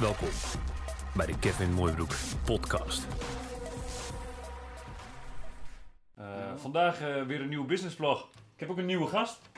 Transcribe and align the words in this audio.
Welkom 0.00 0.28
bij 1.14 1.26
de 1.26 1.38
Kevin 1.38 1.72
Mooibroek 1.72 2.14
podcast. 2.44 3.06
Uh, 6.18 6.56
vandaag 6.56 7.00
uh, 7.00 7.22
weer 7.22 7.40
een 7.40 7.48
nieuwe 7.48 7.66
businessblog. 7.66 8.30
Ik 8.54 8.60
heb 8.60 8.70
ook 8.70 8.78
een 8.78 8.86
nieuwe 8.86 9.06
gast. 9.06 9.50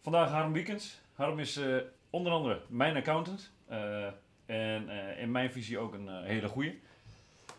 Vandaag 0.00 0.30
Harm 0.30 0.52
Wiekens. 0.52 1.00
Harm 1.12 1.38
is 1.38 1.56
uh, 1.56 1.76
onder 2.10 2.32
andere 2.32 2.60
mijn 2.68 2.96
accountant. 2.96 3.52
en 4.46 4.88
in 5.18 5.30
mijn 5.30 5.52
visie 5.52 5.78
ook 5.78 5.92
een 5.92 6.24
hele 6.24 6.48
goeie. 6.48 6.82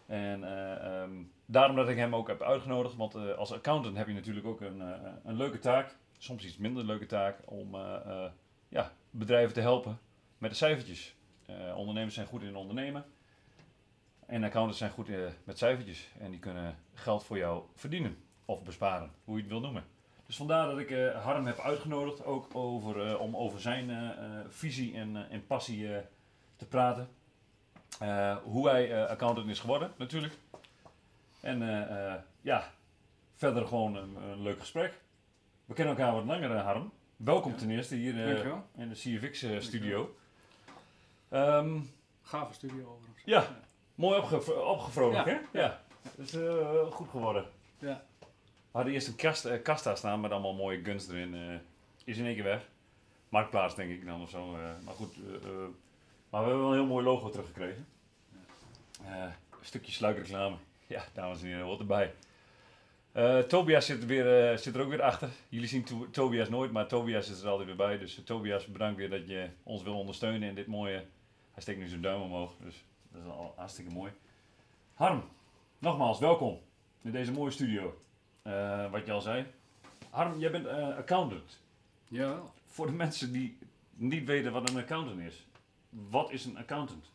En 0.05 0.43
um, 0.87 1.31
daarom 1.45 1.75
dat 1.75 1.89
ik 1.89 1.97
hem 1.97 2.15
ook 2.15 2.27
heb 2.27 2.41
uitgenodigd. 2.41 2.95
Want 2.95 3.15
als 3.15 3.53
accountant 3.53 3.97
heb 3.97 4.07
je 4.07 4.13
natuurlijk 4.13 4.45
ook 4.45 4.61
een, 4.61 4.79
een 5.23 5.35
leuke 5.35 5.59
taak. 5.59 5.95
Soms 6.17 6.45
iets 6.45 6.57
minder 6.57 6.85
leuke 6.85 7.05
taak. 7.05 7.37
Om 7.45 7.75
ja, 8.67 8.91
bedrijven 9.09 9.53
te 9.53 9.61
helpen 9.61 9.99
met 10.37 10.49
de 10.49 10.57
cijfertjes. 10.57 11.15
Uh, 11.59 11.77
ondernemers 11.77 12.15
zijn 12.15 12.27
goed 12.27 12.41
in 12.41 12.55
ondernemen. 12.55 13.05
En 14.25 14.43
accountants 14.43 14.77
zijn 14.77 14.91
goed 14.91 15.09
uh, 15.09 15.27
met 15.43 15.57
cijfertjes. 15.57 16.07
En 16.19 16.31
die 16.31 16.39
kunnen 16.39 16.77
geld 16.93 17.23
voor 17.23 17.37
jou 17.37 17.63
verdienen. 17.75 18.17
Of 18.45 18.63
besparen, 18.63 19.11
hoe 19.23 19.35
je 19.35 19.41
het 19.41 19.51
wil 19.51 19.59
noemen. 19.59 19.83
Dus 20.25 20.35
vandaar 20.35 20.67
dat 20.67 20.79
ik 20.79 20.89
uh, 20.89 21.23
Harm 21.23 21.45
heb 21.45 21.59
uitgenodigd. 21.59 22.25
Ook 22.25 22.55
over, 22.55 23.19
om 23.19 23.35
over 23.35 23.59
zijn 23.59 24.15
visie 24.49 24.95
en, 24.95 25.29
en 25.29 25.47
passie 25.47 25.89
te 26.55 26.65
praten. 26.65 27.07
hoe 28.43 28.69
hij 28.69 29.07
accountant 29.07 29.49
is 29.49 29.59
geworden, 29.59 29.91
natuurlijk. 29.97 30.33
En 31.41 31.59
ja, 32.41 32.71
verder 33.35 33.67
gewoon 33.67 33.95
een, 33.95 34.15
een, 34.15 34.41
leuk 34.41 34.59
gesprek. 34.59 35.01
We 35.65 35.73
kennen 35.73 35.95
elkaar 35.95 36.13
wat 36.13 36.25
langer, 36.25 36.57
Harm. 36.57 36.91
Welkom 37.17 37.51
ja. 37.51 37.57
ten 37.57 37.69
eerste 37.69 37.95
hier 37.95 38.17
in 38.75 38.89
de 38.89 38.95
CFX-studio. 38.95 40.15
Um, 41.33 41.89
Gave 42.21 42.53
studio 42.53 42.89
overigens. 42.89 43.21
Ja, 43.25 43.41
ja. 43.41 43.59
mooi 43.95 44.19
opge 44.19 44.61
opgevrolijkt, 44.61 45.25
ja. 45.25 45.41
hè? 45.51 45.59
Ja. 45.59 45.81
Dat 46.15 46.25
is 46.25 46.33
uh, 46.33 46.91
goed 46.91 47.09
geworden. 47.09 47.45
Ja. 47.79 48.03
We 48.19 48.27
hadden 48.79 48.93
eerst 48.93 49.07
een 49.07 49.15
kast, 49.15 49.45
uh, 49.45 49.61
kasta 49.61 49.95
staan 49.95 50.21
met 50.21 50.31
allemaal 50.31 50.53
mooie 50.53 50.83
guns 50.83 51.07
erin. 51.07 51.35
Uh, 51.35 51.55
is 52.03 52.17
in 52.17 52.25
één 52.25 52.35
keer 52.35 52.43
weg. 52.43 52.69
Marktplaats 53.29 53.75
denk 53.75 53.91
ik 53.91 54.05
dan 54.05 54.21
of 54.21 54.29
zo. 54.29 54.45
maar 54.83 54.93
goed, 54.93 55.17
maar 56.29 56.41
we 56.41 56.47
hebben 56.47 56.59
wel 56.59 56.67
een 56.67 56.77
heel 56.77 56.85
mooi 56.85 57.05
logo 57.05 57.29
teruggekregen. 57.29 57.87
een 59.05 59.33
stukje 59.61 59.91
sluikreclame. 59.91 60.55
Ja, 60.87 61.03
dames 61.13 61.41
en 61.41 61.47
heren, 61.47 61.65
wat 61.65 61.79
erbij. 61.79 62.13
Tobias 63.47 63.85
zit 63.85 64.01
er, 64.01 64.07
weer, 64.07 64.57
zit 64.57 64.75
er 64.75 64.81
ook 64.81 64.89
weer 64.89 65.01
achter. 65.01 65.29
Jullie 65.49 65.67
zien 65.67 65.83
to 65.83 66.07
Tobias 66.11 66.49
nooit, 66.49 66.71
maar 66.71 66.87
Tobias 66.87 67.29
is 67.29 67.41
er 67.41 67.49
altijd 67.49 67.67
weer 67.67 67.77
bij. 67.77 67.97
Dus 67.97 68.21
Tobias, 68.25 68.65
bedankt 68.65 68.97
weer 68.97 69.09
dat 69.09 69.27
je 69.27 69.49
ons 69.63 69.83
wil 69.83 69.99
ondersteunen 69.99 70.49
in 70.49 70.55
dit 70.55 70.67
mooie 70.67 71.05
hij 71.53 71.61
steekt 71.61 71.79
nu 71.79 71.87
zijn 71.87 72.01
duim 72.01 72.21
omhoog, 72.21 72.55
dus 72.61 72.85
dat 73.11 73.21
is 73.21 73.27
al 73.27 73.53
hartstikke 73.55 73.91
mooi. 73.91 74.11
Harm, 74.93 75.23
nogmaals 75.77 76.19
welkom 76.19 76.59
in 77.01 77.11
deze 77.11 77.31
mooie 77.31 77.51
studio. 77.51 78.01
Uh, 78.43 78.91
wat 78.91 79.05
je 79.05 79.11
al 79.11 79.21
zei. 79.21 79.45
Harm, 80.09 80.39
jij 80.39 80.51
bent 80.51 80.65
uh, 80.65 80.97
accountant. 80.97 81.59
Ja. 82.07 82.41
Voor 82.65 82.85
de 82.85 82.91
mensen 82.91 83.31
die 83.31 83.57
niet 83.91 84.25
weten 84.25 84.51
wat 84.51 84.69
een 84.69 84.77
accountant 84.77 85.19
is. 85.19 85.47
Wat 85.89 86.31
is 86.31 86.45
een 86.45 86.57
accountant? 86.57 87.11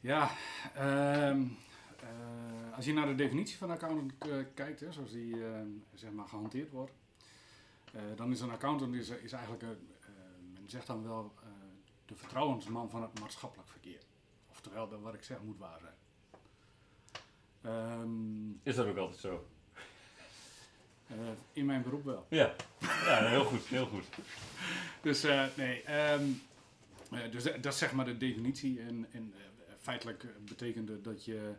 Ja, 0.00 0.30
uh, 0.76 1.36
als 2.74 2.84
je 2.84 2.92
naar 2.92 3.06
de 3.06 3.14
definitie 3.14 3.56
van 3.56 3.70
accountant 3.70 4.12
kijkt, 4.54 4.80
hè, 4.80 4.92
zoals 4.92 5.10
die 5.12 5.36
zeg 5.94 6.10
maar 6.10 6.28
gehanteerd 6.28 6.70
wordt, 6.70 6.92
dan 8.16 8.30
is 8.30 8.40
een 8.40 8.50
accountant 8.50 8.94
is, 8.94 9.08
is 9.08 9.32
eigenlijk, 9.32 9.62
men 10.54 10.70
zegt 10.70 10.86
dan 10.86 11.02
wel, 11.02 11.32
de 12.12 12.18
vertrouwensman 12.18 12.90
van 12.90 13.02
het 13.02 13.20
maatschappelijk 13.20 13.68
verkeer. 13.68 14.00
Oftewel, 14.50 14.88
dat 14.88 15.00
wat 15.00 15.14
ik 15.14 15.22
zeg 15.22 15.42
moet 15.42 15.58
waar 15.58 15.80
zijn. 15.80 15.94
Um, 18.00 18.60
is 18.62 18.74
dat 18.74 18.86
ook 18.86 18.96
altijd 18.96 19.20
zo? 19.20 19.48
Uh, 21.10 21.16
in 21.52 21.66
mijn 21.66 21.82
beroep 21.82 22.04
wel. 22.04 22.26
Ja, 22.28 22.54
ja 22.80 23.26
heel 23.26 23.44
goed, 23.44 23.66
heel 23.66 23.86
goed. 23.86 24.04
dus 25.02 25.24
uh, 25.24 25.46
nee, 25.56 26.10
um, 26.12 26.42
uh, 27.12 27.30
dus 27.30 27.44
dat 27.44 27.66
is 27.66 27.78
zeg 27.78 27.92
maar 27.92 28.04
de 28.04 28.16
definitie. 28.16 28.80
En, 28.80 29.06
en 29.12 29.34
feitelijk 29.78 30.26
betekent 30.44 31.04
dat 31.04 31.24
je 31.24 31.54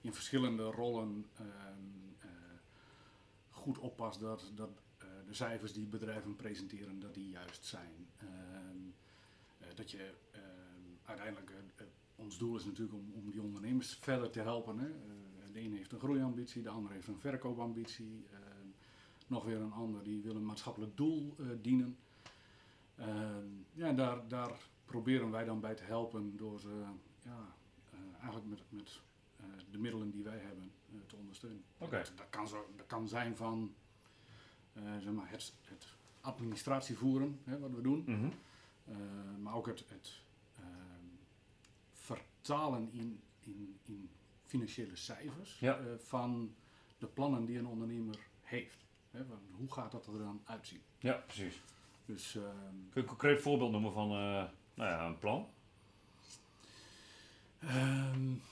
in 0.00 0.14
verschillende 0.14 0.62
rollen 0.62 1.26
um, 1.40 2.16
goed 3.50 3.78
oppast 3.78 4.20
dat, 4.20 4.50
dat 4.54 4.70
de 5.26 5.34
cijfers 5.34 5.72
die 5.72 5.86
bedrijven 5.86 6.36
presenteren, 6.36 7.00
dat 7.00 7.14
die 7.14 7.30
juist 7.30 7.64
zijn. 7.64 8.06
Eh, 9.76 9.82
dat 9.82 9.90
je 9.90 10.14
ehm, 10.32 10.42
uiteindelijk, 11.04 11.50
eh, 11.50 11.86
ons 12.16 12.38
doel 12.38 12.56
is 12.56 12.64
natuurlijk 12.64 12.94
om, 12.94 13.12
om 13.14 13.30
die 13.30 13.42
ondernemers 13.42 13.94
verder 13.94 14.30
te 14.30 14.40
helpen. 14.40 14.78
Hè. 14.78 14.86
Eh, 14.86 15.52
de 15.52 15.58
ene 15.58 15.76
heeft 15.76 15.92
een 15.92 15.98
groeiambitie, 15.98 16.62
de 16.62 16.68
ander 16.68 16.92
heeft 16.92 17.08
een 17.08 17.18
verkoopambitie. 17.18 18.26
Ehm, 18.32 18.66
nog 19.26 19.44
weer 19.44 19.60
een 19.60 19.72
ander 19.72 20.02
die 20.02 20.22
wil 20.22 20.36
een 20.36 20.46
maatschappelijk 20.46 20.96
doel 20.96 21.34
dienen. 21.60 21.96
Ehm, 22.96 23.46
ja, 23.72 23.92
daar, 23.92 24.28
daar 24.28 24.68
proberen 24.84 25.30
wij 25.30 25.44
dan 25.44 25.60
bij 25.60 25.74
te 25.74 25.82
helpen 25.82 26.36
door 26.36 26.60
ze 26.60 26.84
ja, 27.22 27.54
eigenlijk 28.20 28.46
met, 28.46 28.62
met 28.68 29.00
de 29.70 29.78
middelen 29.78 30.10
die 30.10 30.22
wij 30.22 30.38
hebben 30.38 30.72
te 31.06 31.16
ondersteunen. 31.16 31.62
Okay. 31.78 32.02
Dat, 32.02 32.12
dat, 32.16 32.26
kan 32.30 32.48
zo, 32.48 32.66
dat 32.76 32.86
kan 32.86 33.08
zijn 33.08 33.36
van 33.36 33.74
zeg 34.72 35.12
maar 35.12 35.30
het, 35.30 35.52
het 35.62 35.86
administratie 36.20 36.96
voeren, 36.96 37.40
hè, 37.44 37.58
wat 37.58 37.70
we 37.70 37.80
doen. 37.80 38.04
Mm 38.06 38.32
eh, 38.32 38.45
maar 39.38 39.54
ook 39.54 39.66
het, 39.66 39.84
het 39.88 40.20
ehm, 40.56 41.06
vertalen 41.92 42.88
in, 42.92 43.20
in, 43.40 43.78
in 43.84 44.10
financiële 44.46 44.96
cijfers 44.96 45.60
eh, 45.60 45.74
van 45.98 46.54
de 46.98 47.06
plannen 47.06 47.44
die 47.44 47.58
een 47.58 47.66
ondernemer 47.66 48.18
heeft. 48.42 48.84
Hè, 49.10 49.20
hoe 49.50 49.72
gaat 49.72 49.92
dat 49.92 50.06
er 50.06 50.18
dan 50.18 50.40
uitzien? 50.44 50.80
Ja, 50.98 51.12
precies. 51.26 51.62
Dus, 52.04 52.34
uh, 52.34 52.42
Kun 52.42 52.90
je 52.92 53.00
een 53.00 53.06
concreet 53.06 53.40
voorbeeld 53.40 53.72
noemen 53.72 53.92
van 53.92 54.12
uh, 54.12 54.44
nou 54.74 54.90
ja, 54.90 55.06
een 55.06 55.18
plan? 55.18 55.48
Um, 57.64 58.42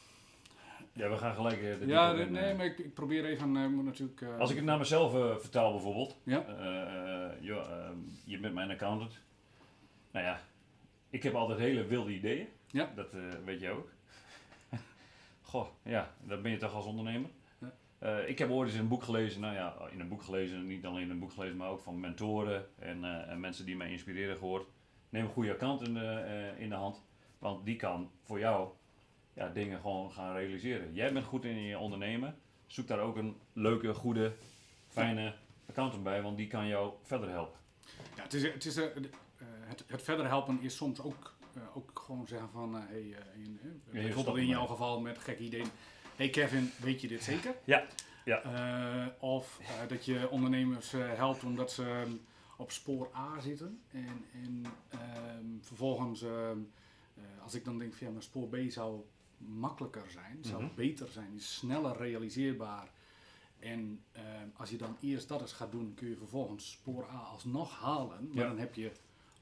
ja, 0.92 1.08
we 1.10 1.16
gaan 1.16 1.34
gelijk. 1.34 1.60
Uh, 1.60 1.86
ja, 1.86 2.12
nee, 2.12 2.54
maar 2.54 2.66
ik, 2.66 2.78
ik, 2.78 2.94
probeer 2.94 3.24
even. 3.24 3.54
Uh, 3.54 3.66
moet 3.66 3.84
natuurlijk, 3.84 4.20
uh, 4.20 4.38
Als 4.38 4.50
ik 4.50 4.56
het 4.56 4.64
naar 4.64 4.78
mezelf 4.78 5.40
vertaal, 5.40 5.72
bijvoorbeeld. 5.72 6.16
Ja. 6.22 6.44
ehm, 6.46 7.98
je 8.24 8.38
bent 8.38 8.54
mijn 8.54 8.70
accountant. 8.70 9.20
Nou 10.14 10.26
ja, 10.26 10.40
ik 11.10 11.22
heb 11.22 11.34
altijd 11.34 11.58
hele 11.58 11.84
wilde 11.84 12.12
ideeën. 12.12 12.48
Ja. 12.66 12.92
Dat 12.94 13.14
uh, 13.14 13.22
weet 13.44 13.60
je 13.60 13.70
ook. 13.70 13.90
Goh, 15.42 15.66
ja, 15.82 16.14
dat 16.22 16.42
ben 16.42 16.50
je 16.50 16.56
toch 16.56 16.74
als 16.74 16.84
ondernemer. 16.84 17.30
Ja. 17.58 17.72
Uh, 18.02 18.28
ik 18.28 18.38
heb 18.38 18.50
ooit 18.50 18.68
eens 18.70 18.78
een 18.78 18.88
boek 18.88 19.02
gelezen, 19.02 19.40
nou 19.40 19.54
ja, 19.54 19.76
in 19.90 20.00
een 20.00 20.08
boek 20.08 20.22
gelezen, 20.22 20.66
niet 20.66 20.86
alleen 20.86 21.02
in 21.02 21.10
een 21.10 21.18
boek 21.18 21.32
gelezen, 21.32 21.56
maar 21.56 21.68
ook 21.68 21.80
van 21.80 22.00
mentoren 22.00 22.66
en, 22.78 22.98
uh, 22.98 23.30
en 23.30 23.40
mensen 23.40 23.64
die 23.66 23.76
mij 23.76 23.90
inspireren 23.90 24.36
gehoord. 24.36 24.66
Neem 25.08 25.24
een 25.24 25.30
goede 25.30 25.52
account 25.52 25.86
in 25.86 25.94
de, 25.94 26.52
in 26.58 26.68
de 26.68 26.74
hand, 26.74 27.02
want 27.38 27.64
die 27.64 27.76
kan 27.76 28.10
voor 28.22 28.38
jou 28.38 28.68
ja, 29.32 29.48
dingen 29.48 29.80
gewoon 29.80 30.12
gaan 30.12 30.36
realiseren. 30.36 30.94
Jij 30.94 31.12
bent 31.12 31.24
goed 31.24 31.44
in 31.44 31.62
je 31.62 31.78
ondernemen, 31.78 32.36
zoek 32.66 32.86
daar 32.86 33.00
ook 33.00 33.16
een 33.16 33.36
leuke, 33.52 33.94
goede, 33.94 34.32
fijne 34.88 35.34
accountant 35.68 36.02
bij, 36.02 36.22
want 36.22 36.36
die 36.36 36.46
kan 36.46 36.66
jou 36.66 36.92
verder 37.02 37.28
helpen. 37.28 37.58
Ja, 38.16 38.22
het 38.22 38.34
is, 38.34 38.42
het 38.42 38.64
is, 38.64 38.76
eh, 38.76 38.86
het, 39.78 39.90
het, 39.90 40.02
verder 40.02 40.26
helpen 40.26 40.58
is 40.60 40.76
soms 40.76 41.00
ook, 41.00 41.34
uh, 41.56 41.76
ook 41.76 42.02
gewoon 42.04 42.26
zeggen 42.26 42.48
van, 42.50 42.76
uh, 42.76 42.82
hey, 42.86 43.16
in, 43.34 43.60
bijvoorbeeld 43.90 44.36
in 44.36 44.46
jouw 44.46 44.66
geval 44.66 45.00
met 45.00 45.18
gek 45.18 45.38
ideeën. 45.38 45.66
Hey 46.16 46.30
Kevin, 46.30 46.70
weet 46.80 47.00
je 47.00 47.08
dit 47.08 47.22
zeker? 47.22 47.54
Ja. 47.64 47.86
ja. 48.24 49.14
of 49.18 49.60
dat 49.88 50.04
je 50.04 50.30
ondernemers 50.30 50.90
helpt 50.92 51.44
omdat 51.44 51.72
ze 51.72 51.84
ehm, 51.84 52.10
op 52.56 52.70
spoor 52.70 53.10
A 53.16 53.40
zitten. 53.40 53.82
En, 53.90 54.24
en 54.32 54.64
ehm, 54.88 55.46
vervolgens, 55.60 56.22
ehm, 56.22 56.58
als 57.42 57.54
ik 57.54 57.64
dan 57.64 57.78
denk 57.78 57.94
van 57.94 58.06
ja, 58.06 58.12
maar 58.12 58.22
spoor 58.22 58.48
B 58.48 58.56
zou 58.68 59.00
makkelijker 59.36 60.10
zijn, 60.10 60.38
zou 60.40 60.62
mhm. 60.62 60.74
beter 60.74 61.08
zijn, 61.08 61.34
is 61.34 61.54
sneller 61.54 61.96
realiseerbaar. 61.96 62.90
En 63.58 64.04
als 64.56 64.70
je 64.70 64.76
dan 64.76 64.96
eerst 65.00 65.28
dat 65.28 65.40
eens 65.40 65.52
gaat 65.52 65.72
doen, 65.72 65.94
kun 65.94 66.08
je 66.08 66.16
vervolgens 66.16 66.70
spoor 66.70 67.06
A 67.10 67.18
alsnog 67.18 67.80
halen. 67.80 68.30
Maar 68.32 68.44
dan 68.44 68.58
heb 68.58 68.74
je 68.74 68.92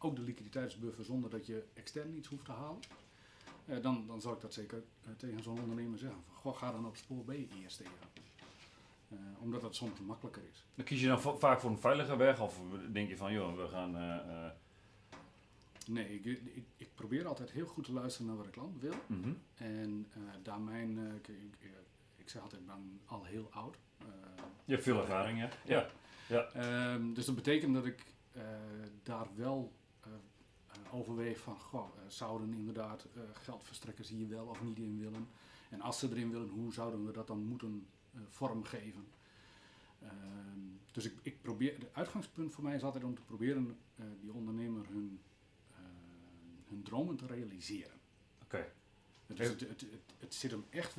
ook 0.04 0.16
de 0.16 0.22
liquiditeitsbuffer 0.22 1.04
zonder 1.04 1.30
dat 1.30 1.46
je 1.46 1.64
extern 1.74 2.16
iets 2.16 2.28
hoeft 2.28 2.44
te 2.44 2.52
halen. 2.52 2.80
Uh, 3.66 3.82
dan, 3.82 4.06
dan 4.06 4.20
zou 4.20 4.34
ik 4.34 4.40
dat 4.40 4.54
zeker 4.54 4.82
uh, 5.08 5.14
tegen 5.16 5.42
zo'n 5.42 5.60
ondernemer 5.60 5.98
zeggen. 5.98 6.20
Van, 6.26 6.34
goh, 6.34 6.56
ga 6.56 6.72
dan 6.72 6.86
op 6.86 6.96
spoor 6.96 7.24
B 7.24 7.30
eerst 7.30 7.76
tegen. 7.76 7.92
Uh, 9.08 9.18
omdat 9.40 9.60
dat 9.60 9.74
soms 9.74 10.00
makkelijker 10.00 10.42
is. 10.50 10.64
Dan 10.74 10.84
kies 10.84 11.00
je 11.00 11.06
dan 11.06 11.20
vaak 11.20 11.60
voor 11.60 11.70
een 11.70 11.78
veilige 11.78 12.16
weg 12.16 12.40
of 12.40 12.60
denk 12.92 13.08
je 13.08 13.16
van 13.16 13.32
joh, 13.32 13.56
we 13.56 13.68
gaan... 13.68 13.96
Nee, 15.86 16.14
ik, 16.14 16.24
ik, 16.24 16.64
ik, 16.76 16.88
probeer 16.94 17.26
altijd 17.26 17.50
heel 17.50 17.66
goed 17.66 17.84
te 17.84 17.92
luisteren 17.92 18.26
naar 18.26 18.36
wat 18.36 18.44
de 18.44 18.50
klant 18.50 18.80
wil. 18.80 18.94
Mm 19.06 19.22
-hmm. 19.22 19.38
En 19.54 20.06
daar 20.42 20.60
mijn... 20.60 20.98
Ik, 20.98 21.28
ik, 21.28 21.70
ik, 22.16 22.28
zeg 22.28 22.42
altijd, 22.42 22.60
ik 22.60 22.66
ben 22.66 23.00
al 23.06 23.24
heel 23.24 23.48
oud. 23.50 23.76
je 24.64 24.72
hebt 24.72 24.82
veel 24.82 25.00
ervaring, 25.00 25.38
hè? 25.38 25.48
Ja. 25.64 25.88
ja. 26.28 26.48
ja. 26.54 26.92
Um, 26.94 27.14
dus 27.14 27.24
dat 27.24 27.34
betekent 27.34 27.74
dat 27.74 27.86
ik 27.86 28.04
daar 29.02 29.26
wel 29.34 29.72
overweeg 30.92 31.40
van, 31.40 31.58
goh, 31.60 31.88
eh, 31.96 32.02
zouden 32.08 32.54
inderdaad 32.54 33.06
eh, 33.14 33.22
geldverstrekkers 33.32 34.08
hier 34.08 34.28
wel 34.28 34.46
of 34.46 34.62
niet 34.62 34.78
in 34.78 34.98
willen? 34.98 35.28
En 35.70 35.80
als 35.80 35.98
ze 35.98 36.08
erin 36.10 36.30
willen, 36.30 36.48
hoe 36.48 36.72
zouden 36.72 37.06
we 37.06 37.12
dat 37.12 37.26
dan 37.26 37.44
moeten 37.44 37.86
eh, 38.14 38.20
vormgeven? 38.28 39.06
Ehm, 40.02 40.58
dus 40.92 41.04
ik, 41.04 41.14
ik 41.22 41.42
probeer, 41.42 41.74
het 41.78 41.94
uitgangspunt 41.94 42.52
voor 42.52 42.64
mij 42.64 42.74
is 42.74 42.82
altijd 42.82 43.04
om 43.04 43.14
te 43.14 43.22
proberen 43.22 43.76
die 44.20 44.32
ondernemer 44.32 44.86
hun, 44.88 45.20
eh, 45.70 45.76
hun 46.68 46.82
dromen 46.82 47.16
te 47.16 47.26
realiseren. 47.26 48.00
Oké. 48.42 48.72
Het, 49.26 49.38
het, 49.38 49.60
het, 49.60 49.80
het, 49.80 49.94
het 50.18 50.34
zit 50.34 50.50
hem 50.50 50.64
echt 50.70 50.96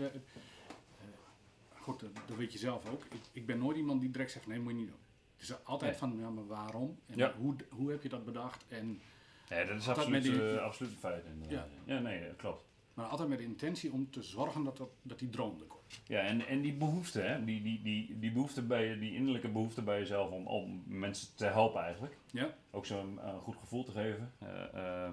goed, 1.83 1.99
dat, 1.99 2.09
dat 2.27 2.37
weet 2.37 2.51
je 2.53 2.57
zelf 2.59 2.89
ook. 2.89 3.03
Ik, 3.05 3.21
ik 3.31 3.45
ben 3.45 3.57
nooit 3.57 3.77
iemand 3.77 4.01
die 4.01 4.09
direct 4.11 4.31
zegt: 4.31 4.47
nee, 4.47 4.59
moet 4.59 4.71
je 4.71 4.77
niet 4.77 4.87
doen. 4.87 4.97
Het 5.33 5.41
is 5.41 5.63
altijd 5.65 5.91
Nee. 5.91 5.99
van: 5.99 6.17
ja, 6.17 6.29
maar 6.29 6.47
waarom? 6.47 6.99
En 7.05 7.17
Ja. 7.17 7.35
hoe, 7.35 7.55
hoe 7.69 7.91
heb 7.91 8.03
je 8.03 8.09
dat 8.09 8.25
bedacht? 8.25 8.65
En, 8.67 8.99
Ja, 9.49 9.63
dat 9.63 9.77
is 9.77 9.89
absoluut, 9.89 10.09
met 10.09 10.23
die- 10.23 10.51
eh, 10.55 10.61
absoluut 10.63 10.91
een 10.91 10.97
feit. 10.97 11.23
inderdaad. 11.25 11.67
Ja. 11.85 11.99
nee, 11.99 12.27
dat 12.27 12.35
klopt. 12.35 12.63
maar 12.93 13.05
altijd 13.05 13.29
met 13.29 13.37
de 13.37 13.43
intentie 13.43 13.91
om 13.91 14.11
te 14.11 14.23
zorgen 14.23 14.63
dat, 14.63 14.77
dat, 14.77 14.89
dat 15.01 15.19
die 15.19 15.29
droom 15.29 15.59
er 15.59 15.65
komt. 15.65 15.81
Ja, 16.07 16.19
en, 16.19 16.47
en 16.47 16.61
die 16.61 16.73
behoefte, 16.73 17.21
hè? 17.21 17.43
Die, 17.45 17.61
die, 17.61 17.81
die, 17.81 18.19
die 18.19 18.31
behoefte 18.31 18.61
bij 18.61 18.87
je, 18.87 18.99
die 18.99 19.13
innerlijke 19.15 19.47
behoefte 19.47 19.81
bij 19.81 19.99
jezelf 19.99 20.29
om, 20.31 20.47
om 20.47 20.83
mensen 20.85 21.27
te 21.35 21.45
helpen 21.45 21.81
eigenlijk. 21.81 22.17
Ja? 22.31 22.53
Ook 22.71 22.85
zo'n 22.85 23.19
eh, 23.21 23.37
goed 23.37 23.55
gevoel 23.59 23.83
te 23.83 23.91
geven. 23.91 24.31
Eh, 24.39 24.73
eh, 25.05 25.11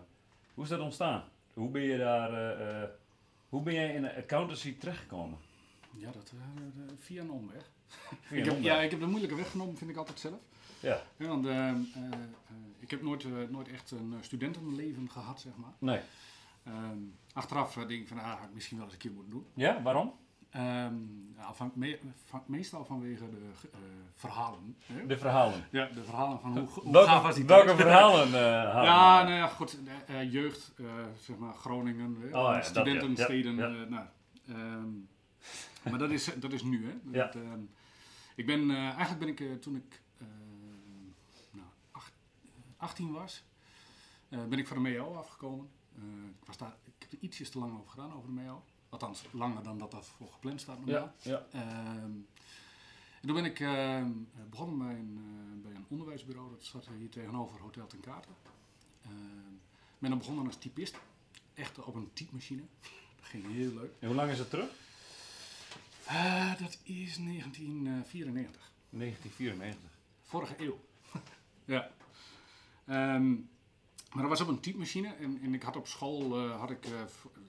hoe 0.55 0.65
is 0.65 0.71
dat 0.71 0.81
ontstaan? 0.81 1.25
Hoe 1.55 1.71
ben 1.71 1.83
je 1.83 1.99
daar, 1.99 2.33
eh, 2.33 2.83
eh, 2.83 2.89
hoe 3.49 3.63
ben 3.63 3.75
jij 3.75 3.95
in 3.95 4.03
de 4.03 4.15
accountancy 4.17 4.79
terechtgekomen? 4.79 5.39
Ja, 5.97 6.11
dat 6.13 6.33
eh, 6.35 6.63
eh, 6.85 6.93
via 6.99 7.23
een 7.23 7.31
omweg. 7.31 7.71
Via 7.87 8.17
Ik 8.21 8.31
een 8.31 8.45
heb, 8.45 8.57
omweg. 8.57 8.73
ja, 8.73 8.81
ik 8.81 8.91
heb 8.91 9.01
de 9.01 9.07
moeilijke 9.07 9.37
weg 9.37 9.51
genomen, 9.51 9.77
vind 9.77 9.91
ik 9.91 9.97
altijd 9.97 10.19
zelf. 10.21 10.39
Ja, 10.81 11.03
Ja, 11.17 11.27
want 11.27 11.47
eh, 11.47 11.69
eh, 11.69 11.77
ik 12.79 12.91
heb 12.91 13.03
nooit, 13.03 13.25
eh, 13.25 13.31
nooit 13.49 13.69
echt 13.69 13.91
een 13.91 14.15
studentenleven 14.21 15.11
gehad, 15.11 15.41
zeg 15.41 15.53
maar. 15.57 15.73
nee. 15.79 16.01
Ehm, 16.65 16.99
achteraf 17.33 17.75
denk 17.75 17.91
ik 17.91 18.09
van, 18.09 18.19
ah, 18.19 18.25
had 18.39 18.49
ik 18.49 18.55
misschien 18.55 18.77
wel 18.77 18.85
eens 18.87 18.95
een 18.95 19.01
keer 19.01 19.13
moeten 19.13 19.31
doen. 19.33 19.47
Ja, 19.55 19.83
waarom? 19.83 20.13
Ehm, 20.51 20.95
van, 21.53 21.73
me- 21.75 21.99
van- 22.27 22.43
meestal 22.47 22.85
vanwege 22.85 23.31
de 23.31 23.51
verhalen. 24.15 24.77
Hè? 24.85 25.07
De 25.07 25.19
verhalen. 25.19 25.65
Ja, 25.71 25.87
de 25.95 26.05
verhalen 26.05 26.41
van 26.41 26.59
hoe, 26.59 26.69
hoe 26.69 26.93
welke, 26.93 27.09
gaaf 27.09 27.23
was 27.23 27.35
die 27.35 27.45
welke 27.45 27.67
tijd? 27.67 27.77
verhalen 27.81 28.31
halen? 28.73 28.85
Ja, 28.85 29.23
nou 29.23 29.35
ja, 29.35 29.47
goed. 29.47 29.79
de, 30.07 30.29
jeugd, 30.31 30.73
zeg 31.21 31.37
maar 31.37 31.55
Groningen, 31.55 32.17
hè, 32.21 32.29
ja, 32.29 32.63
studentensteden. 32.63 33.57
ja, 33.57 33.67
ja. 33.67 33.85
nou, 33.89 34.07
ehm, 34.49 34.89
maar 35.91 35.99
dat 35.99 36.11
is, 36.11 36.31
dat 36.39 36.53
is 36.53 36.63
nu, 36.63 36.87
hè. 36.87 37.19
Ja. 37.19 37.25
Dat, 37.27 37.37
ik 38.35 38.47
ben, 38.47 38.71
eigenlijk 38.71 39.19
ben 39.19 39.29
ik 39.29 39.63
toen 39.63 39.77
ik 39.77 40.01
18 42.81 43.13
was, 43.13 43.45
eh, 44.29 44.45
ben 44.45 44.59
ik 44.59 44.67
van 44.67 44.77
de 44.77 44.83
MEO 44.83 45.15
afgekomen. 45.15 45.71
Eh, 45.97 46.03
ik, 46.41 46.47
was 46.47 46.57
daar, 46.57 46.77
ik 46.85 46.93
heb 46.99 47.13
er 47.13 47.19
ietsjes 47.21 47.51
te 47.51 47.59
lang 47.59 47.79
over 47.79 47.91
gedaan, 47.91 48.13
over 48.13 48.29
de 48.29 48.35
MEO. 48.35 48.63
Althans, 48.89 49.25
langer 49.33 49.63
dan 49.63 49.79
dat 49.79 49.91
dat 49.91 50.07
voor 50.07 50.33
gepland 50.33 50.61
staat 50.61 50.79
normaal. 50.79 51.13
Ja, 51.23 51.31
ja. 51.31 51.47
Ehm, 51.51 52.13
en 53.21 53.27
toen 53.27 53.35
ben 53.35 53.45
ik 53.45 53.61
ehm, 53.61 54.11
begonnen 54.51 54.79
bij 54.79 54.97
een, 54.99 55.19
eh, 55.19 55.63
bij 55.63 55.75
een 55.75 55.85
onderwijsbureau, 55.89 56.51
dat 56.51 56.65
staat 56.65 56.89
hier 56.99 57.11
tegenover 57.11 57.61
Hotel 57.61 57.87
ten 57.87 58.01
Katen. 58.01 58.35
Ehm, 59.03 59.13
ben 59.99 60.11
dan 60.11 60.19
begonnen 60.19 60.47
als 60.47 60.57
typist, 60.57 60.97
echt 61.55 61.79
op 61.79 61.95
een 61.95 62.11
typemachine. 62.13 62.63
Dat 63.21 63.29
ging 63.29 63.53
heel 63.53 63.73
leuk. 63.73 63.93
En 63.99 64.07
hoe 64.07 64.17
lang 64.17 64.31
is 64.31 64.39
het 64.39 64.51
terug? 64.51 64.71
Eh, 66.07 66.59
dat 66.59 66.79
is 66.83 67.17
1994, 67.17 68.73
1994. 68.91 69.91
vorige 70.23 70.55
eeuw. 70.59 70.81
ja. 71.65 71.91
Ehm, 72.87 73.35
maar 74.13 74.23
dat 74.23 74.29
was 74.29 74.41
op 74.41 74.49
een 74.49 74.61
typemachine 74.61 75.15
en, 75.15 75.39
en 75.43 75.55
ik 75.55 75.63
had 75.63 75.77
op 75.77 75.87
school, 75.87 76.37
eh, 76.37 76.59
had 76.59 76.71
ik, 76.71 76.85
eh, 76.85 77.07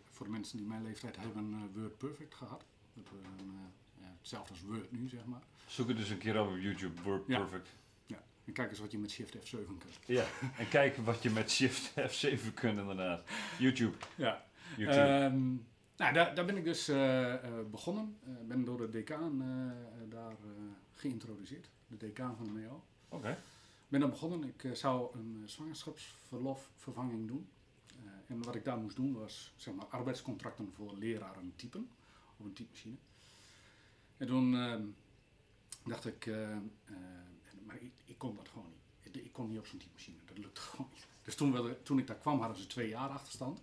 voor, 0.10 0.26
de 0.26 0.32
mensen 0.32 0.58
die 0.58 0.68
mijn 0.68 0.84
leeftijd 0.84 1.18
hebben, 1.18 1.54
eh, 1.54 1.80
Word 1.80 1.98
Perfect 1.98 2.36
gehad. 2.36 2.66
Dat, 2.94 3.06
hetzelfde 4.20 4.54
als 4.54 4.62
Word 4.62 4.92
nu, 4.92 5.08
zeg 5.08 5.26
maar. 5.26 5.42
Zoek 5.66 5.88
het 5.88 5.98
dus 5.98 6.10
een 6.10 6.18
keer 6.18 6.42
op 6.42 6.58
YouTube. 6.58 7.02
Word 7.02 7.24
Ja. 7.28 7.40
Perfect. 7.40 7.70
Ja. 8.06 8.24
En 8.46 8.54
kijk 8.54 8.70
eens 8.70 8.80
wat 8.80 8.92
je 8.92 8.98
met 8.98 9.12
Shift 9.12 9.36
F7 9.36 9.66
kunt. 9.66 10.00
Ja. 10.06 10.26
en 10.58 10.70
kijk 10.70 10.98
wat 10.98 11.24
je 11.24 11.30
met 11.30 11.52
Shift 11.52 11.92
F7 11.92 12.54
kunt 12.54 12.80
inderdaad. 12.80 13.24
YouTube. 13.60 13.98
Ja. 14.16 14.46
YouTube. 14.78 15.00
Ehm, 15.00 15.48
nou, 15.98 16.14
daar, 16.14 16.36
daar 16.36 16.46
ben 16.46 16.58
ik 16.58 16.64
dus 16.64 16.92
begonnen. 17.72 18.18
Ben 18.48 18.64
door 18.64 18.78
de 18.78 18.90
decaan 18.90 19.44
daar 20.10 20.36
geïntroduceerd. 20.94 21.70
De 21.88 21.98
decaan 21.98 22.36
van 22.36 22.46
de 22.46 22.52
MEO. 22.52 22.84
Oké. 23.10 23.38
Ben 23.92 24.00
daar 24.00 24.10
begonnen. 24.10 24.44
Ik 24.44 24.64
eh, 24.64 24.72
zou 24.72 25.18
een 25.18 25.40
eh, 25.42 25.48
zwangerschapsverlofvervanging 25.48 27.28
doen. 27.28 27.50
Eh, 27.88 28.12
en 28.28 28.44
wat 28.44 28.56
ik 28.56 28.64
daar 28.64 28.78
moest 28.78 28.96
doen 28.96 29.14
was 29.14 29.54
zeg 29.56 29.74
maar, 29.74 29.86
arbeidscontracten 29.86 30.72
voor 30.74 30.96
leraren 30.98 31.54
typen. 31.56 31.90
Op 32.38 32.46
een 32.46 32.54
typemachine. 32.54 32.96
En 34.18 34.28
toen 34.28 34.56
ehm, 34.56 34.84
dacht 35.86 36.06
ik, 36.06 36.26
maar 37.66 37.76
ik, 37.82 37.92
ik 38.06 38.18
kon 38.18 38.36
dat 38.36 38.50
gewoon 38.50 38.68
niet. 39.04 39.16
Ik, 39.26 39.34
kon 39.34 39.50
niet 39.50 39.60
op 39.60 39.66
zo'n 39.66 39.80
typemachine. 39.80 40.18
Dat 40.26 40.38
lukte 40.38 40.62
gewoon 40.70 40.90
niet. 40.94 41.08
Dus 41.24 41.36
toen, 41.36 41.76
toen 41.84 42.00
ik 42.00 42.08
daar 42.08 42.18
kwam 42.18 42.40
hadden 42.40 42.58
ze 42.58 42.68
twee 42.68 42.90
jaar 42.90 43.10
achterstand. 43.10 43.62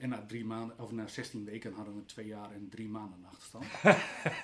En 0.00 0.08
na 0.08 0.24
drie 0.26 0.44
maanden, 0.44 0.78
of 0.78 0.92
na 0.92 1.06
16 1.06 1.44
weken 1.44 1.72
hadden 1.72 1.94
we 1.96 2.04
twee 2.04 2.26
jaar 2.26 2.50
en 2.52 2.68
drie 2.68 2.88
maanden 2.88 3.24
achterstand. 3.28 3.64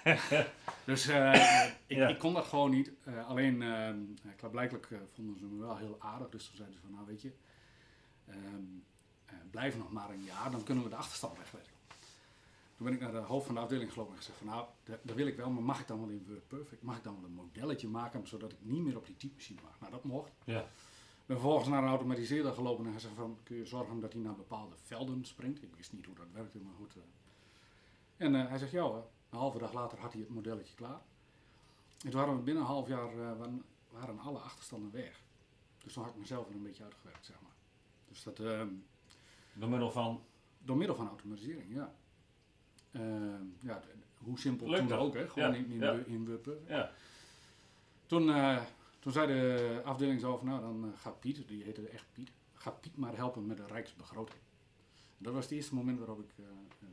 dus 0.85 1.07
eh, 1.09 1.65
ik, 1.87 1.97
Ja. 1.97 2.09
ik 2.09 2.19
kon 2.19 2.33
dat 2.35 2.45
gewoon 2.45 2.71
niet. 2.71 2.91
Eh, 3.05 3.27
alleen, 3.29 3.63
eh, 3.63 3.95
klaarblijkelijk 4.37 4.91
eh, 4.91 4.99
vonden 5.15 5.39
ze 5.39 5.45
me 5.45 5.61
wel 5.67 5.77
heel 5.77 5.97
aardig. 5.99 6.29
Dus 6.29 6.47
toen 6.47 6.57
zeiden 6.57 6.77
ze 6.77 6.83
van, 6.83 6.93
nou 6.95 7.07
weet 7.07 7.23
je, 7.23 7.33
ehm, 8.27 8.39
eh, 9.27 9.35
blijf 9.51 9.77
nog 9.77 9.93
maar 9.93 10.11
een 10.11 10.25
jaar, 10.25 10.51
dan 10.51 10.63
kunnen 10.63 10.85
we 10.85 10.91
de 10.91 10.97
achterstand 10.97 11.37
wegwerken. 11.39 11.73
Toen 12.77 12.87
ben 12.87 12.95
ik 12.95 13.01
naar 13.01 13.13
de 13.13 13.19
hoofd 13.19 13.47
van 13.47 13.55
de 13.55 13.61
afdeling 13.61 13.93
gelopen 13.93 14.13
en 14.13 14.19
gezegd 14.19 14.39
van, 14.39 14.47
nou, 14.47 14.67
dat, 14.85 15.15
wil 15.17 15.27
ik 15.27 15.37
wel, 15.37 15.51
maar 15.51 15.63
mag 15.63 15.81
ik 15.81 15.87
dan 15.87 16.01
wel 16.01 16.09
in 16.09 16.25
Word 16.29 16.49
Perfect? 16.49 16.83
Mag 16.83 16.97
ik 16.97 17.05
dan 17.05 17.15
wel 17.15 17.25
een 17.25 17.35
modelletje 17.35 17.89
maken, 17.89 18.27
zodat 18.27 18.53
ik 18.53 18.59
niet 18.61 18.83
meer 18.85 18.97
op 18.97 19.07
die 19.07 19.17
typemachine 19.17 19.61
mag? 19.63 19.81
Nou, 19.81 19.93
dat 19.93 20.05
mocht. 20.05 20.31
Ja. 20.45 20.69
Ben 21.27 21.37
vervolgens 21.37 21.69
naar 21.69 21.83
een 21.83 21.89
automatiseerder 21.89 22.53
gelopen 22.53 22.87
en 22.87 22.93
gezegd 22.93 23.15
van, 23.15 23.39
kun 23.43 23.57
je 23.57 23.65
zorgen 23.67 24.01
dat 24.01 24.13
hij 24.13 24.23
naar 24.23 24.35
bepaalde 24.37 24.75
velden 24.83 25.25
springt? 25.25 25.63
Ik 25.63 25.77
wist 25.77 25.93
niet 25.93 26.07
hoe 26.07 26.15
dat 26.15 26.27
werkte, 26.33 26.59
maar 26.59 26.73
goed. 26.79 26.97
eh. 26.97 27.03
En 28.27 28.35
eh, 28.35 28.49
hij 28.49 28.59
zegt, 28.59 28.71
ja 28.71 28.83
hoor. 28.83 29.07
Een 29.31 29.39
halve 29.39 29.59
dag 29.59 29.73
later 29.73 29.99
had 29.99 30.13
hij 30.13 30.21
het 30.21 30.31
modelletje 30.31 30.75
klaar. 30.75 31.01
En 32.05 32.11
toen 32.11 32.21
waren 32.21 32.37
we 32.37 32.43
binnen 32.43 32.63
een 32.63 32.69
half 32.69 32.89
jaar, 32.89 33.11
eh, 33.11 33.39
waren, 33.39 33.65
waren 33.91 34.19
alle 34.19 34.39
achterstanden 34.39 34.91
weg. 34.93 35.21
Dus 35.85 35.93
toen 35.93 36.03
had 36.03 36.13
ik 36.13 36.19
mezelf 36.19 36.49
er 36.49 36.55
een 36.55 36.63
beetje 36.63 36.85
uitgewerkt, 36.85 37.27
zeg 37.27 37.37
maar. 37.43 37.53
Dus 38.09 38.23
dat, 38.23 38.39
ehm, 38.41 38.69
Door 39.53 39.69
middel 39.69 39.91
van. 39.91 40.23
door 40.59 40.77
middel 40.77 40.97
van 40.97 41.09
automatisering, 41.09 41.75
ja. 41.75 41.95
Ehm, 42.93 43.43
ja, 43.61 43.83
hoe 44.19 44.39
simpel 44.39 44.69
Leuk 44.69 44.89
toen 44.89 44.99
ook, 44.99 45.15
hè? 45.15 45.29
Gewoon 45.29 45.49
Ja, 45.53 45.55
in, 45.57 45.71
in, 45.71 45.79
ja. 45.79 45.93
In. 45.93 46.41
Ja. 46.69 46.91
Toen, 48.07 48.29
toen 49.07 49.15
zei 49.15 49.27
de 49.27 49.81
afdeling 49.85 50.21
zo 50.21 50.37
van, 50.37 50.47
nou 50.47 50.61
dan 50.61 50.85
eh, 50.85 51.01
gaat 51.01 51.21
Piet, 51.21 51.49
die 51.49 51.63
heette 51.63 51.89
echt 51.89 52.05
Piet, 52.13 52.31
gaat 52.55 52.81
Piet 52.81 52.97
maar 52.97 53.17
helpen 53.17 53.47
met 53.47 53.57
de 53.57 53.67
rijksbegroting. 53.67 54.39
Dat 55.19 55.35
was 55.35 55.45
het 55.45 55.53
eerste 55.53 55.75
moment 55.75 55.99
waarop 55.99 56.21
ik 56.21 56.31
eh, 56.39 56.45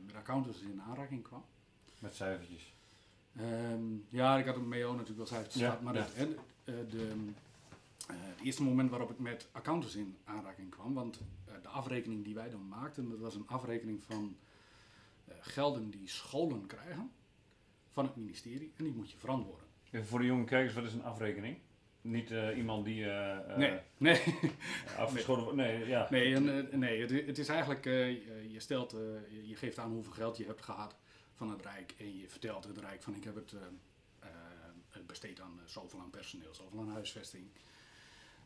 met 0.06 0.14
accountants 0.14 0.60
in 0.60 0.82
aanraking 0.82 1.22
kwam. 1.22 1.44
Met 1.98 2.14
cijfertjes. 2.14 2.74
Ehm, 3.36 3.82
ja, 4.08 4.38
ik 4.38 4.46
had 4.46 4.56
een 4.56 4.68
MEO 4.68 4.90
natuurlijk 4.90 5.16
wel 5.16 5.26
cijfertjes 5.26 5.62
Ja, 5.62 5.68
gehad, 5.68 5.82
maar 5.82 5.94
ja. 5.94 6.00
het, 6.00 6.14
en, 6.14 6.36
eh, 6.64 6.74
de, 6.90 7.32
het 8.06 8.40
eerste 8.42 8.62
moment 8.62 8.90
waarop 8.90 9.10
ik 9.10 9.18
met 9.18 9.48
accountants 9.52 9.94
in 9.94 10.16
aanraking 10.24 10.70
kwam, 10.70 10.94
want 10.94 11.20
de 11.62 11.68
afrekening 11.68 12.24
die 12.24 12.34
wij 12.34 12.50
dan 12.50 12.68
maakten, 12.68 13.10
dat 13.10 13.18
was 13.18 13.34
een 13.34 13.48
afrekening 13.48 14.02
van 14.02 14.36
gelden 15.40 15.90
die 15.90 16.08
scholen 16.08 16.66
krijgen 16.66 17.10
van 17.90 18.04
het 18.04 18.16
ministerie 18.16 18.72
en 18.76 18.84
die 18.84 18.92
moet 18.92 19.10
je 19.10 19.16
verantwoorden. 19.16 19.66
Even 19.90 20.06
voor 20.06 20.18
de 20.18 20.26
jonge 20.26 20.44
kijkers, 20.44 20.74
wat 20.74 20.84
is 20.84 20.92
een 20.92 21.04
afrekening? 21.04 21.58
Niet 22.04 22.30
eh, 22.30 22.56
iemand 22.56 22.84
die 22.84 23.10
eh, 23.10 23.56
Nee, 23.56 23.78
nee, 23.96 24.20
afgeschoten. 24.98 25.56
Nee, 25.56 25.86
ja. 25.86 26.06
nee, 26.10 26.34
en, 26.34 26.68
nee 26.78 27.00
het, 27.00 27.10
het 27.26 27.38
is 27.38 27.48
eigenlijk, 27.48 27.84
je- 27.84 28.54
stelt, 28.60 28.90
je- 29.44 29.56
geeft 29.56 29.78
aan 29.78 29.90
hoeveel 29.90 30.12
geld 30.12 30.36
je 30.36 30.44
hebt 30.46 30.62
gehad 30.62 30.96
van 31.34 31.50
het 31.50 31.62
Rijk 31.62 31.94
en 31.98 32.18
je 32.18 32.28
vertelt 32.28 32.64
het 32.64 32.78
Rijk 32.78 33.02
van 33.02 33.14
ik 33.14 33.24
heb 33.24 33.34
het 33.34 33.54
besteed 35.06 35.40
aan 35.40 35.60
zoveel 35.64 36.00
aan 36.00 36.10
personeel, 36.10 36.54
zoveel 36.54 36.80
aan 36.80 36.88
huisvesting. 36.88 37.44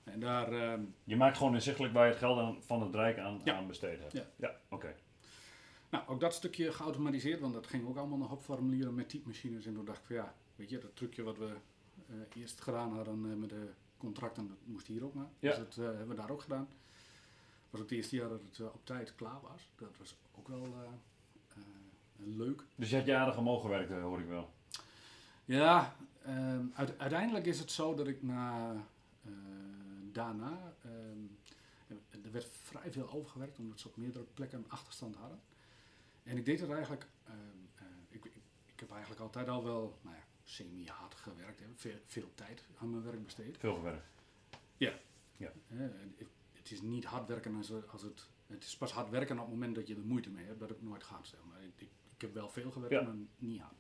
En 0.05 0.21
daar, 0.21 0.53
ehm, 0.53 0.83
Je 1.05 1.17
maakt 1.17 1.37
gewoon 1.37 1.55
inzichtelijk 1.55 1.93
waar 1.95 2.05
je 2.05 2.11
het 2.11 2.19
geld 2.21 2.39
aan, 2.39 2.57
van 2.63 2.83
het 2.83 2.95
Rijk 2.95 3.19
aan, 3.19 3.41
Ja. 3.45 3.55
aan 3.57 3.67
besteed 3.67 3.99
hebt. 3.99 4.13
Ja. 4.13 4.27
ja 4.37 4.57
oké. 4.69 4.95
nou, 5.91 6.05
ook 6.09 6.21
dat 6.21 6.35
stukje 6.35 6.73
geautomatiseerd, 6.73 7.41
want 7.41 7.55
dat 7.55 7.67
ging 7.67 7.89
ook 7.89 7.97
allemaal 7.97 8.19
nog 8.19 8.33
op 8.33 8.43
formulieren 8.43 8.95
met 8.95 9.09
typemachines. 9.09 9.67
En 9.67 9.75
toen 9.75 9.85
dacht 9.85 9.99
ik 9.99 10.05
van 10.07 10.17
ja, 10.17 10.35
weet 10.57 10.71
je, 10.71 10.79
dat 10.79 10.97
trucje 10.97 11.23
wat 11.23 11.39
we 11.39 11.53
eerst 12.35 12.61
gedaan 12.61 12.93
hadden 12.95 13.31
eh, 13.31 13.37
met 13.37 13.49
de 13.49 13.71
contracten, 13.97 14.49
dat 14.49 14.57
moest 14.65 14.87
hier 14.87 15.05
ook 15.05 15.15
naar. 15.15 15.29
Ja. 15.39 15.49
Dus 15.49 15.59
dat 15.59 15.77
eh, 15.77 15.85
hebben 15.85 16.09
we 16.09 16.15
daar 16.15 16.31
ook 16.31 16.43
gedaan. 16.43 16.69
Was 17.71 17.81
ook 17.81 17.89
het 17.89 17.97
eerste 17.99 18.17
jaar 18.17 18.29
dat 18.29 18.41
het 18.43 18.59
eh, 18.59 18.67
op 18.67 18.85
tijd 18.87 19.15
klaar 19.15 19.41
was. 19.41 19.71
Dat 19.77 19.97
was 19.99 20.17
ook 20.39 20.49
wel 20.49 20.65
eh, 20.65 20.83
eh, 21.49 21.63
leuk. 22.17 22.65
Dus 22.75 22.91
je 22.91 22.97
had 22.97 23.07
jaren 23.07 23.43
mogen 23.43 23.71
werken, 23.71 24.01
hoor 24.01 24.21
ik 24.21 24.27
wel. 24.29 24.53
Ja, 25.45 25.97
ehm, 26.23 26.67
uite- 26.75 26.99
uiteindelijk 26.99 27.47
is 27.47 27.59
het 27.59 27.71
zo 27.73 27.95
dat 27.95 28.07
ik 28.07 28.23
na, 28.23 28.73
eh, 29.25 29.31
daarna, 30.13 30.75
ehm, 30.83 31.19
er 32.25 32.33
werd 32.33 32.49
vrij 32.63 32.93
veel 32.93 33.11
overgewerkt 33.13 33.59
omdat 33.59 33.81
ze 33.81 33.89
op 33.89 33.97
meerdere 33.97 34.25
plekken 34.35 34.59
een 34.59 34.71
achterstand 34.71 35.17
hadden. 35.17 35.41
En 36.23 36.37
ik 36.37 36.45
deed 36.45 36.61
het 36.61 36.71
eigenlijk, 36.71 37.07
ehm, 37.25 37.37
eh, 37.75 37.85
ik, 38.09 38.25
ik, 38.25 38.33
ik 38.67 38.81
heb 38.81 38.91
eigenlijk 38.91 39.21
altijd 39.21 39.49
al 39.49 39.65
wel 39.65 39.99
nou 40.03 40.17
ja, 40.17 40.23
semi-hard 40.49 41.15
gewerkt, 41.15 41.59
hè, 41.61 41.67
veel, 41.75 41.99
veel 42.07 42.31
tijd 42.35 42.65
aan 42.79 42.91
mijn 42.91 43.03
werk 43.03 43.25
besteed. 43.25 43.59
Veel 43.59 43.75
gewerkt. 43.75 44.07
En 45.69 46.15
ik- 46.17 46.27
het 46.53 46.71
is 46.71 46.81
niet 46.83 47.05
hard 47.05 47.29
werken 47.29 47.55
als, 47.55 47.73
als 47.87 48.03
het, 48.03 48.29
het 48.47 48.65
is 48.65 48.77
pas 48.77 48.93
hard 48.93 49.11
werken 49.11 49.37
op 49.39 49.45
het 49.45 49.53
moment 49.55 49.75
dat 49.75 49.87
je 49.89 49.95
er 49.95 50.01
moeite 50.01 50.31
mee 50.31 50.45
hebt, 50.45 50.61
dat 50.61 50.69
het 50.69 50.83
nooit 50.83 51.05
gaat. 51.05 51.27
Zeg 51.27 51.41
maar. 51.49 51.63
ik, 51.63 51.73
ik, 51.77 51.89
ik 52.15 52.21
heb 52.21 52.35
wel 52.35 52.49
veel 52.49 52.71
gewerkt, 52.71 52.95
Ja. 52.95 53.03
maar 53.03 53.15
niet 53.39 53.61
hard. 53.61 53.75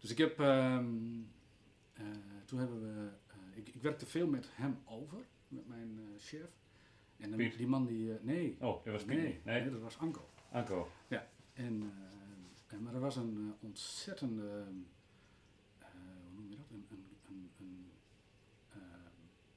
Dus 0.00 0.10
ik 0.10 0.18
heb, 0.18 0.40
ehm, 0.40 1.20
eh, 1.92 2.04
toen 2.44 2.58
hebben 2.58 2.80
we, 2.80 3.10
eh, 3.26 3.56
ik, 3.58 3.68
ik 3.68 3.82
werkte 3.82 4.06
veel 4.06 4.26
met 4.26 4.48
hem 4.52 4.78
over, 4.84 5.18
met 5.48 5.66
mijn 5.66 5.98
eh, 5.98 6.20
chef. 6.20 6.48
En 7.16 7.30
dan- 7.30 7.38
die 7.38 7.66
man 7.66 7.86
die, 7.86 8.12
nee, 8.22 8.56
Oh, 8.60 8.84
dat 8.84 8.92
was 8.92 9.04
Piet 9.04 9.16
nee, 9.16 9.26
niet. 9.32 9.44
Nee, 9.44 9.60
nee, 9.60 9.70
dat 9.70 9.80
was 9.80 9.98
Anko. 9.98 10.30
Anko. 10.52 10.88
En, 11.08 11.82
eh, 11.82 12.74
en- 12.74 12.82
maar 12.82 12.94
er 12.94 13.00
was 13.00 13.16
een 13.16 13.54
ontzettende, 13.60 14.64
eh, 15.78 15.86
hoe 16.24 16.32
noem 16.40 16.48
je 16.50 16.56
dat, 16.56 16.66
een, 16.70 16.86
een, 16.90 17.04
een, 17.28 17.50
een 17.58 17.90
eh, 18.72 18.78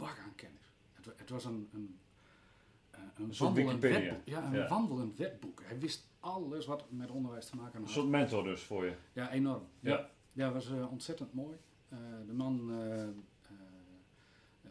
bak 0.03 0.17
aan 0.23 0.35
kennis. 0.35 0.71
Het, 0.93 1.05
het 1.17 1.29
was 1.29 1.45
een, 1.45 1.69
een, 1.73 1.99
eh, 2.91 2.99
een, 3.17 3.23
Een 3.23 3.35
soort 3.35 3.53
wandelend 3.53 3.81
wetboek. 3.81 4.21
Ja, 4.25 4.43
een 4.45 4.53
Ja. 4.53 4.67
wandelend 4.67 5.17
wetboek. 5.17 5.61
Hij 5.63 5.79
wist 5.79 6.05
alles 6.19 6.65
wat 6.65 6.91
met 6.91 7.09
onderwijs 7.11 7.45
te 7.49 7.55
maken 7.55 7.75
Een 7.79 7.83
had. 7.85 7.93
soort 7.93 8.07
mentor 8.07 8.43
dus 8.43 8.61
voor 8.63 8.85
je. 8.85 8.95
Ja, 9.13 9.31
enorm. 9.31 9.67
Ja. 9.79 10.09
Ja, 10.33 10.51
was 10.51 10.69
eh, 10.71 10.91
ontzettend 10.91 11.33
mooi. 11.33 11.57
Eh, 11.89 11.97
de 12.27 12.33
man 12.33 12.71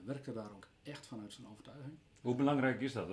werkte 0.04 0.32
daar 0.32 0.50
ook 0.50 0.68
echt 0.82 1.06
vanuit 1.06 1.32
zijn 1.32 1.46
overtuiging. 1.46 1.94
Hoe 2.20 2.34
belangrijk 2.34 2.80
is 2.80 2.92
dat? 2.92 3.08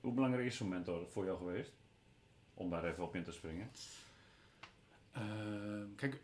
Hoe 0.00 0.12
belangrijk 0.12 0.46
is 0.46 0.56
zo'n 0.56 0.68
mentor 0.68 1.06
voor 1.10 1.24
jou 1.24 1.38
geweest? 1.38 1.72
Om 2.54 2.70
daar 2.70 2.84
even 2.84 3.04
op 3.04 3.14
in 3.16 3.22
te 3.22 3.32
springen. 3.32 3.70
Kijk, 5.96 6.20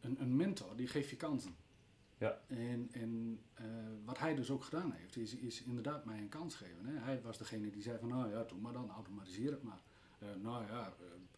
een, 0.00 0.16
een 0.20 0.36
mentor 0.36 0.76
die 0.76 0.86
geeft 0.86 1.10
je 1.10 1.16
kansen. 1.16 1.56
Ja. 2.18 2.38
En, 2.46 2.88
en 2.92 3.40
eh, 3.54 3.64
wat 4.04 4.18
hij 4.18 4.34
dus 4.34 4.50
ook 4.50 4.64
gedaan 4.64 4.92
heeft, 4.92 5.16
is, 5.16 5.34
is 5.34 5.62
inderdaad 5.62 6.04
mij 6.04 6.18
een 6.18 6.28
kans 6.28 6.54
geven. 6.54 6.86
Hè. 6.86 6.98
Hij 6.98 7.20
was 7.22 7.38
degene 7.38 7.70
die 7.70 7.82
zei 7.82 7.98
van, 7.98 8.08
nou 8.08 8.30
ja, 8.30 8.42
doe 8.44 8.58
maar 8.60 8.72
dan, 8.72 8.90
automatiseer 8.90 9.50
het 9.50 9.62
maar. 9.62 9.80
Eh, 10.18 10.28
nou 10.42 10.66
ja, 10.66 10.92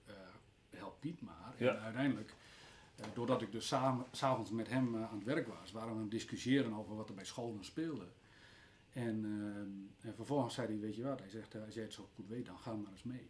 eh, 0.07 0.15
help 0.79 1.01
Piet 1.01 1.21
maar. 1.21 1.55
Ja. 1.59 1.75
En 1.75 1.81
uiteindelijk, 1.81 2.35
doordat 3.15 3.43
ik 3.43 3.53
dus 3.53 3.67
samen, 3.67 4.05
s'avonds 4.13 4.51
met 4.51 4.69
hem 4.69 4.97
aan 4.97 5.15
het 5.17 5.25
werk 5.25 5.47
was, 5.49 5.73
waren 5.73 5.89
we 5.89 5.95
aan 5.95 6.01
het 6.03 6.11
discussiëren 6.11 6.73
over 6.73 6.97
wat 6.97 7.09
er 7.09 7.15
bij 7.15 7.25
scholen 7.25 7.65
speelde. 7.65 8.07
En, 8.93 9.25
en 10.01 10.15
vervolgens 10.15 10.55
zei 10.55 10.67
hij, 10.67 10.79
weet 10.79 10.97
je 10.97 11.03
wat, 11.03 11.19
hij 11.19 11.29
zegt, 11.29 11.55
als 11.65 11.75
jij 11.75 11.83
het 11.83 11.93
zo 11.93 12.09
goed 12.15 12.29
weet, 12.29 12.47
dan 12.47 12.59
ga 12.59 12.73
maar 12.73 12.91
eens 12.91 13.03
mee. 13.03 13.29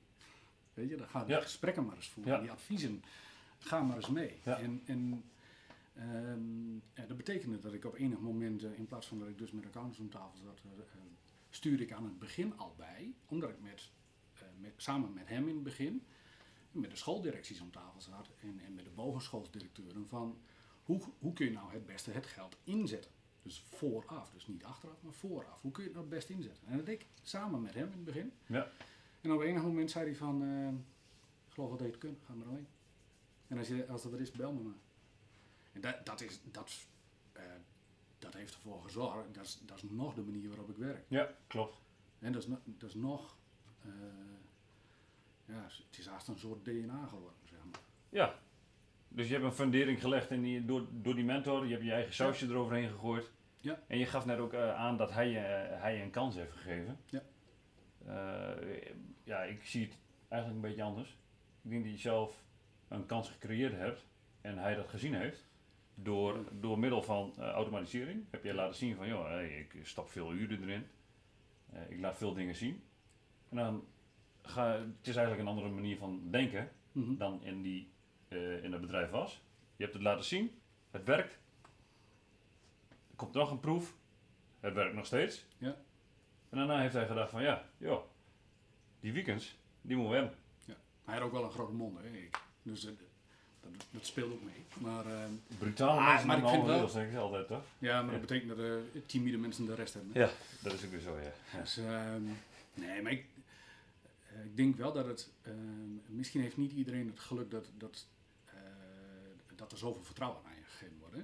Weet 0.74 0.88
je, 0.88 0.96
dan 0.96 1.08
ga 1.08 1.24
die 1.24 1.34
Ja. 1.34 1.40
gesprekken 1.40 1.84
maar 1.86 1.96
eens 1.96 2.08
voeren, 2.08 2.32
Ja. 2.34 2.40
die 2.40 2.50
adviezen, 2.50 3.02
ga 3.58 3.82
maar 3.82 3.96
eens 3.96 4.08
mee. 4.08 4.40
Ja. 4.44 4.58
En, 4.58 4.82
en 4.86 5.24
ja, 6.94 7.06
dat 7.06 7.16
betekende 7.16 7.58
dat 7.58 7.72
ik 7.72 7.84
op 7.84 7.94
enig 7.94 8.18
moment, 8.18 8.62
eh, 8.62 8.78
in 8.78 8.86
plaats 8.86 9.06
van 9.06 9.18
dat 9.18 9.28
ik 9.28 9.38
dus 9.38 9.50
met 9.50 9.66
accountants 9.66 9.98
om 9.98 10.10
tafel 10.10 10.38
zat, 10.38 10.60
eh, 10.64 10.70
eh, 10.70 11.00
stuurde 11.50 11.82
ik 11.82 11.92
aan 11.92 12.04
het 12.04 12.18
begin 12.18 12.58
al 12.58 12.74
bij, 12.76 13.14
omdat 13.26 13.50
ik 13.50 13.60
met, 13.60 13.90
met, 14.58 14.72
samen 14.76 15.12
met 15.12 15.28
hem 15.28 15.48
in 15.48 15.54
het 15.54 15.62
begin, 15.62 16.04
met 16.72 16.90
de 16.90 16.96
schooldirecties 16.96 17.60
om 17.60 17.70
tafel 17.70 18.00
zat 18.00 18.30
en, 18.40 18.60
en 18.64 18.74
met 18.74 18.84
de 18.84 18.90
bovenschoolsdirecteuren 18.90 20.08
van 20.08 20.38
hoe, 20.82 21.00
hoe 21.18 21.32
kun 21.32 21.46
je 21.46 21.52
nou 21.52 21.72
het 21.72 21.86
beste 21.86 22.10
het 22.10 22.26
geld 22.26 22.56
inzetten. 22.64 23.10
Dus 23.42 23.64
vooraf, 23.68 24.30
dus 24.30 24.46
niet 24.46 24.64
achteraf, 24.64 25.02
maar 25.02 25.12
vooraf. 25.12 25.60
Hoe 25.60 25.72
kun 25.72 25.82
je 25.82 25.88
het 25.88 25.98
nou 25.98 26.08
het 26.10 26.18
best 26.18 26.30
inzetten? 26.30 26.68
En 26.68 26.76
dat 26.76 26.86
deed 26.86 27.00
ik 27.00 27.06
samen 27.22 27.62
met 27.62 27.74
hem 27.74 27.86
in 27.86 27.92
het 27.92 28.04
begin. 28.04 28.32
Ja. 28.46 28.68
En 29.20 29.32
op 29.32 29.40
enig 29.40 29.62
moment 29.62 29.90
zei 29.90 30.04
hij 30.04 30.14
van, 30.14 30.42
ik 31.46 31.52
geloof 31.52 31.70
dat 31.70 31.80
je 31.80 31.86
het 31.86 31.98
kunt, 31.98 32.18
ga 32.26 32.34
maar 32.34 32.46
alleen. 32.46 32.66
En 33.46 33.58
als, 33.58 33.68
je, 33.68 33.86
als 33.86 34.02
dat 34.02 34.12
er 34.12 34.20
is, 34.20 34.30
bel 34.30 34.52
me 34.52 34.60
maar. 34.62 34.78
En 35.72 35.80
dat, 35.80 36.06
dat, 36.06 36.20
is, 36.20 36.40
dat, 36.44 36.86
eh, 37.32 37.42
dat 38.18 38.34
heeft 38.34 38.54
ervoor 38.54 38.82
gezorgd, 38.82 39.34
dat 39.34 39.44
is, 39.44 39.60
dat 39.66 39.76
is 39.76 39.90
nog 39.90 40.14
de 40.14 40.22
manier 40.22 40.48
waarop 40.48 40.70
ik 40.70 40.76
werk. 40.76 41.04
Ja, 41.08 41.34
klopt. 41.46 41.80
En 42.18 42.32
dat 42.32 42.42
is, 42.42 42.48
dat 42.64 42.88
is 42.88 42.94
nog, 42.94 43.36
eh, 43.82 43.90
ja, 45.44 45.62
het 45.88 45.98
is 45.98 46.06
haast 46.06 46.28
een 46.28 46.38
soort 46.38 46.64
DNA 46.64 47.06
geworden, 47.06 47.38
zeg 47.44 47.58
maar. 47.70 47.80
Ja. 48.08 48.38
Dus 49.08 49.26
je 49.26 49.32
hebt 49.32 49.44
een 49.44 49.52
fundering 49.52 50.00
gelegd 50.00 50.30
in 50.30 50.42
die, 50.42 50.64
door, 50.64 50.86
door 50.90 51.14
die 51.14 51.24
mentor. 51.24 51.66
Je 51.66 51.72
hebt 51.72 51.84
je 51.84 51.92
eigen 51.92 52.14
sausje 52.14 52.46
eroverheen 52.46 52.88
gegooid. 52.88 53.30
Ja. 53.56 53.82
En 53.86 53.98
je 53.98 54.06
gaf 54.06 54.26
net 54.26 54.38
ook 54.38 54.52
eh, 54.52 54.74
aan 54.74 54.96
dat 54.96 55.12
hij, 55.12 55.28
je 55.28 55.38
hij 55.78 56.02
een 56.02 56.10
kans 56.10 56.34
heeft 56.34 56.52
gegeven. 56.52 56.98
Ja. 57.06 57.22
Ja, 59.24 59.42
ik 59.42 59.64
zie 59.64 59.84
het 59.84 59.98
eigenlijk 60.28 60.62
een 60.62 60.68
beetje 60.68 60.82
anders. 60.82 61.18
Ik 61.62 61.70
denk 61.70 61.82
dat 61.82 61.92
je 61.92 61.98
zelf 61.98 62.44
een 62.88 63.06
kans 63.06 63.28
gecreëerd 63.28 63.72
hebt 63.72 64.06
en 64.40 64.58
hij 64.58 64.74
dat 64.74 64.88
gezien 64.88 65.14
heeft. 65.14 65.49
Door, 66.02 66.44
door 66.60 66.78
middel 66.78 67.02
van 67.02 67.32
eh, 67.38 67.50
automatisering 67.50 68.24
heb 68.30 68.44
je 68.44 68.54
laten 68.54 68.74
zien 68.76 68.96
van, 68.96 69.08
joh, 69.08 69.26
hey, 69.26 69.58
ik 69.58 69.86
stap 69.86 70.08
veel 70.08 70.32
uren 70.32 70.62
erin. 70.62 70.86
Eh, 71.72 71.90
ik 71.90 72.00
laat 72.00 72.16
veel 72.16 72.34
dingen 72.34 72.54
zien. 72.54 72.82
En 73.48 73.56
dan 73.56 73.84
ga, 74.42 74.72
het 74.72 75.06
is 75.08 75.16
eigenlijk 75.16 75.40
een 75.48 75.54
andere 75.54 75.68
manier 75.74 75.96
van 75.96 76.30
denken 76.30 76.70
Mhm. 76.92 77.16
dan 77.16 77.42
in, 77.44 77.62
die, 77.62 77.90
eh, 78.28 78.64
in 78.64 78.72
het 78.72 78.80
bedrijf 78.80 79.10
was. 79.10 79.42
Je 79.76 79.82
hebt 79.82 79.94
het 79.94 80.02
laten 80.02 80.24
zien, 80.24 80.60
het 80.90 81.04
werkt. 81.04 81.38
Er 82.90 83.16
komt 83.16 83.32
nog 83.34 83.50
een 83.50 83.60
proef, 83.60 83.96
het 84.60 84.74
werkt 84.74 84.94
nog 84.94 85.06
steeds. 85.06 85.46
Ja. 85.58 85.76
En 86.48 86.58
daarna 86.58 86.80
heeft 86.80 86.94
hij 86.94 87.06
gedacht 87.06 87.30
van 87.30 87.42
ja, 87.42 87.68
joh, 87.76 88.04
die 89.00 89.12
weekends, 89.12 89.58
die 89.82 89.96
moeten 89.96 90.14
we 90.14 90.20
hebben. 90.20 90.38
Hij 91.04 91.14
had 91.14 91.24
ook 91.24 91.32
wel 91.32 91.44
een 91.44 91.50
grote 91.50 91.72
mond, 91.72 91.98
hè, 91.98 92.08
ik. 92.08 92.42
Dus 92.62 92.88
dat, 93.76 93.86
dat 93.90 94.06
speelt 94.06 94.32
ook 94.32 94.42
mee. 94.42 94.64
Maar, 94.78 95.06
eh, 95.06 95.24
Brutale 95.58 96.00
Ah, 96.00 96.06
mensen 96.08 96.26
maar 96.26 96.38
ik 96.38 96.48
vind 96.48 96.66
wel- 96.66 96.88
zeg 96.88 97.10
ik 97.10 97.16
altijd 97.16 97.46
toch? 97.46 97.62
ja, 97.78 98.02
maar 98.02 98.10
dat 98.12 98.20
betekent 98.20 98.48
dat 98.48 98.56
de 98.56 99.02
timide 99.06 99.36
mensen 99.38 99.66
de 99.66 99.74
rest 99.74 99.94
hebben. 99.94 100.12
hè. 100.14 100.20
Ja, 100.20 100.30
dat 100.62 100.72
is 100.72 100.84
ook 100.84 100.90
weer 100.90 101.00
zo, 101.00 101.18
ja. 101.18 101.58
Dus, 101.60 101.76
ehm, 101.76 102.22
nee, 102.74 103.02
maar 103.02 103.12
ik, 103.12 103.24
eh, 104.32 104.44
ik 104.44 104.56
denk 104.56 104.76
wel 104.76 104.92
dat 104.92 105.06
het, 105.06 105.30
ehm, 105.42 106.16
misschien 106.16 106.40
heeft 106.40 106.56
niet 106.56 106.72
iedereen 106.72 107.06
het 107.06 107.18
geluk 107.18 107.50
dat, 107.50 107.66
dat, 107.78 108.06
eh, 108.46 108.54
dat 109.56 109.72
er 109.72 109.78
zoveel 109.78 110.02
vertrouwen 110.04 110.40
aan 110.46 110.56
je 110.56 110.64
gegeven 110.64 110.96
wordt. 110.98 111.14
Hè? 111.14 111.22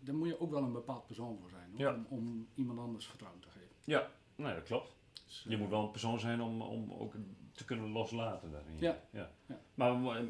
Daar- 0.00 0.14
moet 0.14 0.28
je 0.28 0.40
ook 0.40 0.50
wel 0.50 0.62
een 0.62 0.72
bepaald 0.72 1.06
persoon 1.06 1.38
voor 1.40 1.50
zijn, 1.50 1.70
hoor, 1.70 1.80
Ja. 1.80 1.92
om, 1.94 2.06
om 2.08 2.48
iemand 2.54 2.78
anders 2.78 3.06
vertrouwen 3.06 3.40
te 3.40 3.48
geven. 3.48 3.68
Ja, 3.84 4.10
nee, 4.34 4.54
dat 4.54 4.62
klopt. 4.62 4.92
Dus, 5.26 5.44
Je 5.48 5.54
eh, 5.54 5.58
moet 5.60 5.68
wel 5.70 5.82
een 5.84 5.90
persoon 5.90 6.20
zijn 6.20 6.40
om, 6.40 6.62
om 6.62 6.92
ook 6.92 7.14
te 7.52 7.64
kunnen 7.64 7.90
loslaten 7.90 8.50
daarin. 8.50 8.76
Ja. 8.78 9.00
ja. 9.10 9.30
Ja. 9.46 9.60
Maar 9.74 9.90
eh, 10.16 10.22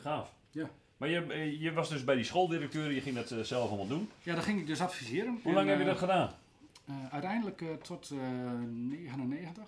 gaaf. 0.00 0.32
Ja. 0.50 0.70
Maar 0.96 1.08
je, 1.08 1.20
eh, 1.32 1.60
je 1.60 1.72
was 1.72 1.88
dus 1.88 2.04
bij 2.04 2.14
die 2.14 2.24
schooldirecteur, 2.24 2.92
je 2.92 3.00
ging 3.00 3.14
dat 3.16 3.30
eh, 3.30 3.40
zelf 3.40 3.68
allemaal 3.68 3.86
doen. 3.86 4.10
Ja, 4.22 4.34
daar 4.34 4.42
ging 4.42 4.60
ik 4.60 4.66
dus 4.66 4.80
adviseren. 4.80 5.40
Hoe 5.42 5.52
lang 5.52 5.64
En, 5.66 5.70
heb 5.70 5.78
je 5.80 5.84
dat 5.90 5.98
gedaan? 5.98 6.30
eh, 6.86 6.94
uiteindelijk 7.12 7.60
eh, 7.60 7.74
tot 7.74 8.10
eh 8.10 8.18
99. 8.68 9.64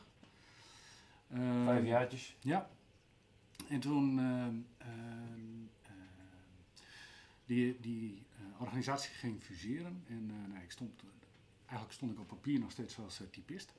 Eh, 1.28 1.64
Vijf 1.64 1.84
jaartjes. 1.86 2.36
Ja. 2.40 2.68
En 3.68 3.80
toen 3.80 4.18
ehm, 4.18 4.54
ehm, 4.78 4.90
ehm, 5.82 6.00
die, 7.46 7.76
die 7.80 8.22
eh, 8.38 8.60
organisatie 8.62 9.10
ging 9.14 9.42
fuseren. 9.42 10.04
En 10.08 10.30
eh, 10.30 10.48
nou, 10.52 10.64
ik 10.64 10.70
stond, 10.70 11.02
eigenlijk 11.66 11.92
stond 11.92 12.12
ik 12.12 12.20
op 12.20 12.26
papier 12.28 12.58
nog 12.58 12.70
steeds 12.70 12.98
als 12.98 13.20
typist. 13.30 13.72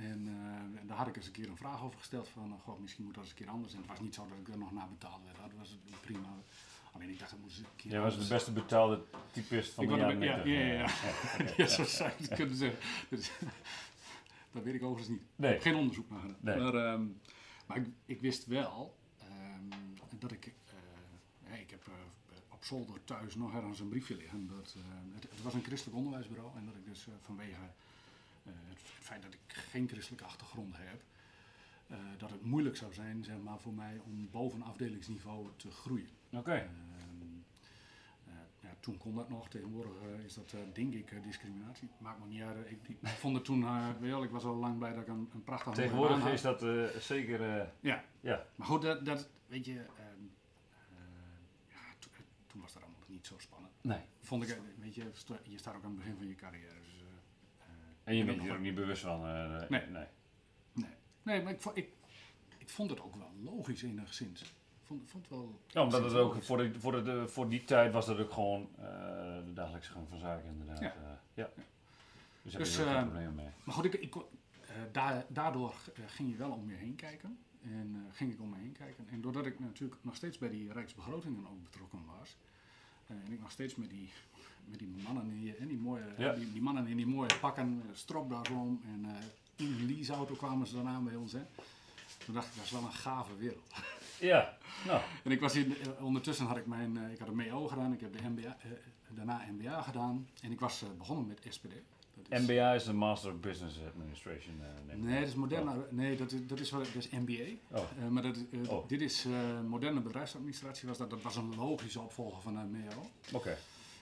En 0.00 0.26
eh, 0.26 0.88
daar 0.88 0.96
had 0.96 1.06
ik 1.06 1.16
eens 1.16 1.26
een 1.26 1.32
keer 1.32 1.48
een 1.48 1.56
vraag 1.56 1.82
over 1.82 1.98
gesteld 1.98 2.28
van, 2.28 2.58
god, 2.58 2.80
misschien 2.80 3.04
moet 3.04 3.14
dat 3.14 3.22
eens 3.22 3.32
een 3.32 3.38
keer 3.38 3.48
anders. 3.48 3.72
En 3.72 3.78
het 3.78 3.88
was 3.88 4.00
niet 4.00 4.14
zo 4.14 4.28
dat 4.28 4.38
ik 4.38 4.48
er 4.48 4.58
nog 4.58 4.72
naar 4.72 4.88
betaald 4.88 5.22
werd. 5.24 5.36
Dat 5.36 5.58
was 5.58 5.78
prima. 6.00 6.28
Alleen 6.92 7.08
ik 7.08 7.18
dacht, 7.18 7.30
dat 7.30 7.40
moest 7.40 7.58
een 7.58 7.64
keer 7.76 7.90
Jij 7.90 8.00
was 8.00 8.18
de 8.18 8.28
beste 8.28 8.52
betaalde 8.52 9.04
typist 9.30 9.72
van 9.72 9.84
Ik 9.84 9.90
de 9.90 9.96
jaren 9.96 10.20
ja, 10.20 10.36
90. 10.36 10.52
ja, 10.52 10.60
ja, 10.60 10.84
oké, 11.34 11.54
Ja, 11.62 11.66
zo 11.66 11.84
zou 11.84 12.10
je 12.18 12.24
het 12.24 12.34
kunnen 12.34 12.56
zeggen. 12.56 12.78
Dus, 13.08 13.30
dat 14.52 14.62
weet 14.62 14.74
ik 14.74 14.82
overigens 14.82 15.08
niet. 15.08 15.22
Nee. 15.36 15.60
Geen 15.60 15.74
onderzoek 15.74 16.10
naar 16.10 16.20
gedaan. 16.20 16.36
Nee. 16.40 16.58
Maar, 16.58 16.74
ehm, 16.74 17.06
maar 17.66 17.76
ik, 17.76 17.86
ik 18.04 18.20
wist 18.20 18.46
wel 18.46 18.96
ehm, 19.18 20.18
dat 20.18 20.32
ik. 20.32 20.54
ja, 21.48 21.54
ik 21.54 21.70
heb 21.70 21.90
op 22.48 22.64
zolder 22.64 23.04
thuis 23.04 23.34
nog 23.34 23.54
ergens 23.54 23.80
een 23.80 23.88
briefje 23.88 24.16
liggen. 24.16 24.46
Dat, 24.46 24.76
het, 25.14 25.30
het 25.30 25.42
was 25.42 25.54
een 25.54 25.64
christelijk 25.64 25.96
onderwijsbureau. 25.96 26.56
En 26.56 26.64
dat 26.64 26.74
ik 26.74 26.84
dus 26.84 27.06
vanwege 27.20 27.70
het 28.44 28.78
feit 28.82 29.22
dat 29.22 29.32
ik 29.34 29.40
geen 29.46 29.88
christelijke 29.88 30.24
achtergrond 30.24 30.76
heb. 30.76 31.00
eh, 31.86 31.96
dat 32.18 32.30
het 32.30 32.44
moeilijk 32.44 32.76
zou 32.76 32.92
zijn 32.94 33.24
zeg 33.24 33.36
maar, 33.38 33.58
voor 33.60 33.72
mij 33.74 33.98
om 34.04 34.30
boven 34.30 34.62
afdelingsniveau 34.62 35.48
te 35.56 35.70
groeien. 35.70 36.08
Oké. 36.32 36.52
Ehm, 36.52 36.68
eh, 38.26 38.32
ja, 38.60 38.68
toen 38.80 38.98
kon 38.98 39.14
dat 39.14 39.28
nog. 39.28 39.48
Tegenwoordig 39.48 39.92
eh, 40.02 40.24
is 40.24 40.34
dat, 40.34 40.52
eh, 40.52 40.60
denk 40.72 40.94
ik, 40.94 41.10
eh, 41.10 41.22
discriminatie. 41.22 41.88
Maakt 41.98 42.18
me 42.20 42.26
niet 42.26 42.42
uit. 42.42 42.70
Ik, 42.70 42.88
ik 42.88 43.08
vond 43.08 43.34
het 43.36 43.44
toen, 43.44 43.62
eh, 43.62 43.88
wel, 44.00 44.22
ik 44.22 44.30
was 44.30 44.44
al 44.44 44.54
lang 44.56 44.78
blij 44.78 44.92
dat 44.92 45.02
ik 45.02 45.08
een, 45.08 45.30
een 45.34 45.44
prachtige 45.44 45.68
mooie 45.70 45.82
Tegenwoordig 45.88 46.32
is 46.32 46.42
dat 46.42 46.62
eh, 46.62 47.00
zeker... 47.00 47.58
eh, 47.60 47.66
Ja. 47.80 48.04
Ja. 48.20 48.46
Maar 48.54 48.66
goed, 48.66 48.82
dat, 48.82 49.04
dat 49.04 49.28
weet 49.46 49.64
je, 49.64 49.72
ehm, 49.78 50.24
eh, 50.90 50.98
ja, 51.68 51.78
to- 51.98 52.10
eh, 52.12 52.20
toen 52.46 52.60
was 52.60 52.72
dat 52.72 52.82
allemaal 52.82 53.00
niet 53.06 53.26
zo 53.26 53.34
spannend. 53.38 53.72
nee. 53.82 54.00
Vond 54.20 54.42
ik, 54.42 54.48
eh, 54.48 54.56
weet 54.78 54.94
je, 54.94 55.10
je 55.42 55.58
staat 55.58 55.74
ook 55.74 55.84
aan 55.84 55.90
het 55.90 55.98
begin 55.98 56.16
van 56.16 56.26
je 56.28 56.34
carrière. 56.34 56.74
Dus, 56.82 56.94
eh, 56.94 56.99
eh, 56.99 56.99
En 58.04 58.14
je 58.14 58.20
En 58.20 58.26
bent 58.26 58.42
je 58.42 58.48
er 58.48 58.54
ook 58.54 58.60
niet 58.60 58.74
bewust 58.74 59.02
van? 59.02 59.26
eh, 59.26 59.68
Nee. 59.68 59.86
nee. 59.86 60.04
Nee, 60.72 60.90
nee 61.22 61.42
maar 61.42 61.52
ik, 61.52 61.64
ik, 61.74 61.92
ik 62.58 62.68
vond 62.68 62.90
het 62.90 63.00
ook 63.02 63.14
wel 63.16 63.30
logisch 63.42 63.82
enigszins. 63.82 64.54
Vond, 64.84 65.10
vond 65.10 65.28
wel... 65.28 65.60
Ja, 65.66 65.82
omdat 65.82 66.04
het 66.04 66.14
ook 66.14 66.42
voor, 66.42 66.56
de, 66.56 66.80
voor, 66.80 67.04
de, 67.04 67.28
voor 67.28 67.48
die 67.48 67.64
tijd 67.64 67.92
was 67.92 68.06
dat 68.06 68.18
ook 68.18 68.32
gewoon 68.32 68.68
eh, 68.78 68.84
de 69.44 69.52
dagelijkse 69.54 69.92
gang 69.92 70.08
van 70.08 70.18
zaken 70.18 70.48
inderdaad. 70.50 70.80
Ja. 70.80 70.94
eh, 70.94 71.10
ja. 71.34 71.50
Dus 72.42 72.52
heb 72.52 72.62
Dus, 72.62 72.76
je 72.76 72.82
er 72.82 72.86
geen 72.88 72.96
eh, 72.96 73.02
probleem 73.02 73.34
mee. 73.34 73.48
Maar 73.64 73.74
goed, 73.74 73.84
ik, 73.84 73.94
ik, 73.94 74.14
eh, 74.16 74.22
daar, 74.92 75.24
daardoor 75.28 75.74
eh, 75.94 76.04
ging 76.06 76.30
je 76.30 76.36
wel 76.36 76.50
om 76.50 76.70
je 76.70 76.76
heen 76.76 76.94
kijken. 76.94 77.38
En 77.62 77.92
eh, 77.94 78.16
ging 78.16 78.32
ik 78.32 78.40
om 78.40 78.48
me 78.48 78.56
heen 78.56 78.72
kijken. 78.72 79.08
En 79.08 79.20
doordat 79.20 79.46
ik 79.46 79.58
natuurlijk 79.58 80.04
nog 80.04 80.14
steeds 80.16 80.38
bij 80.38 80.48
die 80.48 80.72
Rijksbegrotingen 80.72 81.46
ook 81.46 81.62
betrokken 81.62 82.04
was. 82.18 82.36
eh, 83.06 83.16
en 83.26 83.32
ik 83.32 83.40
nog 83.40 83.50
steeds 83.50 83.74
met 83.76 83.90
die, 83.90 84.12
met 84.68 84.78
die 84.78 84.94
mannen 85.04 85.24
in 85.30 85.40
die, 85.40 85.54
en 85.56 85.68
die, 85.68 85.78
mooie, 85.78 86.04
Ja. 86.18 86.32
die, 86.32 86.52
die 86.52 86.62
mannen 86.62 86.86
in 86.86 86.96
die 86.96 87.06
mooie 87.06 87.38
pakken, 87.40 87.82
uh, 87.86 87.90
stropdas 87.96 88.48
om. 88.48 88.80
En 88.84 89.04
eh, 89.04 89.16
in 89.66 89.72
een 89.72 89.86
leaseauto 89.86 90.34
kwamen 90.34 90.66
ze 90.66 90.74
dan 90.74 90.88
aan 90.88 91.04
bij 91.04 91.14
ons. 91.16 91.32
Hè. 91.32 91.40
Toen 92.24 92.34
dacht 92.34 92.46
ik, 92.48 92.54
dat 92.54 92.64
is 92.64 92.70
wel 92.70 92.82
een 92.82 92.92
gave 92.92 93.36
wereld. 93.36 93.68
Ja, 94.20 94.56
nou, 94.86 95.00
En 95.24 95.30
ik 95.30 95.40
was 95.40 95.52
hier, 95.52 95.80
eh, 95.80 96.04
ondertussen 96.04 96.46
had 96.46 96.56
ik 96.56 96.66
mijn, 96.66 96.96
eh, 96.96 97.12
ik 97.12 97.18
had 97.18 97.28
een 97.28 97.36
MEO 97.36 97.68
gedaan, 97.68 97.92
ik 97.92 98.00
heb 98.00 98.12
de 98.12 98.28
MBA, 98.28 98.56
eh, 98.62 98.70
daarna 99.08 99.44
MBA 99.50 99.82
gedaan. 99.82 100.28
En 100.42 100.52
ik 100.52 100.60
was 100.60 100.82
eh, 100.82 100.88
begonnen 100.98 101.26
met 101.26 101.38
SPD. 101.48 101.72
Is- 102.28 102.40
MBA 102.40 102.72
is 102.74 102.84
de 102.84 102.92
Master 102.92 103.32
of 103.32 103.40
Business 103.40 103.78
Administration. 103.94 104.54
eh, 104.88 104.96
Nee, 104.96 105.18
dat 105.20 105.28
is 105.28 105.34
moderne, 105.34 105.86
nee, 105.90 106.16
dat 106.16 106.32
is, 106.32 106.46
dat 106.46 106.60
is, 106.60 106.70
wel- 106.70 106.80
dat 106.80 106.94
is 106.94 107.08
MBA. 107.10 107.78
Oh, 107.78 107.84
Eh, 107.98 108.08
maar 108.08 108.22
dat, 108.22 108.36
eh, 108.50 108.70
Oh. 108.70 108.88
dit 108.88 109.00
is 109.00 109.24
eh, 109.24 109.60
moderne 109.68 110.00
bedrijfsadministratie. 110.00 110.88
Was 110.88 110.98
dat, 110.98 111.10
dat 111.10 111.22
was 111.22 111.36
een 111.36 111.54
logische 111.56 112.00
opvolger 112.00 112.42
van 112.42 112.56
een 112.56 112.70
MEO. 112.70 113.10
oké. 113.32 113.56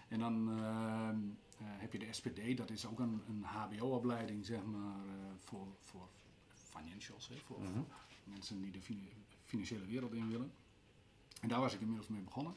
En 0.09 0.19
dan 0.19 0.49
ehm, 0.51 1.19
eh, 1.59 1.67
heb 1.81 1.93
je 1.93 1.99
de 1.99 2.13
SPD, 2.13 2.57
dat 2.57 2.71
is 2.71 2.87
ook 2.87 2.99
een, 2.99 3.23
een 3.29 3.43
HBO-opleiding, 3.45 4.47
zeg 4.47 4.65
maar, 4.65 4.97
eh, 5.07 5.13
voor, 5.45 5.67
voor 5.83 6.09
financials, 6.53 7.29
hè, 7.29 7.37
voor, 7.37 7.61
Mhm. 7.61 7.73
voor 7.73 7.85
mensen 8.25 8.61
die 8.63 8.71
de 8.71 8.81
fina- 8.81 9.01
financiële 9.45 9.87
wereld 9.87 10.13
in 10.13 10.29
willen. 10.29 10.53
En 11.41 11.49
daar 11.49 11.61
was 11.61 11.75
ik 11.75 11.81
inmiddels 11.81 12.09
mee 12.09 12.21
begonnen. 12.23 12.55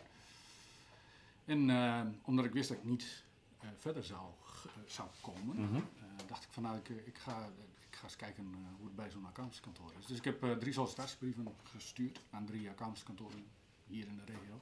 En 1.45 1.69
eh, 1.69 2.01
omdat 2.21 2.45
ik 2.45 2.51
wist 2.53 2.69
dat 2.69 2.77
ik 2.77 2.83
niet 2.83 3.23
eh, 3.59 3.69
verder 3.77 4.03
zou, 4.03 4.25
eh, 4.65 4.71
zou 4.87 5.09
komen, 5.21 5.55
Mhm. 5.61 5.75
eh, 5.75 5.81
dacht 6.27 6.43
ik 6.43 6.49
van 6.51 6.63
nou, 6.63 6.77
ik, 6.77 6.89
eh, 6.89 7.07
ik, 7.07 7.17
ga, 7.17 7.45
ik 7.89 7.95
ga 7.95 8.03
eens 8.03 8.15
kijken 8.15 8.45
eh, 8.53 8.59
hoe 8.77 8.85
het 8.85 8.95
bij 8.95 9.09
zo'n 9.09 9.25
accountantskantoor 9.25 9.91
is. 9.99 10.05
Dus 10.05 10.17
ik 10.17 10.23
heb 10.23 10.43
eh, 10.43 10.51
drie 10.51 10.73
sollicitatiebrieven 10.73 11.47
gestuurd 11.63 12.19
aan 12.29 12.45
drie 12.45 12.69
accountantskantoren 12.69 13.45
hier 13.87 14.07
in 14.07 14.15
de 14.15 14.23
regio. 14.33 14.61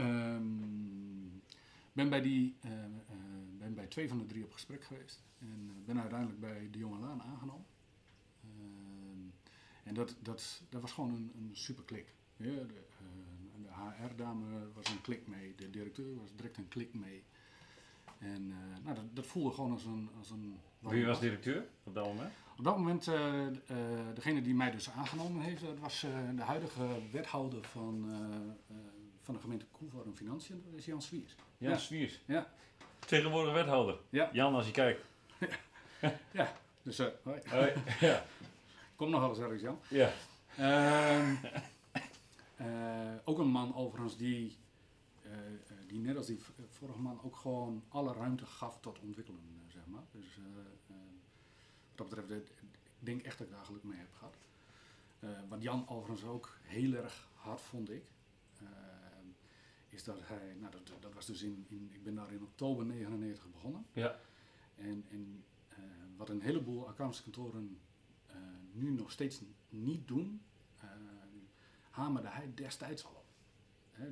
Ehm, 0.00 0.42
ben, 1.92 2.08
bij 2.08 2.20
die, 2.20 2.56
eh, 2.60 2.84
eh, 2.84 2.90
ben 3.58 3.74
bij 3.74 3.86
twee 3.86 4.08
van 4.08 4.18
de 4.18 4.26
drie 4.26 4.44
op 4.44 4.52
gesprek 4.52 4.84
geweest 4.84 5.22
en 5.38 5.70
eh, 5.70 5.86
ben 5.86 6.00
uiteindelijk 6.00 6.40
bij 6.40 6.68
de 6.70 6.78
jonge 6.78 6.98
Laan 6.98 7.22
aangenomen. 7.22 7.66
Ehm, 8.42 9.28
en 9.84 9.94
dat, 9.94 10.16
dat, 10.22 10.62
dat 10.68 10.80
was 10.80 10.92
gewoon 10.92 11.14
een, 11.14 11.32
een 11.36 11.50
super 11.52 11.84
klik. 11.84 12.14
Ja, 12.36 12.44
de, 12.44 12.66
de 13.62 13.68
HR-dame 13.72 14.72
was 14.74 14.88
een 14.88 15.00
klik 15.00 15.26
mee, 15.26 15.54
de 15.56 15.70
directeur 15.70 16.16
was 16.16 16.34
direct 16.36 16.56
een 16.56 16.68
klik 16.68 16.94
mee. 16.94 17.24
En 18.18 18.48
nou, 18.82 18.94
dat, 18.94 19.16
dat 19.16 19.26
voelde 19.26 19.50
gewoon 19.50 19.72
als 19.72 19.84
een... 19.84 20.10
Als 20.18 20.30
een 20.30 20.58
Wie 20.78 21.06
was 21.06 21.20
directeur 21.20 21.68
op 21.82 21.94
dat 21.94 22.06
moment? 22.06 22.32
Op 22.56 22.64
dat 22.64 22.76
moment, 22.76 23.04
degene 24.14 24.42
die 24.42 24.54
mij 24.54 24.70
dus 24.70 24.90
aangenomen 24.90 25.42
heeft, 25.42 25.60
dat 25.60 25.78
was 25.78 26.00
de 26.36 26.42
huidige 26.42 26.86
wethouder 27.12 27.64
van, 27.64 28.06
van 29.30 29.38
de 29.38 29.44
gemeente 29.44 29.66
Koevoorn 29.72 30.16
Financiën, 30.16 30.62
dat 30.64 30.74
is 30.78 30.84
Jan 30.84 31.02
Swiers. 31.02 31.34
Jan 31.58 31.70
Ja. 31.70 31.78
Swiers. 31.78 32.20
Ja. 32.26 32.52
Tegenwoordig 32.98 33.52
wethouder. 33.52 33.98
Ja. 34.08 34.30
Jan, 34.32 34.54
als 34.54 34.66
je 34.66 34.72
kijkt. 34.72 35.04
Dus 36.82 36.98
eh, 36.98 37.06
hoi. 37.22 37.40
Hoi. 37.48 37.72
ja. 38.00 38.24
kom 38.96 39.10
nog 39.10 39.20
wel 39.20 39.28
eens 39.28 39.38
ergens, 39.38 39.62
Jan. 39.62 39.78
ja. 39.88 40.12
Ehm, 40.56 41.34
eh, 42.56 43.14
ook 43.24 43.38
een 43.38 43.48
man 43.48 43.74
overigens 43.74 44.16
die, 44.16 44.56
eh, 45.22 45.30
die 45.86 46.00
net 46.00 46.16
als 46.16 46.26
die 46.26 46.40
vorige 46.68 46.98
man 47.00 47.20
ook 47.22 47.36
gewoon 47.36 47.82
alle 47.88 48.12
ruimte 48.12 48.46
gaf 48.46 48.80
tot 48.80 48.98
ontwikkelen, 49.00 49.40
zeg 49.68 49.86
maar. 49.86 50.02
Dus 50.12 50.26
eh, 50.36 50.42
eh, 50.94 50.96
wat 51.96 52.10
dat 52.10 52.26
betreft, 52.26 52.48
ik 52.50 52.56
denk 52.98 53.22
echt 53.22 53.38
dat 53.38 53.46
ik 53.46 53.52
daar 53.52 53.64
geluk 53.64 53.82
mee 53.84 53.98
heb 53.98 54.12
gehad. 54.18 54.34
Eh, 55.20 55.28
wat 55.48 55.62
Jan 55.62 55.88
overigens 55.88 56.24
ook 56.24 56.56
heel 56.62 56.92
erg 56.94 57.28
hard 57.34 57.60
vond 57.60 57.90
ik, 57.90 58.04
is 59.90 60.04
dat 60.04 60.20
hij, 60.22 60.54
nou 60.58 60.72
dat, 60.72 60.92
dat 61.00 61.14
was 61.14 61.26
dus 61.26 61.42
in, 61.42 61.64
in, 61.68 61.90
ik 61.92 62.02
ben 62.02 62.14
daar 62.14 62.32
in 62.32 62.42
oktober 62.42 62.86
99 62.86 63.50
begonnen. 63.50 63.86
Ja. 63.92 64.18
En, 64.76 65.04
en 65.10 65.44
eh, 65.68 65.78
wat 66.16 66.28
een 66.28 66.40
heleboel 66.40 66.88
accountantskantoren 66.88 67.78
eh, 68.26 68.36
nu 68.72 68.90
nog 68.90 69.10
steeds 69.10 69.40
niet 69.68 70.08
doen, 70.08 70.42
eh, 70.80 70.88
hamerde 71.90 72.28
hij 72.28 72.54
destijds 72.54 73.04
al 73.04 73.14
op. 73.14 73.28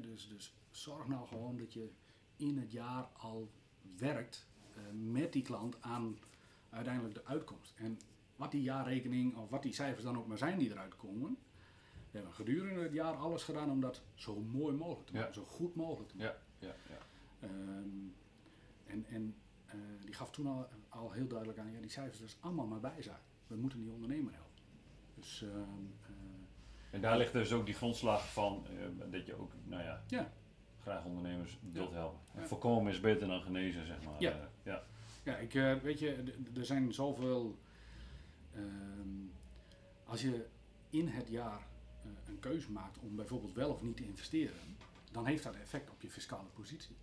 Dus, 0.02 0.28
dus 0.28 0.54
zorg 0.70 1.06
nou 1.06 1.26
gewoon 1.26 1.56
dat 1.56 1.72
je 1.72 1.90
in 2.36 2.58
het 2.58 2.72
jaar 2.72 3.04
al 3.04 3.50
werkt 3.96 4.46
met 4.92 5.32
die 5.32 5.42
klant 5.42 5.82
aan 5.82 6.18
uiteindelijk 6.70 7.14
de 7.14 7.24
uitkomst. 7.24 7.72
En 7.76 7.98
wat 8.36 8.50
die 8.50 8.62
jaarrekening 8.62 9.36
of 9.36 9.50
wat 9.50 9.62
die 9.62 9.72
cijfers 9.72 10.04
dan 10.04 10.18
ook 10.18 10.26
maar 10.26 10.38
zijn 10.38 10.58
die 10.58 10.70
eruit 10.70 10.96
komen, 10.96 11.38
we 12.20 12.24
hebben 12.26 12.46
gedurende 12.46 12.83
het 12.83 12.92
jaar 12.92 13.14
alles 13.14 13.42
gedaan 13.42 13.70
om 13.70 13.81
dat 13.81 14.02
zo 14.14 14.40
mooi 14.40 14.74
mogelijk 14.76 15.07
te 15.07 15.12
Ja. 15.12 15.18
maken, 15.18 15.35
zo 15.35 15.42
goed 15.42 15.74
mogelijk 15.74 16.09
te 16.11 16.16
maken. 16.16 16.37
Ja. 16.59 16.68
Ja. 16.68 16.74
ja. 16.88 16.98
Ehm, 17.48 17.88
en 18.87 19.04
en 19.09 19.35
eh, 19.66 19.74
die 20.04 20.14
gaf 20.14 20.31
toen 20.31 20.46
al, 20.46 20.68
al 20.88 21.12
heel 21.12 21.26
duidelijk 21.26 21.59
aan, 21.59 21.72
ja, 21.72 21.81
die 21.81 21.90
cijfers, 21.90 22.18
dat 22.18 22.28
is 22.28 22.37
allemaal 22.40 22.66
maar 22.66 22.81
bijzaak. 22.81 23.20
We 23.46 23.57
moeten 23.57 23.78
die 23.78 23.90
ondernemer 23.92 24.33
helpen. 24.33 24.62
Dus 25.14 25.42
ehm, 25.42 25.52
eh, 26.02 26.09
En 26.90 27.00
daar 27.00 27.18
ligt 27.18 27.33
dus 27.33 27.52
ook 27.52 27.66
die 27.66 27.74
grondslag 27.74 28.33
van 28.33 28.66
eh, 28.66 29.11
dat 29.11 29.26
je 29.26 29.35
ook, 29.40 29.52
nou 29.64 29.83
ja, 29.83 30.02
ja, 30.07 30.33
graag 30.83 31.04
ondernemers 31.04 31.59
wilt 31.72 31.92
helpen. 31.92 32.20
Ja. 32.37 32.46
Voorkomen 32.46 32.92
is 32.92 33.00
beter 33.00 33.28
dan 33.28 33.40
genezen, 33.42 33.87
zeg 33.87 34.02
maar. 34.02 34.20
Ja. 34.20 34.48
Ja. 34.62 34.83
ja, 35.22 35.37
ik 35.37 35.52
weet 35.83 35.98
je, 35.98 36.35
er 36.57 36.64
zijn 36.66 36.94
zoveel. 36.94 37.59
ehm, 38.54 39.26
als 40.04 40.22
je 40.22 40.46
in 40.90 41.09
het 41.09 41.28
jaar 41.28 41.66
een 42.29 42.40
keuze 42.40 42.71
maakt 42.73 42.99
om 42.99 43.16
bijvoorbeeld 43.16 43.55
wel 43.55 43.71
of 43.71 43.83
niet 43.83 43.97
te 43.97 44.05
investeren, 44.05 44.77
dan 45.12 45.27
heeft 45.27 45.42
dat 45.42 45.55
effect 45.57 45.90
op 45.90 46.03
je 46.03 46.11
fiscale 46.11 46.49
positie. 46.55 46.97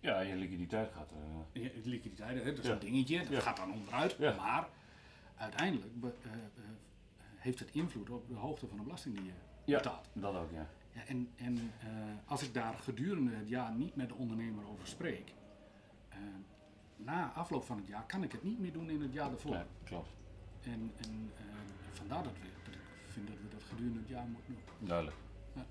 ja, 0.00 0.20
je 0.20 0.34
liquiditeit 0.36 0.92
gaat. 0.92 1.10
eh, 1.52 1.62
Je- 1.62 1.80
Liquiditeit, 1.84 2.38
hè, 2.42 2.44
dat 2.50 2.58
is 2.58 2.66
Ja. 2.66 2.72
een 2.72 2.78
dingetje, 2.78 3.18
dat 3.18 3.28
Ja. 3.28 3.40
gaat 3.40 3.56
dan 3.56 3.72
onderuit. 3.72 4.16
Ja. 4.18 4.34
Maar 4.36 4.68
uiteindelijk 5.36 6.00
be- 6.00 6.14
eh, 6.22 6.32
eh, 6.32 6.38
heeft 7.36 7.58
het 7.58 7.70
invloed 7.72 8.10
op 8.10 8.28
de 8.28 8.34
hoogte 8.34 8.66
van 8.66 8.76
de 8.76 8.82
belasting 8.82 9.14
die 9.16 9.24
je 9.64 9.74
betaalt. 9.76 10.08
dat 10.12 10.34
ook, 10.34 10.50
ja. 10.50 10.66
Ja, 10.92 11.04
en 11.06 11.28
en 11.36 11.72
eh, 11.80 11.88
als 12.24 12.42
ik 12.42 12.54
daar 12.54 12.74
gedurende 12.78 13.34
het 13.34 13.48
jaar 13.48 13.74
niet 13.74 13.96
met 13.96 14.08
de 14.08 14.14
ondernemer 14.14 14.68
over 14.68 14.86
spreek, 14.86 15.32
eh, 16.08 16.18
na 16.96 17.32
afloop 17.32 17.64
van 17.64 17.76
het 17.76 17.86
jaar 17.86 18.06
kan 18.06 18.22
ik 18.22 18.32
het 18.32 18.42
niet 18.42 18.58
meer 18.58 18.72
doen 18.72 18.90
in 18.90 19.02
het 19.02 19.12
jaar 19.12 19.30
ervoor. 19.30 19.52
Ja, 19.54 19.66
klopt. 19.84 20.10
En, 20.62 20.92
en 20.96 21.32
eh, 21.36 21.42
vandaar 21.92 22.22
dat, 22.22 22.32
we, 22.32 22.48
vind 23.16 23.28
dat 23.28 23.36
we 23.42 23.48
dat 23.56 23.62
gedurende 23.68 23.98
het 23.98 24.08
jaar 24.08 24.26
moeten 24.26 24.54
doen. 24.78 24.88
Duidelijk. 24.88 25.16
Ja. 25.54 25.64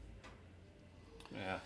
Ja. 1.39 1.61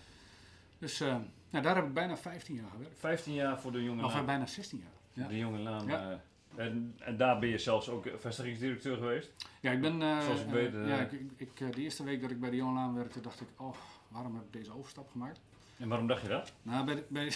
Dus 0.78 1.00
eh, 1.00 1.16
nou, 1.50 1.64
daar 1.64 1.74
heb 1.76 1.84
ik 1.86 1.92
bijna 1.94 2.16
15 2.16 2.54
jaar 2.54 2.70
gewerkt. 2.70 2.98
15 2.98 3.34
jaar 3.34 3.60
voor 3.60 3.72
de 3.72 3.82
jonge 3.82 4.04
Of 4.04 4.10
eh, 4.10 4.16
laan. 4.16 4.26
bijna 4.26 4.46
16 4.46 4.78
jaar. 4.78 5.24
Ja. 5.24 5.28
De 5.28 5.38
jonge 5.38 5.58
laan. 5.58 5.86
Ja. 5.86 6.10
eh, 6.56 6.64
en, 6.66 6.94
en 6.98 7.16
daar 7.16 7.38
ben 7.38 7.48
je 7.48 7.58
zelfs 7.58 7.88
ook 7.88 8.08
vestigingsdirecteur 8.18 8.96
geweest. 8.96 9.30
Ja, 9.60 9.70
ik 9.70 9.80
ben. 9.80 10.02
eh, 10.02 10.20
Zoals 10.20 10.40
ik 10.40 10.46
weet, 10.48 10.72
ja, 10.72 10.98
ik, 11.00 11.20
ik, 11.36 11.56
de 11.74 11.82
eerste 11.82 12.04
week 12.04 12.20
dat 12.20 12.30
ik 12.30 12.40
bij 12.40 12.50
de 12.50 12.56
Jongelaan 12.56 12.94
werkte, 12.94 13.20
dacht 13.20 13.40
ik: 13.40 13.48
oh, 13.56 13.74
waarom 14.08 14.34
heb 14.34 14.44
ik 14.44 14.52
deze 14.52 14.72
overstap 14.76 15.10
gemaakt? 15.10 15.40
En 15.78 15.88
waarom 15.88 16.06
dacht 16.06 16.22
je 16.22 16.28
dat? 16.28 16.52
Nou, 16.62 16.84
bij 16.84 16.94
de. 16.94 17.04
Bij, 17.08 17.32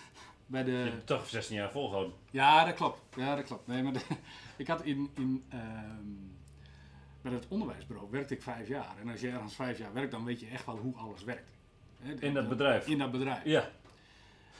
bij 0.46 0.60
Je 0.64 0.66
de 0.70 0.90
hebt 0.90 1.06
toch 1.06 1.28
16 1.28 1.56
jaar 1.56 1.70
volgehouden. 1.70 2.14
ja, 2.30 2.64
dat 2.64 2.74
klopt. 2.74 3.00
Ja, 3.16 3.34
dat 3.34 3.44
klopt. 3.44 3.66
Nee, 3.66 3.82
maar 3.82 3.92
de- 3.92 4.16
ik 4.56 4.66
had 4.66 4.82
in. 4.84 5.10
in 5.14 5.44
ehm, 5.48 6.36
bij 7.28 7.38
het 7.38 7.48
onderwijsbureau 7.48 8.10
werkte 8.10 8.34
ik 8.34 8.42
vijf 8.42 8.68
jaar. 8.68 8.94
En 9.00 9.08
als 9.08 9.20
je 9.20 9.30
ergens 9.30 9.54
vijf 9.54 9.78
jaar 9.78 9.92
werkt, 9.92 10.10
dan 10.10 10.24
weet 10.24 10.40
je 10.40 10.46
echt 10.46 10.66
wel 10.66 10.76
hoe 10.76 10.94
alles 10.96 11.24
werkt. 11.24 11.50
De- 12.02 12.14
In 12.26 12.34
dat 12.34 12.48
bedrijf. 12.48 12.86
In 12.86 12.98
dat 12.98 13.10
bedrijf. 13.10 13.44
Ja. 13.44 13.70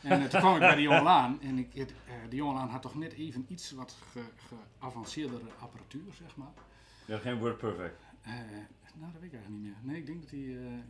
En 0.02 0.22
eh, 0.22 0.28
toen 0.28 0.40
kwam 0.40 0.54
ik 0.54 0.60
bij 0.60 0.74
de 0.74 0.82
Jongelaan. 0.90 1.40
En 1.40 1.58
ik, 1.58 1.74
het, 1.74 1.90
eh, 2.06 2.14
de 2.30 2.36
Jongelaan 2.36 2.68
had 2.68 2.82
toch 2.82 2.94
net 2.94 3.12
even 3.12 3.44
iets 3.48 3.70
wat 3.70 3.96
ge- 4.12 4.54
geavanceerdere 4.78 5.44
apparatuur, 5.58 6.12
zeg 6.12 6.36
maar. 6.36 6.52
Had 7.08 7.20
geen 7.20 7.38
Word 7.38 7.58
Perfect. 7.58 8.00
Eh, 8.22 8.32
nou, 8.94 9.12
dat 9.12 9.20
weet 9.20 9.32
ik 9.32 9.38
eigenlijk 9.38 9.48
niet 9.48 9.62
meer. 9.62 9.76
Nee, 9.82 9.96
ik 9.96 10.06
denk 10.06 10.20
dat 10.20 10.30
hij, 10.30 10.40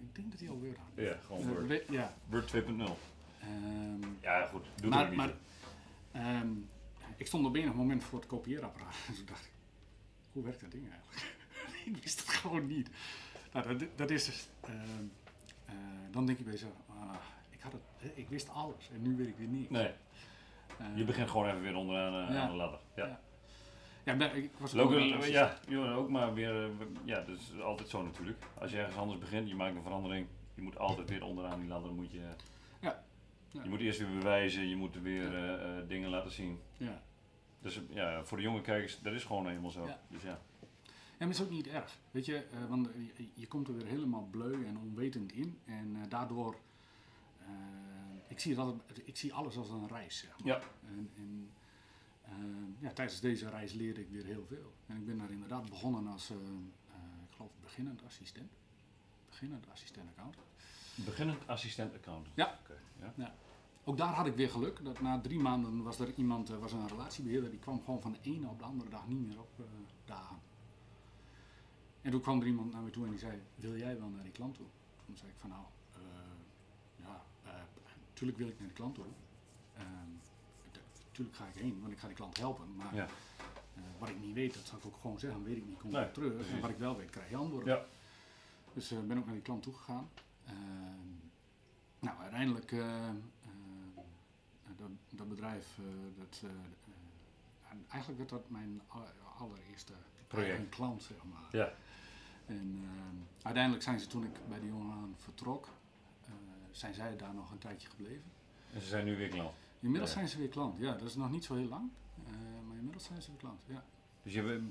ik 0.09 0.15
denk 0.15 0.31
dat 0.31 0.41
hij 0.41 0.49
al 0.49 0.59
Word 0.59 0.77
had. 0.77 1.05
Ja, 1.05 1.17
gewoon 1.27 1.49
Word. 1.49 1.67
we- 1.67 1.85
ja. 1.91 2.15
Word 2.29 2.47
2.0. 2.49 2.99
ehm, 3.41 4.09
Ja, 4.21 4.47
goed. 4.47 4.67
Doe 4.77 4.91
maar 4.91 5.03
er 5.03 5.09
niet. 5.09 5.17
maar 5.17 5.33
ehm, 6.13 6.49
ik 7.17 7.27
stond 7.27 7.47
op 7.47 7.57
enig 7.57 7.75
moment 7.75 8.05
voor 8.05 8.19
het 8.19 8.29
kopieerapparaat. 8.29 8.95
En 9.09 9.15
toen 9.17 9.27
dacht 9.27 9.45
ik, 9.45 9.53
hoe 10.33 10.43
werkt 10.45 10.61
dat 10.61 10.71
ding 10.71 10.91
eigenlijk? 10.91 11.37
Ik 11.97 12.03
wist 12.03 12.21
het 12.21 12.29
gewoon 12.29 12.67
niet. 12.67 12.91
Nou, 13.53 13.79
dat, 13.79 13.89
dat 13.97 14.11
is 14.11 14.49
eh, 14.61 14.73
dan 16.11 16.27
denk 16.27 16.39
je 16.39 16.45
bij 16.45 16.53
jezelf, 16.53 16.73
ah, 16.89 17.15
ik, 17.51 17.61
had 17.61 17.73
het, 17.73 17.83
hè, 17.97 18.09
ik 18.15 18.29
wist 18.29 18.49
alles 18.49 18.91
en 18.95 19.03
nu 19.03 19.17
weet 19.17 19.27
ik 19.27 19.37
weer 19.37 19.47
niets. 19.49 19.71
nee. 19.71 19.91
Eh, 20.79 20.87
Je 20.97 21.05
begint 21.05 21.31
gewoon 21.31 21.49
even 21.49 21.61
weer 21.63 21.75
onderaan 21.75 22.29
eh, 22.29 22.35
Ja. 22.35 22.41
aan 22.41 22.51
de 22.51 22.57
ladder. 22.57 22.79
Ja. 22.97 23.07
Ja. 23.07 23.21
Ja, 24.05 24.15
maar 24.15 24.37
ik 24.37 24.51
was 24.59 24.75
ook 24.75 24.91
Local, 24.91 25.19
wel- 25.19 25.25
ja, 25.25 25.59
joh, 25.69 25.97
ook 25.97 26.09
maar 26.09 26.35
weer, 26.35 26.65
eh, 26.65 26.71
ja, 27.05 27.21
dat 27.21 27.37
is 27.39 27.61
altijd 27.61 27.89
zo 27.89 28.03
natuurlijk. 28.03 28.39
Als 28.59 28.71
je 28.71 28.79
ergens 28.79 28.97
anders 28.97 29.19
begint, 29.19 29.49
je 29.49 29.55
maakt 29.55 29.77
een 29.77 29.83
verandering, 29.83 30.27
je 30.55 30.63
moet 30.63 30.79
altijd 30.79 31.09
weer 31.09 31.25
onderaan 31.25 31.61
die 31.61 31.69
ladder, 31.69 31.93
moet 31.93 32.11
je, 32.13 32.21
Ja. 32.81 33.03
Ja. 33.51 33.63
je 33.63 33.69
moet 33.69 33.81
eerst 33.81 33.99
weer 33.99 34.11
bewijzen, 34.19 34.69
je 34.69 34.77
moet 34.77 35.01
weer 35.01 35.35
eh, 35.35 35.79
eh, 35.79 35.89
dingen 35.89 36.11
laten 36.11 36.31
zien. 36.31 36.61
Ja. 36.77 37.03
Dus 37.61 37.77
eh, 37.77 37.83
ja, 37.89 38.25
voor 38.25 38.37
de 38.37 38.43
jonge 38.43 38.61
kijkers, 38.61 39.01
dat 39.01 39.13
is 39.13 39.25
gewoon 39.25 39.49
helemaal 39.49 39.71
zo. 39.71 39.87
Ja. 39.87 40.01
Dus 40.09 40.23
ja. 40.23 40.41
Ja, 41.19 41.27
maar 41.27 41.35
het 41.35 41.45
is 41.45 41.47
ook 41.47 41.57
niet 41.57 41.67
erg. 41.67 41.99
Weet 42.11 42.27
je, 42.27 42.37
eh, 42.37 42.69
want 42.69 42.89
je, 43.17 43.29
je 43.35 43.47
komt 43.47 43.69
er 43.69 43.75
weer 43.75 43.87
helemaal 43.87 44.29
bleu 44.31 44.67
en 44.67 44.79
onwetend 44.79 45.33
in. 45.33 45.59
En 45.65 45.97
eh, 45.97 46.09
daardoor, 46.09 46.57
eh, 47.41 47.49
ik, 48.29 48.41
zie 48.41 48.57
ik 49.05 49.17
zie 49.17 49.35
alles 49.35 49.57
als 49.57 49.71
een 49.71 49.89
reis, 49.89 50.19
zeg 50.19 50.39
maar. 50.39 50.47
Ja. 50.47 50.61
En, 50.87 51.11
en 51.17 51.51
ja, 52.79 52.93
tijdens 52.93 53.21
deze 53.21 53.51
reis 53.51 53.73
leerde 53.73 54.01
ik 54.01 54.09
weer 54.11 54.25
heel 54.25 54.45
veel. 54.47 54.73
En 54.87 54.97
ik 54.97 55.07
ben 55.07 55.19
daar 55.19 55.31
inderdaad 55.31 55.69
begonnen 55.69 56.07
als, 56.07 56.31
ik 56.31 57.35
geloof, 57.37 57.51
beginnend 57.61 58.05
assistent. 58.05 58.53
Beginnend 59.29 59.71
assistent 59.71 60.09
accountant. 60.09 60.47
Beginnend 60.95 61.47
assistent 61.47 61.95
accountant. 61.95 62.37
Ja. 62.37 62.59
Oké, 62.61 62.81
ja. 63.17 63.35
Ook 63.85 63.97
daar 63.97 64.15
had 64.15 64.27
ik 64.27 64.35
weer 64.35 64.51
geluk. 64.51 64.85
Dat 64.85 65.01
na 65.01 65.21
drie 65.21 65.39
maanden 65.39 65.83
was 65.83 65.99
er 65.99 66.15
iemand, 66.15 66.49
was 66.49 66.73
een 66.73 66.89
relatiebeheerder, 66.89 67.51
die 67.51 67.59
kwam 67.59 67.85
gewoon 67.85 68.01
van 68.01 68.13
de 68.13 68.19
ene 68.23 68.49
op 68.49 68.59
de 68.59 68.65
andere 68.65 68.91
dag 68.91 69.09
niet 69.09 69.27
meer 69.27 69.41
op 69.41 69.67
dagen. 70.05 70.37
En 72.09 72.15
toen 72.15 72.23
kwam 72.23 72.41
er 72.41 72.47
iemand 72.47 72.73
naar 72.73 72.83
me 72.83 72.91
toe 72.91 73.05
en 73.05 73.11
die 73.11 73.19
zei, 73.19 73.43
wil 73.55 73.77
jij 73.77 73.99
wel 73.99 74.09
naar 74.09 74.23
die 74.23 74.33
klant 74.33 74.55
toe? 74.55 74.67
Toen 75.07 75.17
zei 75.17 75.31
ik 75.31 75.37
van 75.39 75.51
nou, 75.51 75.65
eh, 75.95 76.01
ja, 76.97 77.23
eh, 77.45 77.61
natuurlijk 78.09 78.39
wil 78.39 78.49
ik 78.49 78.59
naar 78.59 78.67
die 78.69 78.77
klant 78.77 78.95
toe. 78.95 79.05
Ehm, 79.77 79.87
Natuurlijk 81.09 81.37
ga 81.37 81.47
ik 81.47 81.55
heen, 81.55 81.81
want 81.81 81.93
ik 81.93 81.99
ga 81.99 82.07
die 82.07 82.17
klant 82.17 82.37
helpen. 82.39 82.77
Maar 82.77 82.95
Ja. 82.95 83.05
eh, 83.75 83.83
wat 83.99 84.09
ik 84.09 84.21
niet 84.21 84.35
weet, 84.35 84.55
dat 84.55 84.67
zal 84.67 84.79
ik 84.79 84.87
ook 84.87 84.97
gewoon 85.01 85.19
zeggen, 85.19 85.45
weet 85.45 85.57
ik 85.57 85.67
niet, 85.67 85.79
kom 85.79 85.91
ik 85.91 85.97
Nee, 85.97 86.11
terug. 86.11 86.49
En 86.51 86.61
wat 86.61 86.71
ik 86.71 86.79
wel 86.79 86.97
weet, 86.97 87.11
krijg 87.11 87.29
je 87.31 87.37
antwoorden. 87.37 87.75
Ja. 87.75 87.85
Dus 88.73 88.93
ik 88.93 89.09
ben 89.09 89.19
ook 89.19 89.25
naar 89.25 89.35
die 89.35 89.43
klant 89.43 89.63
toegegaan. 89.63 90.09
Ehm 90.45 90.57
nou, 91.99 92.19
uiteindelijk, 92.19 92.73
eh, 92.73 93.09
eh, 93.09 93.15
dat, 94.77 94.91
dat 95.11 95.29
bedrijf, 95.29 95.79
eh, 95.79 95.85
dat, 96.19 96.41
eh, 96.45 96.49
eh, 96.51 97.71
en 97.71 97.85
eigenlijk 97.89 98.19
werd 98.19 98.31
dat 98.43 98.51
mijn 98.51 98.81
aller- 98.87 99.15
allereerste 99.39 99.93
Project. 100.27 100.69
klant, 100.69 101.03
zeg 101.03 101.17
maar. 101.25 101.49
Ja. 101.61 101.73
En 102.49 102.81
ehm, 102.85 103.17
uiteindelijk 103.43 103.85
zijn 103.85 104.01
ze, 104.01 104.07
toen 104.07 104.25
ik 104.25 104.31
bij 104.49 104.61
de 104.61 104.67
jongen 104.67 105.15
vertrok, 105.17 105.69
eh, 106.25 106.31
zijn 106.71 106.95
zij 106.95 107.17
daar 107.17 107.35
nog 107.35 107.51
een 107.51 107.59
tijdje 107.59 107.89
gebleven. 107.89 108.31
En 108.75 108.81
ze 108.81 108.87
zijn 108.87 109.05
nu 109.05 109.17
weer 109.17 109.29
klant. 109.29 109.53
Inmiddels 109.81 110.11
Ja. 110.13 110.17
zijn 110.17 110.29
ze 110.29 110.39
weer 110.39 110.49
klant, 110.49 110.79
ja, 110.79 110.93
dat 110.93 111.03
is 111.03 111.15
nog 111.17 111.31
niet 111.31 111.45
zo 111.45 111.55
heel 111.55 111.69
lang. 111.69 111.91
eh, 112.27 112.33
maar 112.67 112.77
inmiddels 112.77 113.05
zijn 113.05 113.23
ze 113.23 113.31
weer 113.31 113.39
klant, 113.41 113.65
ja. 113.69 113.85
Dus 114.23 114.33
je, 114.33 114.69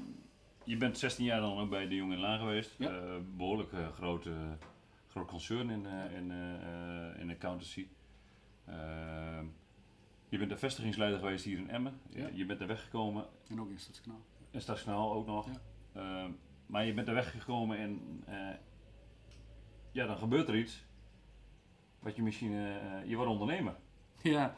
je 0.64 0.78
bent 0.78 0.98
16 0.98 1.26
jaar 1.26 1.40
dan 1.42 1.58
ook 1.58 1.70
bij 1.70 1.88
de 1.88 1.96
Jong 1.96 2.14
en 2.14 2.20
Laan 2.20 2.40
geweest. 2.40 2.76
Ja. 2.78 2.90
Eh, 2.90 3.16
behoorlijk 3.36 3.72
eh, 3.74 3.92
grote, 3.94 4.58
groot 5.08 5.28
concern 5.28 5.70
in, 5.70 5.86
eh, 5.86 6.16
in, 6.18 6.32
eh, 6.32 7.10
eh, 7.14 7.20
in 7.20 7.30
accountancy. 7.30 7.88
Eh, 8.66 9.40
je 10.30 10.38
bent 10.38 10.50
de 10.50 10.58
vestigingsleider 10.58 11.20
geweest 11.20 11.46
hier 11.46 11.58
in 11.58 11.70
Emmen. 11.70 12.00
Je- 12.10 12.20
Ja. 12.20 12.28
Je 12.34 12.46
bent 12.46 12.62
er 12.62 12.68
weggekomen 12.68 13.26
En 13.50 13.62
ook 13.62 13.70
in 13.70 13.80
Stadskanaal. 13.80 14.22
en 14.52 14.62
Stadskanaal 14.62 15.14
ook 15.14 15.26
nog. 15.26 15.48
Ja. 15.94 16.30
Maar 16.68 16.86
je 16.86 16.94
bent 16.94 17.08
er 17.08 17.14
weggekomen 17.14 17.78
en 17.78 18.24
eh, 18.26 18.56
ja, 19.92 20.06
dan 20.06 20.18
gebeurt 20.18 20.48
er 20.48 20.56
iets. 20.58 20.86
Wat 22.00 22.16
je 22.16 22.22
misschien, 22.24 22.54
eh, 22.54 23.10
je 23.10 23.16
wordt 23.16 23.32
ondernemer. 23.32 23.76
Ja, 24.22 24.56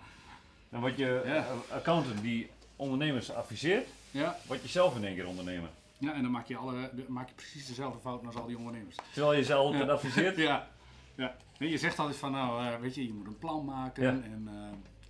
En 0.70 0.80
wat 0.82 0.98
je 0.98 1.22
Ja. 1.26 1.36
eh, 1.36 1.46
accountant 1.72 2.22
die 2.22 2.50
ondernemers 2.76 3.32
adviseert, 3.32 3.88
ja, 4.12 4.38
word 4.48 4.62
je 4.62 4.68
zelf 4.68 4.96
in 4.96 5.06
één 5.06 5.16
keer 5.16 5.28
ondernemer. 5.28 5.70
ja, 5.98 6.14
en 6.14 6.22
dan 6.22 6.32
maak 6.32 6.48
je, 6.48 6.56
alle, 6.58 6.92
maak 7.08 7.28
je 7.30 7.36
precies 7.36 7.68
dezelfde 7.68 8.00
fouten 8.00 8.28
als 8.28 8.36
al 8.36 8.46
die 8.48 8.58
ondernemers. 8.58 8.96
Terwijl 9.14 9.34
je 9.38 9.44
zelf 9.44 9.76
Ja. 9.78 9.86
adviseert. 9.86 10.38
Ja, 10.50 10.68
ja. 11.16 11.36
Nee, 11.60 11.70
je 11.70 11.78
zegt 11.78 12.00
altijd 12.00 12.18
van, 12.18 12.32
nou, 12.32 12.82
weet 12.82 12.96
je, 12.96 13.06
je 13.08 13.14
moet 13.14 13.28
een 13.28 13.38
plan 13.38 13.66
maken. 13.66 14.04
Ja. 14.04 14.10
En, 14.10 14.48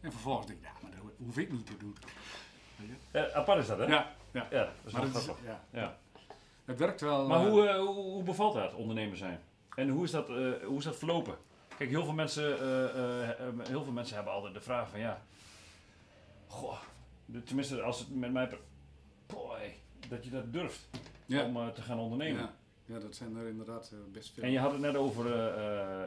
en 0.01 0.11
vervolgens 0.11 0.47
denk 0.47 0.59
je, 0.59 0.65
ja, 0.65 0.71
maar 0.81 0.91
dat 0.91 0.99
hoef 1.17 1.37
ik 1.37 1.51
niet 1.51 1.65
te 1.65 1.77
doen. 1.77 1.95
Weet 2.75 2.89
je? 3.11 3.33
Apart 3.33 3.59
is 3.59 3.67
dat, 3.67 3.77
hè? 3.77 3.85
Ja, 3.85 4.11
ja. 4.31 4.47
Ja, 4.51 4.63
dat 4.63 4.71
is 4.85 4.91
Maar, 4.93 5.11
dat 5.11 5.15
is, 5.15 5.29
ja. 5.71 5.97
Het 6.69 6.79
werkt 6.79 7.01
wel. 7.01 7.27
Maar 7.27 7.45
eh, 7.45 7.49
hoe, 7.49 7.67
eh, 7.67 7.79
hoe, 7.79 7.95
hoe 7.95 8.23
bevalt 8.23 8.53
dat, 8.53 8.73
ondernemer 8.73 9.17
zijn? 9.17 9.39
En 9.75 9.89
hoe 9.89 10.03
is 10.03 10.11
dat, 10.11 10.29
eh, 10.29 10.51
hoe 10.65 10.77
is 10.77 10.83
dat 10.83 10.97
verlopen? 10.97 11.37
Kijk, 11.77 11.89
heel 11.89 12.03
veel, 12.03 12.13
mensen, 12.13 12.43
heel 13.67 13.83
veel 13.83 13.93
mensen 13.93 14.15
hebben 14.15 14.33
altijd 14.33 14.53
de 14.53 14.61
vraag 14.61 14.89
van, 14.89 14.99
ja... 14.99 15.21
Goh, 16.47 16.77
tenminste 17.45 17.81
als 17.81 17.99
het 17.99 18.15
met 18.15 18.31
mij... 18.31 18.49
Boy, 19.25 19.75
dat 20.07 20.23
je 20.23 20.29
dat 20.29 20.53
durft 20.53 20.89
ja. 21.25 21.45
om 21.45 21.73
te 21.73 21.81
gaan 21.81 21.99
ondernemen. 21.99 22.41
ja. 22.41 22.53
ja, 22.85 22.99
dat 22.99 23.15
zijn 23.15 23.35
er 23.35 23.47
inderdaad 23.47 23.93
best 24.11 24.33
veel. 24.33 24.43
En 24.43 24.51
je 24.51 24.59
had 24.59 24.71
het 24.71 24.81
net 24.81 24.95
over, 24.95 25.27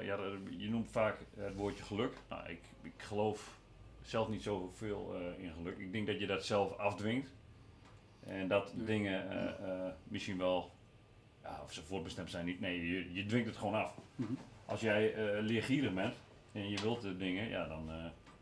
ja, 0.04 0.18
je 0.50 0.68
noemt 0.70 0.90
vaak 0.90 1.18
het 1.36 1.54
woordje 1.54 1.84
geluk. 1.84 2.12
Nou, 2.28 2.48
ik, 2.48 2.60
ik 2.82 3.02
geloof 3.02 3.58
zelf 4.02 4.28
niet 4.28 4.42
zoveel 4.42 5.14
eh 5.14 5.44
in 5.44 5.52
geluk. 5.52 5.78
Ik 5.78 5.92
denk 5.92 6.06
dat 6.06 6.18
je 6.18 6.26
dat 6.26 6.44
zelf 6.44 6.76
afdwingt. 6.76 7.30
En 8.26 8.48
dat 8.48 8.72
dingen 8.76 9.30
eh, 9.30 9.46
eh, 9.86 9.92
misschien 10.04 10.38
wel, 10.38 10.70
ja, 11.42 11.60
of 11.64 11.72
ze 11.72 11.82
voorbestemd 11.82 12.30
zijn, 12.30 12.44
niet. 12.46 12.60
Nee, 12.60 12.86
je, 12.88 13.12
je 13.12 13.26
dwingt 13.26 13.46
het 13.48 13.56
gewoon 13.56 13.74
af. 13.74 13.94
Mhm. 14.16 14.32
Als 14.66 14.80
jij 14.80 15.14
eh 15.14 15.42
leergierig 15.42 15.94
bent 15.94 16.14
en 16.52 16.68
je 16.68 16.80
wilt 16.82 17.00
de 17.02 17.16
dingen, 17.16 17.48
ja, 17.48 17.66
dan, 17.68 17.90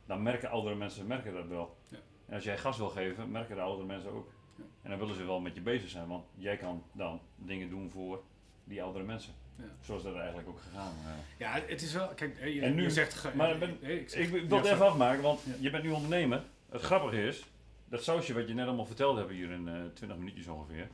dan 0.07 0.23
merken 0.23 0.51
oudere 0.51 0.75
mensen 0.75 1.07
merken 1.07 1.33
dat 1.35 1.47
wel. 1.47 1.77
Ja. 1.89 1.99
En 2.27 2.35
als 2.35 2.45
jij 2.45 2.59
gas 2.59 2.77
wil 2.77 2.89
geven, 2.89 3.31
merken 3.31 3.57
de 3.57 3.63
oudere 3.63 3.87
mensen 3.87 4.11
ook. 4.11 4.33
Ja. 4.57 4.65
En 4.83 4.91
dan 4.91 4.99
willen 4.99 5.15
ze 5.15 5.25
wel 5.25 5.41
met 5.41 5.55
je 5.55 5.61
bezig 5.61 5.89
zijn, 5.91 6.07
want 6.09 6.25
jij 6.35 6.57
kan 6.57 6.83
dan 6.93 7.21
dingen 7.37 7.69
doen 7.69 7.91
voor 7.91 8.23
die 8.65 8.83
oudere 8.83 9.05
mensen. 9.05 9.33
Ja. 9.57 9.65
Zo 9.81 9.97
is 9.97 10.03
dat 10.03 10.15
eigenlijk 10.17 10.49
ook 10.49 10.61
gegaan. 10.61 10.93
Ja, 11.39 11.61
het 11.67 11.83
is 11.83 11.93
wel, 11.93 12.09
kijk, 12.09 12.39
je, 12.45 12.61
En 12.61 12.75
nu- 12.75 12.83
je 12.83 12.91
zegt... 12.91 13.35
maar 13.35 13.59
ben- 13.59 13.83
ik, 13.83 14.09
zeg- 14.09 14.21
Ik 14.21 14.49
wil 14.49 14.59
het 14.59 14.67
even 14.67 14.87
afmaken, 14.87 15.23
want 15.23 15.41
je 15.61 15.71
bent 15.71 15.83
nu 15.85 15.91
ondernemer. 15.91 16.43
Het 16.71 16.81
grappige 16.81 17.23
is, 17.27 17.45
dat 17.91 18.03
sausje 18.03 18.35
wat 18.35 18.49
je 18.49 18.55
net 18.55 18.67
allemaal 18.67 18.85
verteld 18.87 19.17
hebt 19.17 19.31
hier 19.31 19.51
in 19.51 19.69
eh 19.69 19.75
20 19.95 20.19
minuutjes 20.19 20.47
ongeveer. 20.47 20.89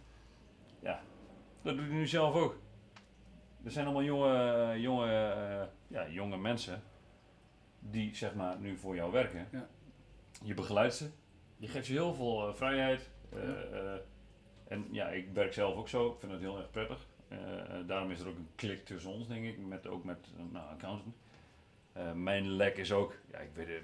Ja, 0.80 1.00
dat 1.62 1.76
doe 1.76 1.86
je 1.86 1.92
nu 1.92 2.06
zelf 2.06 2.34
ook. 2.34 2.58
Er 3.64 3.70
zijn 3.70 3.84
allemaal 3.84 4.02
jonge, 4.02 4.74
jonge, 4.80 5.12
eh, 5.12 5.66
ja, 5.88 6.08
jonge 6.08 6.36
mensen 6.36 6.82
die 7.78 8.14
zeg 8.14 8.34
maar 8.34 8.58
nu 8.58 8.76
voor 8.76 8.94
jou 8.94 9.12
werken. 9.12 9.48
Ja. 9.52 9.68
Je 10.42 10.54
begeleidt 10.54 10.94
ze. 10.94 11.10
Je 11.56 11.68
geeft 11.68 11.86
ze 11.86 11.92
heel 11.92 12.14
veel 12.14 12.48
eh, 12.48 12.54
vrijheid. 12.54 13.10
eh, 13.32 13.92
eh, 13.94 14.00
en 14.68 14.88
ja, 14.90 15.08
ik 15.08 15.28
werk 15.32 15.52
zelf 15.52 15.76
ook 15.76 15.88
zo. 15.88 16.12
Ik 16.12 16.18
vind 16.20 16.32
het 16.32 16.40
heel 16.40 16.58
erg 16.58 16.70
prettig. 16.70 17.06
Eh, 17.28 17.60
eh, 17.60 17.86
daarom 17.86 18.10
is 18.10 18.20
er 18.20 18.28
ook 18.28 18.36
een 18.36 18.48
klik 18.54 18.84
tussen 18.84 19.10
ons, 19.10 19.28
denk 19.28 19.44
ik, 19.44 19.58
met, 19.58 19.86
ook 19.86 20.04
met 20.04 20.26
uh, 20.36 20.52
nou, 20.52 20.70
accountant. 20.70 21.16
Eh, 21.92 22.12
mijn 22.12 22.48
lek 22.50 22.76
is 22.76 22.92
ook, 22.92 23.14
ja, 23.30 23.38
ik 23.38 23.50
weet, 23.54 23.82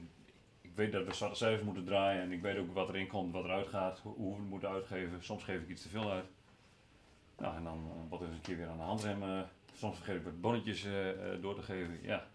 weet 0.75 0.93
dat 0.93 1.07
we 1.07 1.15
zwarte 1.15 1.37
cijfers 1.37 1.63
moeten 1.65 1.85
draaien 1.85 2.23
en 2.23 2.33
ik 2.33 2.43
weet 2.43 2.59
ook 2.59 2.75
wat 2.75 2.89
erin 2.89 3.07
komt, 3.07 3.33
wat 3.33 3.45
eruit 3.45 3.67
gaat, 3.67 3.99
hoe, 3.99 4.35
we 4.35 4.41
het 4.41 4.49
moeten 4.51 4.69
uitgeven. 4.69 5.25
Soms 5.25 5.45
geef 5.45 5.61
ik 5.63 5.69
iets 5.69 5.83
te 5.83 5.89
veel 5.89 6.11
uit. 6.11 6.25
Nou, 7.39 7.57
en 7.57 7.65
dan 7.65 7.79
uh, 7.87 8.11
wat 8.11 8.21
eens 8.21 8.35
een 8.35 8.41
keer 8.41 8.57
weer 8.57 8.69
aan 8.69 8.77
de 8.77 8.83
handrem. 8.83 9.23
eh, 9.23 9.41
soms 9.75 9.97
vergeet 9.97 10.17
ik 10.17 10.25
wat 10.25 10.41
bonnetjes 10.41 10.85
eh, 10.85 11.11
eh, 11.35 11.43
door 11.43 11.55
te 11.55 11.63
geven. 11.63 11.99
Ja, 12.03 12.27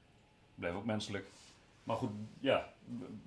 blijf 0.56 0.76
ook 0.76 0.86
menselijk. 0.86 1.28
Maar 1.84 1.96
goed, 1.96 2.10
ja, 2.40 2.74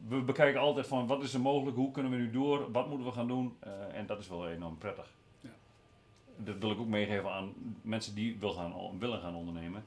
we- 0.08 0.20
bekijken 0.22 0.60
altijd 0.60 0.86
van 0.86 1.06
wat 1.06 1.22
is 1.22 1.34
er 1.34 1.40
mogelijk, 1.40 1.76
hoe 1.76 1.90
kunnen 1.90 2.12
we 2.12 2.18
nu 2.18 2.30
door, 2.30 2.70
wat 2.72 2.88
moeten 2.88 3.06
we 3.06 3.12
gaan 3.12 3.28
doen. 3.28 3.56
eh, 3.60 3.94
en 3.98 4.06
dat 4.06 4.18
is 4.20 4.28
wel 4.28 4.48
enorm 4.48 4.78
prettig. 4.78 5.12
Ja. 5.40 5.50
Dat 6.36 6.58
wil 6.58 6.70
ik 6.70 6.78
ook 6.78 6.86
meegeven 6.86 7.30
aan 7.32 7.52
mensen 7.82 8.14
die 8.14 8.36
wil 8.38 8.52
gaan, 8.52 8.98
willen 8.98 9.20
gaan 9.20 9.34
ondernemen. 9.34 9.84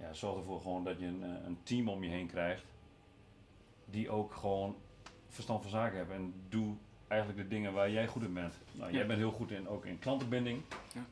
Ja, 0.00 0.12
zorg 0.12 0.36
ervoor 0.38 0.60
gewoon 0.60 0.84
dat 0.84 0.98
je 1.00 1.06
een, 1.06 1.22
eh, 1.22 1.44
een 1.46 1.58
team 1.62 1.88
om 1.88 2.02
je 2.02 2.10
heen 2.10 2.26
krijgt. 2.26 2.64
Die 3.90 4.10
ook 4.10 4.34
gewoon 4.34 4.76
verstand 5.28 5.62
van 5.62 5.70
zaken 5.70 5.96
hebben. 5.98 6.16
En 6.16 6.34
doe 6.48 6.74
eigenlijk 7.08 7.42
de 7.42 7.48
dingen 7.48 7.72
waar 7.72 7.90
jij 7.90 8.06
goed 8.06 8.22
in 8.22 8.32
bent. 8.34 8.58
Nou, 8.72 8.90
jij 8.92 9.00
Ja. 9.00 9.06
bent 9.06 9.18
heel 9.18 9.30
goed 9.30 9.50
in, 9.50 9.68
ook 9.68 9.84
in 9.86 9.98
klantenbinding. 9.98 10.62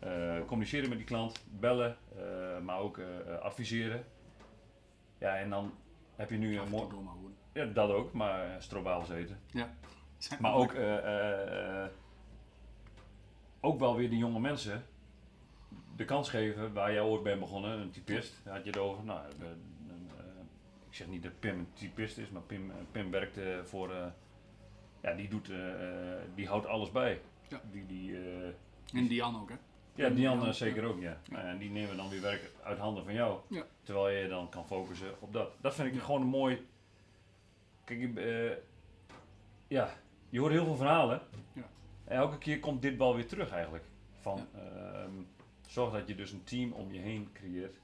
Ja. 0.01 0.09
Eh, 0.39 0.45
communiceren 0.47 0.89
met 0.89 0.99
die 0.99 1.07
klant, 1.07 1.45
bellen, 1.51 1.97
eh, 2.17 2.59
maar 2.61 2.79
ook 2.79 2.99
eh, 2.99 3.39
adviseren. 3.41 4.05
Ja, 5.19 5.37
en 5.37 5.51
dan 5.51 5.73
heb 6.17 6.31
je 6.31 6.37
nu 6.37 6.59
een 6.59 6.69
mooi... 6.69 6.87
Ja, 7.53 7.65
dat 7.65 7.91
ook, 7.91 8.13
maar 8.13 8.63
stroopwafels 8.63 9.11
eten. 9.11 9.39
Zijn 10.19 10.41
Maar 10.43 10.55
ook, 10.55 10.75
ook 13.61 13.79
wel 13.79 13.97
weer 13.97 14.11
die 14.11 14.19
jonge 14.19 14.41
mensen 14.41 14.85
de 15.97 16.05
kans 16.05 16.31
geven 16.31 16.73
waar 16.73 16.93
jij 16.93 17.01
ooit 17.03 17.23
bent 17.23 17.41
begonnen. 17.41 17.79
Een 17.81 17.91
typist, 17.91 18.41
had 18.45 18.65
je 18.65 18.71
het 18.71 18.79
over. 18.79 19.05
Nou, 19.05 19.21
de- 19.39 19.57
ik 20.95 21.01
zeg 21.01 21.09
niet 21.09 21.23
dat 21.23 21.41
Pim 21.41 21.59
een 21.59 21.73
typist 21.73 22.19
is, 22.19 22.29
maar 22.29 22.43
Pim, 22.43 22.71
eh, 22.71 22.77
Pim 22.93 23.11
werkt 23.11 23.39
eh, 23.39 23.59
voor, 23.63 23.93
eh, 23.93 24.07
ja, 25.03 25.15
die, 25.15 25.29
doet, 25.29 25.51
die 26.35 26.47
houdt 26.47 26.67
alles 26.67 26.91
bij. 26.91 27.21
Ja. 27.49 27.61
Die, 27.71 27.87
die, 27.87 28.17
En 28.93 29.07
Diane 29.07 29.39
ook, 29.39 29.49
hè? 29.49 29.57
ja, 29.95 30.31
anderen 30.31 30.55
zeker 30.55 30.85
ook, 30.85 31.01
ja. 31.01 31.21
En 31.33 31.59
die 31.59 31.71
nemen 31.71 31.97
dan 31.97 32.09
weer 32.09 32.21
werk 32.21 32.51
uit 32.63 32.79
handen 32.79 33.05
van 33.05 33.15
jou. 33.15 33.41
Ja. 33.49 33.67
Terwijl 33.83 34.17
je 34.17 34.29
dan 34.29 34.49
kan 34.49 34.67
focussen 34.67 35.15
op 35.21 35.33
dat. 35.33 35.51
Dat 35.61 35.75
vind 35.75 35.95
ik 35.95 36.03
gewoon 36.03 36.21
een 36.21 36.27
mooi... 36.27 36.67
Kijk, 37.85 38.11
ja, 39.69 39.95
je 40.29 40.41
hoort 40.41 40.53
heel 40.53 40.65
veel 40.65 40.77
verhalen. 40.77 41.21
Ja. 41.53 41.69
En 42.05 42.17
elke 42.17 42.39
keer 42.39 42.61
komt 42.61 42.83
dit 42.83 42.97
bal 42.97 43.15
weer 43.15 43.27
terug 43.27 43.51
eigenlijk. 43.51 43.85
Van, 44.21 44.47
ehm, 44.55 45.13
zorg 45.67 45.93
dat 45.93 46.09
je 46.09 46.15
dus 46.15 46.33
een 46.33 46.45
team 46.45 46.73
om 46.73 46.93
je 46.93 47.01
heen 47.01 47.29
creëert. 47.33 47.77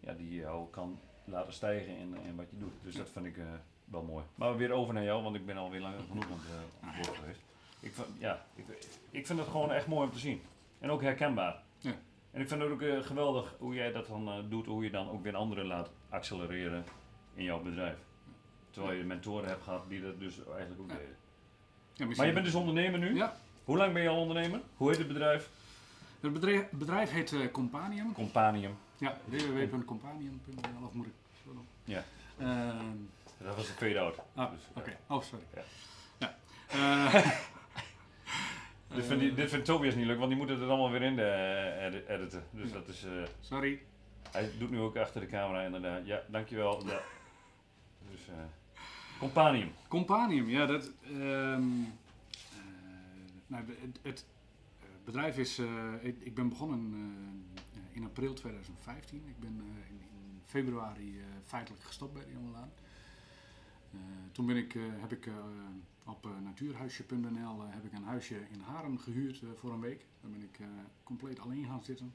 Ja, 0.00 0.12
die 0.12 0.34
jou 0.34 0.70
kan 0.70 0.98
laten 1.26 1.52
stijgen 1.52 1.96
in, 1.96 2.16
in 2.26 2.36
wat 2.36 2.50
je 2.50 2.58
doet. 2.58 2.72
Dus 2.82 2.94
dat 2.96 3.10
vind 3.10 3.26
ik 3.26 3.36
eh, 3.38 3.44
wel 3.84 4.02
mooi. 4.02 4.24
Maar 4.34 4.56
weer 4.56 4.72
over 4.72 4.94
naar 4.94 5.04
jou, 5.04 5.22
want 5.22 5.36
ik 5.36 5.46
ben 5.46 5.56
alweer 5.56 5.80
langer 5.80 6.00
genoeg 6.08 6.24
aan 6.24 6.30
het, 6.30 6.48
eh, 6.50 6.88
aan 6.88 6.94
het 6.94 7.06
woord 7.06 7.18
geweest. 7.18 7.40
Ik 7.80 7.92
vind, 7.94 8.06
ja, 8.18 8.44
ik, 8.54 8.64
ik 9.10 9.26
vind 9.26 9.38
het 9.38 9.48
gewoon 9.48 9.72
echt 9.72 9.86
mooi 9.86 10.06
om 10.06 10.12
te 10.12 10.18
zien. 10.18 10.42
En 10.78 10.90
ook 10.90 11.02
herkenbaar. 11.02 11.62
Ja. 11.78 11.92
En 12.30 12.40
ik 12.40 12.48
vind 12.48 12.60
het 12.62 12.70
ook 12.70 12.82
eh, 12.82 13.02
geweldig 13.02 13.54
hoe 13.58 13.74
jij 13.74 13.92
dat 13.92 14.06
dan 14.06 14.46
doet, 14.48 14.66
hoe 14.66 14.84
je 14.84 14.90
dan 14.90 15.10
ook 15.10 15.22
weer 15.22 15.36
anderen 15.36 15.66
laat 15.66 15.90
accelereren 16.08 16.84
in 17.34 17.44
jouw 17.44 17.62
bedrijf. 17.62 17.96
Terwijl 18.70 18.98
je 18.98 19.04
mentoren 19.04 19.48
hebt 19.48 19.62
gehad 19.62 19.88
die 19.88 20.00
dat 20.02 20.18
dus 20.18 20.34
eigenlijk 20.48 20.80
ook 20.80 20.90
Ja. 20.90 20.96
deden. 20.96 21.16
Ja, 21.92 22.06
Maar 22.16 22.26
je 22.26 22.32
bent 22.32 22.44
dus 22.44 22.54
ondernemer 22.54 22.98
nu? 22.98 23.14
Ja, 23.14 23.36
Hoe 23.64 23.76
lang 23.76 23.92
ben 23.92 24.02
je 24.02 24.08
al 24.08 24.20
ondernemer? 24.20 24.60
Hoe 24.76 24.88
heet 24.88 24.98
het 24.98 25.08
bedrijf? 25.08 25.50
het 26.20 26.32
bedrijf, 26.32 26.70
bedrijf 26.70 27.10
heet 27.10 27.50
Companium. 27.50 28.12
Companium. 28.12 28.76
Ja, 28.98 29.18
www.companium.nl 29.24 30.86
of 30.86 30.92
moet 30.92 31.06
ik 31.06 31.12
zo? 31.44 31.64
Ja. 31.84 32.04
Ehm, 32.38 32.96
Dat 33.38 33.56
was 33.56 33.68
een 33.68 33.74
fade-out. 33.74 34.18
ah, 34.34 34.50
Dus, 34.50 34.60
oké. 34.74 34.90
ja. 34.90 35.14
Oh, 35.14 35.22
sorry. 35.22 35.44
Ja. 35.54 35.62
Ja. 36.18 36.36
Eh, 36.68 37.14
Dit 38.94 39.04
vindt, 39.06 39.22
die- 39.22 39.34
dit 39.34 39.50
vindt 39.50 39.64
Tobias 39.64 39.94
niet 39.94 40.06
leuk, 40.06 40.18
want 40.18 40.28
die 40.30 40.38
moet 40.38 40.48
het 40.48 40.60
er 40.60 40.68
allemaal 40.68 40.90
weer 40.90 41.02
in 41.02 41.16
de, 41.16 41.22
eh, 41.22 41.84
edi- 41.86 42.04
editen. 42.08 42.44
Dus 42.50 42.72
dat 42.72 42.88
is... 42.88 43.04
eh, 43.04 43.10
sorry. 43.40 43.82
hij 44.30 44.50
doet 44.58 44.70
nu 44.70 44.78
ook 44.80 44.96
achter 44.96 45.20
de 45.20 45.26
camera 45.26 45.62
inderdaad. 45.62 46.06
Ja, 46.06 46.22
dankjewel. 46.28 46.86
Ja. 46.86 47.00
Dus... 48.10 48.28
eh 48.28 48.34
Companium. 49.18 49.72
Companium, 49.88 50.48
ja, 50.48 50.66
dat. 50.66 50.92
ehm, 51.04 51.12
eh, 51.22 52.58
nou, 53.46 53.66
de- 53.66 53.76
het, 53.80 53.98
het 54.02 54.26
eh, 54.80 54.86
bedrijf 55.04 55.38
is. 55.38 55.58
eh, 55.58 55.92
ik, 56.00 56.16
ik 56.20 56.34
ben 56.34 56.48
begonnen 56.48 56.92
eh, 57.54 57.62
in 57.96 58.04
april 58.04 58.34
2015. 58.34 59.22
Ik 59.26 59.40
ben 59.40 59.60
eh, 59.60 59.90
in, 59.90 60.00
in 60.00 60.40
februari 60.44 61.18
eh, 61.18 61.24
feitelijk 61.44 61.82
gestopt 61.82 62.12
bij 62.12 62.24
de 62.24 62.32
Jongelaan. 62.32 62.72
Eh 63.92 64.00
toen 64.32 64.46
ben 64.46 64.56
ik, 64.56 64.76
heb 64.78 65.12
ik 65.12 65.28
op 66.04 66.28
natuurhuisje.nl 66.42 67.62
heb 67.62 67.84
ik 67.84 67.92
een 67.92 68.04
huisje 68.04 68.34
in 68.50 68.60
Haren 68.60 69.00
gehuurd 69.00 69.42
eh, 69.42 69.48
voor 69.54 69.72
een 69.72 69.80
week. 69.80 70.06
Daar 70.20 70.30
ben 70.30 70.42
ik 70.42 70.58
compleet 71.02 71.40
alleen 71.40 71.64
gaan 71.64 71.84
zitten. 71.84 72.14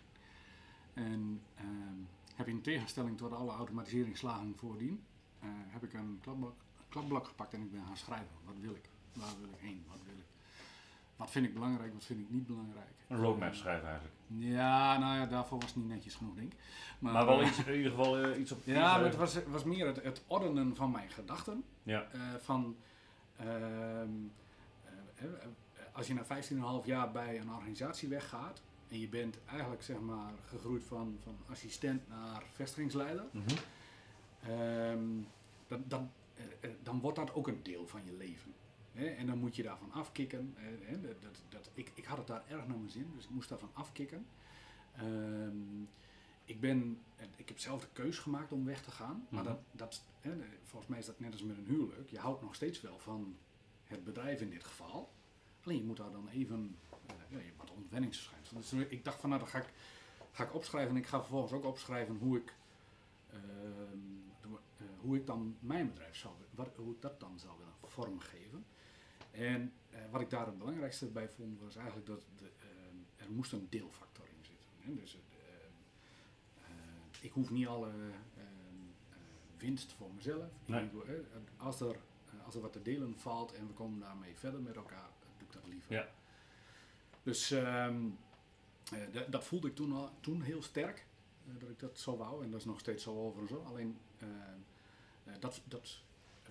En 0.93 1.41
heb 2.35 2.47
in 2.47 2.61
tegenstelling 2.61 3.17
tot 3.17 3.31
alle 3.31 3.51
automatiseringsslagen 3.51 4.53
voordien, 4.57 5.03
heb 5.67 5.83
ik 5.83 5.93
een 5.93 6.19
klapblok 6.89 7.27
gepakt 7.27 7.53
en 7.53 7.61
ik 7.61 7.71
ben 7.71 7.85
gaan 7.85 7.97
schrijven. 7.97 8.35
Wat 8.45 8.55
wil 8.59 8.75
ik? 8.75 8.89
Waar 9.13 9.37
wil 9.39 9.49
ik 9.49 9.59
heen? 9.59 9.83
Wat 9.87 10.03
wil 10.03 10.10
ik? 10.10 10.10
Wat 11.21 11.31
vind 11.31 11.45
ik 11.45 11.53
belangrijk? 11.53 11.93
Wat 11.93 12.03
vind 12.05 12.19
ik 12.19 12.29
niet 12.29 12.47
belangrijk? 12.47 12.87
Een 13.07 13.17
roadmap 13.17 13.49
Eh, 13.51 13.55
schrijven 13.55 13.87
eigenlijk. 13.87 14.15
ja, 14.27 14.97
nou 14.97 15.15
ja, 15.15 15.25
daarvoor 15.25 15.59
was 15.59 15.67
het 15.67 15.75
niet 15.75 15.87
netjes 15.87 16.15
genoeg, 16.15 16.35
denk 16.35 16.51
ik. 16.53 16.59
Maar 16.99 17.25
wel 17.25 17.41
eh, 17.41 17.47
iets, 17.47 17.63
in 17.65 17.75
ieder 17.75 17.91
geval 17.91 18.17
eh, 18.17 18.39
iets 18.39 18.51
op 18.51 18.61
Ja, 18.65 18.95
maar 18.95 19.03
het 19.05 19.15
was, 19.15 19.43
was 19.47 19.63
meer 19.63 19.85
het, 19.87 20.03
het 20.03 20.23
ordenen 20.27 20.75
van 20.75 20.91
mijn 20.91 21.09
gedachten. 21.09 21.63
Ja. 21.83 22.07
Eh, 22.11 22.19
van, 22.39 22.75
ehm, 23.37 23.47
eh, 23.47 25.25
eh, 25.25 25.25
als 25.91 26.07
je 26.07 26.13
na 26.13 26.25
15,5 26.25 26.85
jaar 26.85 27.11
bij 27.11 27.39
een 27.39 27.53
organisatie 27.53 28.09
weggaat 28.09 28.61
en 28.89 28.99
je 28.99 29.07
bent 29.07 29.37
eigenlijk 29.45 29.83
zeg 29.83 29.99
maar 29.99 30.31
gegroeid 30.47 30.83
van, 30.83 31.17
van 31.23 31.35
assistent 31.49 32.07
naar 32.09 32.43
vestigingsleider, 32.53 33.25
Mhm. 33.31 33.47
ehm, 34.47 35.07
dan, 35.67 35.83
dan, 35.87 36.11
eh, 36.35 36.43
eh, 36.69 36.75
dan 36.83 36.99
wordt 36.99 37.17
dat 37.17 37.33
ook 37.33 37.47
een 37.47 37.59
deel 37.63 37.87
van 37.87 38.01
je 38.05 38.13
leven. 38.13 38.53
Hè? 38.91 39.05
En 39.05 39.27
dan 39.27 39.37
moet 39.37 39.55
je 39.55 39.63
daarvan 39.63 39.91
afkicken. 39.91 40.53
hè? 40.57 41.01
Dat, 41.01 41.41
dat, 41.49 41.69
ik, 41.73 41.91
ik 41.93 42.05
had 42.05 42.17
het 42.17 42.27
daar 42.27 42.43
erg 42.47 42.67
naar 42.67 42.77
mijn 42.77 42.89
zin, 42.89 43.11
dus 43.15 43.23
ik 43.23 43.29
moest 43.29 43.49
daarvan 43.49 43.69
afkicken. 43.73 44.25
Ehm, 44.95 45.81
ik, 46.45 46.59
ben, 46.59 46.99
ik 47.35 47.47
heb 47.47 47.59
zelf 47.59 47.81
de 47.81 47.87
keus 47.93 48.17
gemaakt 48.19 48.51
om 48.51 48.65
weg 48.65 48.83
te 48.83 48.91
gaan. 48.91 49.27
Maar 49.29 49.43
Mhm. 49.43 49.51
dat, 49.53 49.61
dat, 49.71 50.03
volgens 50.63 50.89
mij 50.91 50.99
is 50.99 51.05
dat 51.05 51.19
net 51.19 51.31
als 51.31 51.43
met 51.43 51.57
een 51.57 51.65
huwelijk. 51.65 52.09
Je 52.09 52.19
houdt 52.19 52.41
nog 52.41 52.55
steeds 52.55 52.81
wel 52.81 52.99
van 52.99 53.35
het 53.83 54.03
bedrijf 54.03 54.41
in 54.41 54.49
dit 54.49 54.63
geval. 54.63 55.11
Alleen 55.63 55.77
je 55.77 55.83
moet 55.83 55.97
daar 55.97 56.11
dan 56.11 56.27
even 56.29 56.75
eh, 57.07 57.15
ja, 57.45 57.51
wat 57.57 57.71
ontwenningsverschijnselen. 57.71 58.61
Dus 58.61 58.71
ik 58.89 59.03
dacht 59.03 59.19
van 59.19 59.29
nou, 59.29 59.41
dat 59.41 59.51
ga 59.51 59.57
ik, 59.59 59.69
ga 60.31 60.43
ik 60.43 60.53
opschrijven. 60.55 60.91
En 60.95 61.01
ik 61.01 61.07
ga 61.07 61.19
vervolgens 61.19 61.51
ook 61.51 61.65
opschrijven 61.65 62.15
hoe 62.15 62.37
ik, 62.37 62.53
ehm, 63.29 63.39
eh, 63.43 64.30
hoe 65.01 65.15
ik 65.17 65.25
dan 65.25 65.57
mijn 65.59 65.87
bedrijf 65.87 66.15
zou, 66.15 66.33
wat, 66.51 66.69
hoe 66.75 66.93
ik 66.93 67.01
dat 67.01 67.19
dan 67.19 67.39
zou 67.39 67.57
willen 67.57 67.73
vormgeven. 67.83 68.65
En 69.31 69.73
eh, 69.89 69.99
wat 70.11 70.21
ik 70.21 70.29
daar 70.29 70.45
het 70.45 70.57
belangrijkste 70.57 71.05
bij 71.05 71.29
vond, 71.29 71.59
was 71.59 71.75
eigenlijk 71.75 72.07
dat 72.07 72.25
de, 72.37 72.51
ehm, 72.59 73.25
er 73.27 73.31
moest 73.31 73.51
een 73.51 73.67
deelfactor 73.69 74.25
in 74.25 74.43
zitten. 74.45 74.67
Hè? 74.79 74.93
Dus 74.95 75.15
eh, 75.15 75.21
ik 77.21 77.31
hoef 77.31 77.49
niet 77.49 77.67
alle 77.67 77.89
eh, 78.37 78.43
winst 79.57 79.93
voor 79.93 80.13
mezelf. 80.13 80.49
Nee. 80.65 80.89
eh, 81.05 81.13
als, 81.57 81.79
er, 81.81 81.95
eh, 82.25 82.45
als 82.45 82.55
er 82.55 82.61
wat 82.61 82.73
te 82.73 82.81
delen 82.81 83.17
valt 83.17 83.53
en 83.53 83.67
we 83.67 83.73
komen 83.73 83.99
daarmee 83.99 84.35
verder 84.37 84.61
met 84.61 84.75
elkaar, 84.75 85.09
doe 85.37 85.47
ik 85.47 85.53
dat 85.53 85.67
liever. 85.67 85.93
Ja. 85.93 86.07
Dus 87.23 87.51
ehm, 87.51 88.09
eh, 88.93 89.21
dat- 89.29 89.43
voelde 89.43 89.67
ik 89.67 89.75
toen, 89.75 89.91
al, 89.91 90.09
toen 90.19 90.41
heel 90.41 90.61
sterk, 90.61 91.05
eh, 91.47 91.53
dat 91.59 91.69
ik 91.69 91.79
dat 91.79 91.99
zo 91.99 92.17
wou. 92.17 92.43
En 92.43 92.51
dat 92.51 92.59
is 92.59 92.65
nog 92.65 92.79
steeds 92.79 93.03
zo 93.03 93.15
over 93.25 93.41
en 93.41 93.47
zo. 93.47 93.63
Alleen 93.63 93.97
eh, 94.17 94.27
dat, 95.39 95.61
dat 95.67 95.99
eh, 96.43 96.49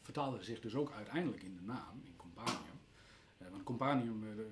vertaalde 0.00 0.42
zich 0.42 0.60
dus 0.60 0.74
ook 0.74 0.90
uiteindelijk 0.92 1.42
in 1.42 1.54
de 1.54 1.62
naam, 1.62 2.00
in 2.04 2.16
Companium. 2.16 2.60
Eh, 3.38 3.48
want 3.50 3.62
Companium 3.62 4.24
eh, 4.38 4.44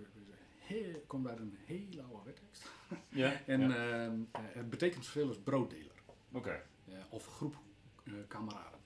heel- 0.58 1.04
komt 1.06 1.26
uit 1.28 1.38
een 1.38 1.56
hele 1.64 2.02
oude 2.02 2.24
wettekst. 2.24 2.70
Ja. 3.08 3.40
En 3.46 3.60
ja. 3.60 4.04
ehm, 4.04 4.20
eh, 4.32 4.40
het 4.44 4.70
betekent 4.70 5.04
zoveel 5.04 5.28
als 5.28 5.38
brooddeler. 5.38 6.02
Oké. 6.32 6.62
eh, 6.88 6.94
of 7.08 7.26
groep 7.26 7.56
eh, 8.04 8.12
kameraden. 8.28 8.78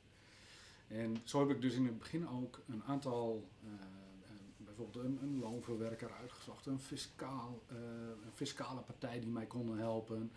En 0.88 1.16
zo 1.24 1.40
heb 1.40 1.56
ik 1.56 1.62
dus 1.62 1.74
in 1.74 1.86
het 1.86 1.98
begin 1.98 2.28
ook 2.28 2.60
een 2.68 2.82
aantal, 2.84 3.48
eh, 3.64 3.70
eh, 3.72 4.30
bijvoorbeeld 4.56 5.04
een, 5.04 5.18
een 5.22 5.38
loonverwerker 5.38 6.12
uitgezocht, 6.12 6.66
een, 6.66 6.78
fiscaal, 6.80 7.62
eh, 7.68 7.76
een 8.24 8.32
fiscale 8.34 8.80
partij 8.80 9.20
die 9.20 9.28
mij 9.28 9.46
konden 9.46 9.78
helpen, 9.78 10.30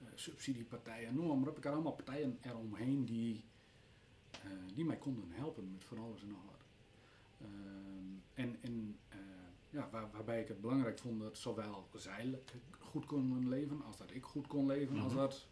eh, 0.00 0.06
subsidiepartijen, 0.14 1.14
noem 1.14 1.38
maar 1.40 1.48
op. 1.48 1.56
Ik 1.58 1.64
had 1.64 1.72
allemaal 1.72 1.92
partijen 1.92 2.38
eromheen 2.42 3.04
die, 3.04 3.34
eh, 3.34 3.53
die 4.74 4.84
mij 4.84 4.96
konden 4.96 5.30
helpen 5.30 5.70
met 5.72 5.84
van 5.84 5.98
alles 5.98 6.22
en 6.22 6.28
nog 6.28 6.44
wat. 6.46 6.64
Ehm, 7.40 8.14
en 8.34 8.56
en 8.60 8.96
eh, 9.08 9.18
ja, 9.70 9.88
waar, 9.90 10.10
waarbij 10.10 10.40
ik 10.40 10.48
het 10.48 10.60
belangrijk 10.60 10.98
vond 10.98 11.20
dat 11.20 11.38
zowel 11.38 11.88
zij 11.94 12.38
goed 12.78 13.06
konden 13.06 13.48
leven 13.48 13.82
als 13.82 13.96
dat 13.98 14.10
ik 14.14 14.24
goed 14.24 14.46
kon 14.46 14.66
leven, 14.66 14.98
als 14.98 15.12
Mhm. 15.12 15.20
dat 15.20 15.46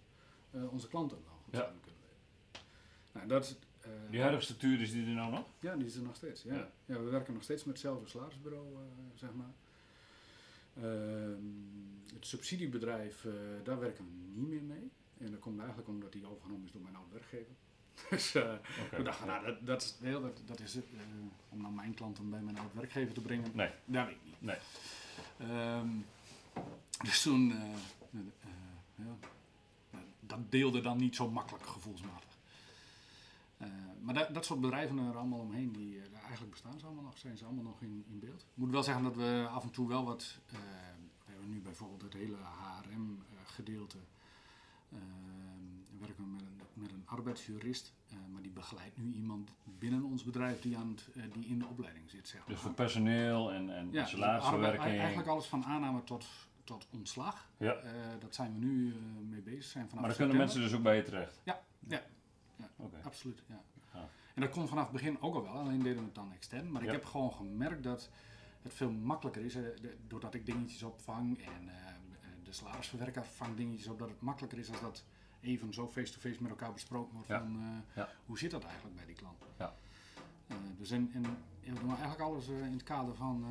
eh, 0.50 0.72
onze 0.72 0.88
klanten 0.88 1.18
dan 1.24 1.34
goed 1.44 1.52
Ja. 1.54 1.58
zouden 1.60 1.80
kunnen 1.80 2.00
leven. 2.00 2.66
Nou, 3.12 3.26
dat 3.28 3.56
eh, 3.80 3.90
Die 4.10 4.20
huidige 4.20 4.42
structuur 4.44 4.80
is 4.80 4.92
die 4.92 5.06
er 5.06 5.12
nou 5.14 5.30
nog? 5.32 5.46
ja, 5.60 5.76
die 5.76 5.86
is 5.86 5.94
er 5.96 6.02
nog 6.02 6.16
steeds. 6.16 6.42
Ja. 6.42 6.54
Ja. 6.54 6.70
Ja. 6.84 6.98
we 7.02 7.10
werken 7.10 7.34
nog 7.34 7.42
steeds 7.42 7.64
met 7.64 7.72
hetzelfde 7.74 8.08
salarisbureau, 8.08 8.74
eh, 8.74 8.80
zeg 9.14 9.30
maar. 9.34 9.52
Ehm, 10.76 11.44
het 12.14 12.26
subsidiebedrijf, 12.26 13.24
eh, 13.24 13.32
daar 13.64 13.78
werken 13.78 14.04
we 14.04 14.10
niet 14.40 14.48
meer 14.48 14.62
mee. 14.62 14.90
En 15.18 15.30
dat 15.30 15.40
komt 15.40 15.58
eigenlijk 15.58 15.88
omdat 15.88 16.12
die 16.12 16.26
overgenomen 16.26 16.64
is 16.66 16.72
door 16.72 16.82
mijn 16.82 16.96
oude 16.96 17.12
werkgever. 17.12 17.54
dus 18.10 18.34
eh, 18.34 18.42
Oké. 18.84 18.96
we 18.96 19.02
dachten, 19.02 19.26
nou, 19.26 19.44
dat, 19.46 19.66
dat, 19.66 19.82
is, 19.82 19.96
heel, 20.00 20.20
dat, 20.20 20.40
dat 20.46 20.60
is 20.60 20.74
het. 20.74 20.84
eh, 20.94 21.00
om 21.48 21.62
dan 21.62 21.74
mijn 21.74 21.94
klanten 21.94 22.30
bij 22.30 22.40
mijn 22.40 22.58
oude 22.58 22.74
werkgever 22.74 23.14
te 23.14 23.20
brengen, 23.20 23.50
Nee. 23.54 23.70
dat 23.84 24.06
weet 24.06 24.14
ik 24.14 24.24
niet. 24.24 24.40
Nee. 24.42 24.56
Ehm, 25.38 25.88
dus 27.02 27.22
toen, 27.22 27.50
eh, 27.52 28.20
ja, 28.94 29.16
nou, 29.90 30.04
dat 30.20 30.50
deelde 30.50 30.80
dan 30.80 30.96
niet 30.98 31.16
zo 31.16 31.30
makkelijk 31.30 31.66
gevoelsmatig. 31.66 32.30
Maar 34.02 34.14
dat, 34.14 34.34
dat 34.34 34.44
soort 34.44 34.60
bedrijven 34.60 34.98
er 34.98 35.16
allemaal 35.16 35.38
omheen, 35.38 35.72
die, 35.72 36.00
eigenlijk 36.20 36.50
bestaan 36.50 36.78
ze 36.78 36.86
allemaal 36.86 37.04
nog, 37.04 37.18
zijn 37.18 37.36
ze 37.36 37.44
allemaal 37.44 37.64
nog 37.64 37.80
in, 37.82 38.04
in 38.08 38.18
beeld. 38.18 38.40
Ik 38.40 38.46
moet 38.54 38.70
wel 38.70 38.82
zeggen 38.82 39.04
dat 39.04 39.16
we 39.16 39.46
af 39.50 39.62
en 39.62 39.70
toe 39.70 39.88
wel 39.88 40.04
wat, 40.04 40.38
we 40.46 40.56
hebben 41.32 41.48
nu 41.50 41.60
bijvoorbeeld 41.60 42.02
het 42.02 42.12
hele 42.12 42.36
HRM-gedeelte, 42.36 43.96
met 46.82 46.92
een, 46.92 47.02
arbeidsjurist, 47.06 47.92
eh, 48.08 48.16
maar 48.32 48.42
die 48.42 48.50
begeleidt 48.50 48.96
nu 48.96 49.12
iemand 49.12 49.50
binnen 49.64 50.02
ons 50.04 50.24
bedrijf 50.24 50.60
die, 50.60 50.76
aan 50.76 50.88
het, 50.88 51.08
eh, 51.14 51.22
die 51.32 51.46
in 51.46 51.58
de 51.58 51.66
opleiding 51.66 52.10
zit, 52.10 52.28
zeg 52.28 52.40
maar. 52.40 52.48
Dus 52.48 52.58
voor 52.58 52.72
personeel 52.74 53.52
en, 53.52 53.70
en 53.76 53.88
Ja, 53.90 54.00
dus 54.02 54.10
salarisverwerking. 54.10 54.98
eigenlijk 54.98 55.28
alles 55.28 55.46
van 55.46 55.64
aanname 55.64 56.04
tot, 56.04 56.26
tot 56.64 56.86
ontslag. 56.90 57.48
Ja. 57.56 57.72
Eh, 57.74 57.90
dat 58.20 58.34
zijn 58.34 58.52
we 58.52 58.66
nu 58.66 58.94
mee 59.28 59.40
bezig. 59.40 59.64
Zijn 59.64 59.84
vanaf 59.88 60.00
Maar 60.00 60.08
dan 60.08 60.18
kunnen 60.18 60.36
mensen 60.36 60.60
dus 60.60 60.72
ook 60.72 60.82
bij 60.82 60.96
je 60.96 61.02
terecht? 61.02 61.40
Ja, 61.42 61.62
ja. 61.88 62.02
Oké. 62.76 62.96
Absoluut, 63.02 63.42
ja. 63.48 63.62
Ja. 63.94 64.08
En 64.34 64.40
dat 64.40 64.50
kon 64.50 64.68
vanaf 64.68 64.82
het 64.82 64.92
begin 64.92 65.20
ook 65.20 65.34
al 65.34 65.42
wel, 65.42 65.52
alleen 65.52 65.82
deden 65.82 65.98
we 65.98 66.04
het 66.04 66.14
dan 66.14 66.32
extern. 66.32 66.72
Maar 66.72 66.82
ik 66.82 66.88
Ja. 66.88 66.94
heb 66.94 67.04
gewoon 67.04 67.32
gemerkt 67.32 67.82
dat 67.82 68.10
het 68.62 68.74
veel 68.74 68.90
makkelijker 68.90 69.44
is, 69.44 69.56
doordat 70.06 70.34
ik 70.34 70.46
dingetjes 70.46 70.82
opvang 70.82 71.38
en 71.38 71.70
de 72.52 72.52
salarisverwerker 72.52 73.24
vangt 73.24 73.56
dingetjes 73.56 73.88
op, 73.88 73.98
dat 73.98 74.08
het 74.08 74.20
makkelijker 74.20 74.58
is 74.58 74.70
als 74.70 74.80
dat 74.80 75.04
even 75.42 75.74
zo 75.74 75.88
face-to-face 75.88 76.42
met 76.42 76.50
elkaar 76.50 76.72
besproken 76.72 77.12
wordt 77.14 77.28
Ja. 77.28 77.38
van 77.38 77.56
eh, 77.60 77.96
Ja. 77.96 78.08
hoe 78.26 78.38
zit 78.38 78.50
dat 78.50 78.64
eigenlijk 78.64 78.96
bij 78.96 79.06
die 79.06 79.14
klant. 79.14 79.44
Ja. 79.58 79.74
Eh, 80.46 80.56
dus 80.78 80.90
in, 80.90 81.10
in, 81.12 81.22
ja, 81.60 81.72
we 81.72 81.78
doen 81.80 81.88
eigenlijk 81.88 82.20
alles 82.20 82.48
eh, 82.48 82.64
in 82.66 82.72
het 82.72 82.82
kader 82.82 83.14
van 83.14 83.44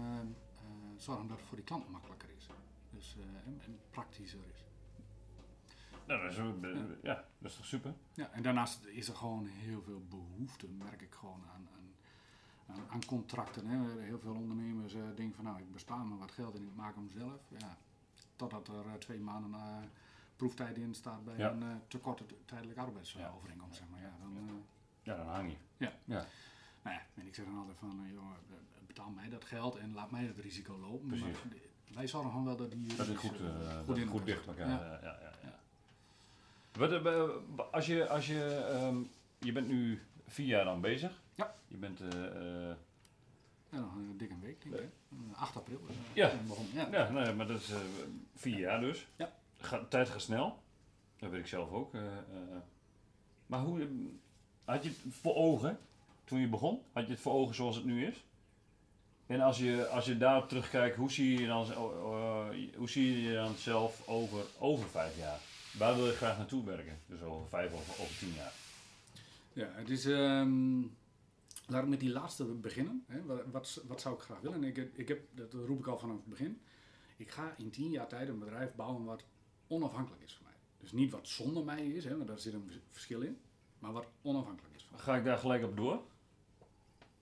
zorgen 0.98 1.28
dat 1.28 1.38
het 1.38 1.46
voor 1.48 1.56
die 1.58 1.66
klant 1.66 1.90
makkelijker 1.90 2.30
is. 2.38 2.48
Dus, 2.90 3.16
en, 3.46 3.60
en 3.66 3.80
praktischer 3.90 4.40
is. 4.54 4.64
Nou, 6.06 6.22
dat 6.22 6.32
is, 6.32 6.38
eh, 6.38 6.80
ja, 7.02 7.26
dat 7.38 7.52
is 7.52 7.58
toch 7.58 7.66
super? 7.66 7.94
Ja, 8.14 8.32
en 8.32 8.42
daarnaast 8.44 8.86
is 8.86 9.08
er 9.08 9.16
gewoon 9.16 9.46
heel 9.46 9.82
veel 9.82 10.04
behoefte, 10.10 10.68
merk 10.68 11.02
ik 11.02 11.14
gewoon, 11.14 11.44
aan, 11.56 11.68
aan, 12.90 13.06
contracten. 13.06 13.66
Hè. 13.68 14.02
Heel 14.02 14.20
veel 14.20 14.34
ondernemers 14.34 14.94
denken 14.94 15.34
van 15.36 15.44
nou, 15.44 15.60
ik 15.60 15.72
bespaar 15.72 16.06
me 16.06 16.18
wat 16.18 16.32
geld 16.32 16.56
en 16.56 16.64
ik 16.64 16.76
maak 16.76 16.96
hem 16.96 17.10
zelf. 17.10 17.42
Ja, 17.58 17.78
totdat 18.36 18.68
er 18.68 19.00
twee 19.00 19.20
maanden 19.20 19.54
eh, 19.54 19.78
proeftijd 20.42 20.78
in 20.78 20.94
staat 20.94 21.24
bij 21.26 21.40
een 21.46 21.62
eh, 21.62 21.68
te 21.88 21.98
korte 21.98 22.24
tijdelijke 22.46 22.82
arbeidsovereenkomst. 22.82 23.78
Zeg 23.78 23.88
maar. 23.90 24.02
ja, 24.02 24.14
dan, 24.22 24.38
eh, 24.38 24.54
Ja, 25.04 25.16
dan 25.16 25.28
hang 25.28 25.50
je. 25.50 25.58
Ja. 25.78 25.92
ja. 26.06 26.26
nou 26.82 26.96
ja, 26.96 27.02
en 27.16 27.28
ik 27.28 27.36
zeg 27.36 27.46
dan 27.46 27.58
altijd 27.58 27.78
van, 27.78 28.02
eh, 28.06 28.12
joh, 28.14 28.24
eh, 28.24 28.88
betaal 28.88 29.10
mij 29.10 29.30
dat 29.30 29.46
geld 29.46 29.76
en 29.76 29.94
laat 29.94 30.12
mij 30.12 30.24
het 30.24 30.38
risico 30.40 30.78
lopen. 30.78 31.08
Precies. 31.08 31.26
Maar 31.26 31.54
wij 31.94 32.08
zorgen 32.08 32.30
gewoon 32.30 32.46
wel 32.46 32.56
dat 32.56 32.72
die 32.72 32.96
Dat 32.96 33.08
is 33.08 33.18
goed, 33.18 33.32
goed 33.86 33.98
in 33.98 34.22
dicht 34.24 34.48
elkaar. 34.48 34.70
Ja. 34.70 35.00
Ja. 35.02 35.20
Ja, 35.22 35.34
ja. 35.44 35.60
Wat, 36.72 37.72
als 37.72 37.86
je, 37.86 38.08
als 38.08 38.28
je, 38.28 38.56
ehm, 38.56 38.98
je 39.40 39.52
bent 39.52 39.68
nu 39.68 40.02
vier 40.28 40.48
jaar 40.48 40.66
dan 40.66 40.82
bezig. 40.82 41.22
Ja. 41.36 41.56
Je 41.68 41.78
bent, 41.78 42.02
eh, 42.02 42.10
Ja, 43.70 43.80
nog 43.80 43.96
een 43.96 44.18
dikke 44.18 44.40
week, 44.40 44.62
denk 44.62 44.76
ik. 44.76 44.80
hè. 44.80 45.18
Eh, 45.32 45.42
8 45.42 45.56
april. 45.56 45.82
Ja. 46.14 46.32
begon. 46.48 46.66
ja. 46.74 46.88
ja, 46.92 47.10
nee, 47.10 47.34
maar 47.34 47.48
dat 47.48 47.60
is 47.60 47.72
vier 48.36 48.60
jaar 48.60 48.80
dus. 48.80 49.08
Ja. 49.16 49.40
Ga, 49.62 49.86
tijd 49.90 50.10
gaat 50.10 50.22
snel. 50.22 50.60
Dat 51.20 51.30
weet 51.30 51.40
ik 51.40 51.48
zelf 51.48 51.72
ook. 51.72 51.94
eh, 51.94 52.02
eh. 52.18 52.58
maar 53.46 53.60
hoe, 53.60 53.82
eh, 53.82 53.88
had 54.66 54.84
je 54.84 54.90
het 54.90 54.98
voor 55.10 55.36
ogen 55.36 55.80
toen 56.24 56.40
je 56.40 56.48
begon? 56.48 56.82
Had 56.92 57.06
je 57.06 57.12
het 57.12 57.22
voor 57.22 57.34
ogen 57.34 57.56
zoals 57.56 57.76
het 57.76 57.86
nu 57.86 58.06
is? 58.06 58.26
En 59.26 59.42
als 59.42 59.58
je, 59.58 59.88
als 59.88 60.06
je 60.06 60.18
daarop 60.18 60.48
terugkijkt, 60.50 60.96
hoe 60.96 61.12
zie 61.12 61.40
je, 61.40 61.48
dan, 61.48 61.72
eh, 61.72 62.48
hoe 62.76 62.90
zie 62.90 63.22
je 63.22 63.34
dan 63.34 63.56
zelf 63.56 64.08
over, 64.08 64.46
over 64.60 64.90
vijf 64.90 65.18
jaar? 65.18 65.40
Waar 65.78 65.96
wil 65.96 66.06
je 66.06 66.12
graag 66.12 66.38
naartoe 66.38 66.66
werken? 66.66 67.00
Dus 67.06 67.22
over 67.22 67.48
vijf 67.48 67.74
of 67.74 68.00
over 68.00 68.18
tien 68.18 68.34
jaar. 68.34 68.54
Ja, 69.54 69.68
het 69.74 69.90
is. 69.90 70.06
ehm 70.06 70.82
laat 71.72 71.84
ik 71.84 71.90
met 71.90 72.00
die 72.00 72.12
laatste 72.12 72.44
beginnen. 72.44 73.06
Wat, 73.52 73.82
wat, 73.88 74.02
zou 74.02 74.16
ik 74.16 74.22
graag 74.22 74.40
willen? 74.40 74.64
Ik, 74.64 74.78
ik 74.78 75.08
heb, 75.08 75.20
dat 75.32 75.54
roep 75.54 75.80
ik 75.80 75.88
al 75.88 76.00
vanaf 76.00 76.16
het 76.16 76.26
begin. 76.26 76.62
Ik 77.18 77.32
ga 77.32 77.54
in 77.58 77.70
tien 77.70 77.92
jaar 77.92 78.08
tijd 78.08 78.30
een 78.30 78.40
bedrijf 78.40 78.74
bouwen 78.76 79.04
wat 79.04 79.24
onafhankelijk 79.72 80.24
is 80.24 80.34
van 80.34 80.44
mij. 80.44 80.54
Dus 80.80 80.92
niet 80.92 81.12
wat 81.12 81.28
zonder 81.28 81.64
mij 81.64 81.86
is, 81.88 82.04
hè, 82.04 82.16
want 82.16 82.28
daar 82.28 82.40
zit 82.40 82.54
een 82.54 82.72
verschil 82.90 83.22
in. 83.22 83.42
Maar 83.80 83.92
wat 83.92 84.06
onafhankelijk 84.22 84.76
is 84.76 84.84
van 84.84 84.96
mij. 84.96 85.02
Ga 85.06 85.16
ik 85.16 85.24
daar 85.24 85.38
gelijk 85.38 85.64
op 85.64 85.78
door? 85.78 86.02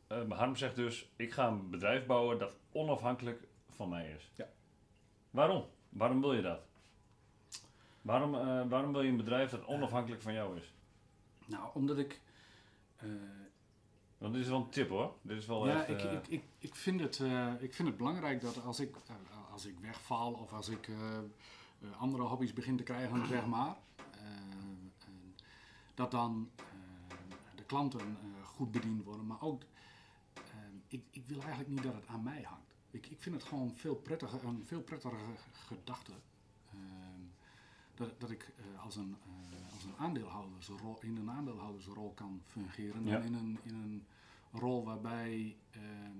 Eh 0.07 0.31
Harm 0.31 0.55
zegt 0.55 0.75
dus, 0.75 1.09
ik 1.15 1.31
ga 1.33 1.47
een 1.47 1.69
bedrijf 1.69 2.05
bouwen 2.05 2.39
dat 2.39 2.55
onafhankelijk 2.71 3.47
van 3.69 3.89
mij 3.89 4.11
is. 4.11 4.31
Ja. 4.35 4.47
Waarom? 5.31 5.65
Waarom 5.89 6.21
wil 6.21 6.33
je 6.33 6.41
dat? 6.41 6.59
Waarom, 8.01 8.35
eh, 8.35 8.67
waarom 8.69 8.91
wil 8.91 9.01
je 9.01 9.09
een 9.09 9.17
bedrijf 9.17 9.51
dat 9.51 9.65
onafhankelijk 9.65 10.21
van 10.21 10.33
jou 10.33 10.57
is? 10.57 10.73
Nou, 11.45 11.69
omdat 11.73 11.97
ik. 11.97 12.21
eh, 12.97 13.09
Want 14.17 14.33
dit 14.33 14.41
is 14.43 14.49
wel 14.49 14.59
een 14.59 14.69
tip 14.69 14.89
hoor. 14.89 15.13
Dit 15.21 15.37
is 15.37 15.45
wel 15.45 15.67
ja, 15.67 15.85
echt... 15.85 16.03
ik, 16.03 16.11
ik, 16.11 16.27
ik, 16.27 16.43
ik, 16.57 16.75
vind 16.75 16.99
het, 16.99 17.19
ik 17.59 17.73
vind 17.73 17.87
het 17.87 17.97
belangrijk 17.97 18.41
dat 18.41 18.63
als 18.63 18.79
ik, 18.79 18.95
als 19.51 19.65
ik 19.65 19.79
wegval 19.79 20.33
of 20.33 20.53
als 20.53 20.69
ik 20.69 20.89
andere 21.97 22.23
hobby's 22.23 22.53
begin 22.53 22.77
te 22.77 22.83
krijgen, 22.83 23.27
zeg 23.35 23.45
maar, 23.47 23.77
eh, 24.11 24.21
en 25.05 25.35
dat 25.93 26.11
dan 26.11 26.49
eh, 26.55 26.65
de 27.55 27.63
klanten 27.63 27.99
eh, 27.99 28.45
goed 28.45 28.71
bediend 28.71 29.03
worden. 29.03 29.25
Maar 29.27 29.41
ook, 29.41 29.63
eh, 30.33 30.41
ik, 30.87 31.03
ik 31.11 31.23
wil 31.27 31.39
eigenlijk 31.39 31.69
niet 31.69 31.83
dat 31.83 31.93
het 31.93 32.07
aan 32.07 32.23
mij 32.23 32.41
hangt. 32.41 32.73
Ik, 32.91 33.07
ik 33.07 33.19
vind 33.21 33.35
het 33.35 33.43
gewoon 33.43 33.73
veel 33.75 33.95
prettiger, 33.95 34.45
een 34.45 34.63
veel 34.65 34.81
prettigere 34.81 35.19
gedachte. 35.51 36.11
eh, 36.71 36.77
dat, 37.95 38.19
dat 38.19 38.29
ik 38.31 38.53
eh, 38.57 38.83
als, 38.83 38.95
een, 38.95 39.15
eh, 39.23 39.73
als 39.73 39.83
een 39.83 39.95
aandeelhoudersrol, 39.97 40.97
in 41.01 41.17
een 41.17 41.29
aandeelhoudersrol 41.31 42.13
kan 42.13 42.41
fungeren. 42.45 43.05
Ja. 43.05 43.11
Dan 43.19 43.23
in 43.23 43.33
een, 43.33 43.57
in 43.63 43.73
een 43.75 44.05
rol 44.51 44.83
waarbij 44.83 45.57
ehm, 45.71 46.17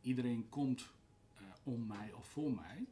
iedereen 0.00 0.48
komt 0.48 0.90
eh, 1.34 1.42
om 1.62 1.86
mij 1.86 2.12
of 2.12 2.26
voor 2.26 2.52
mij. 2.52 2.86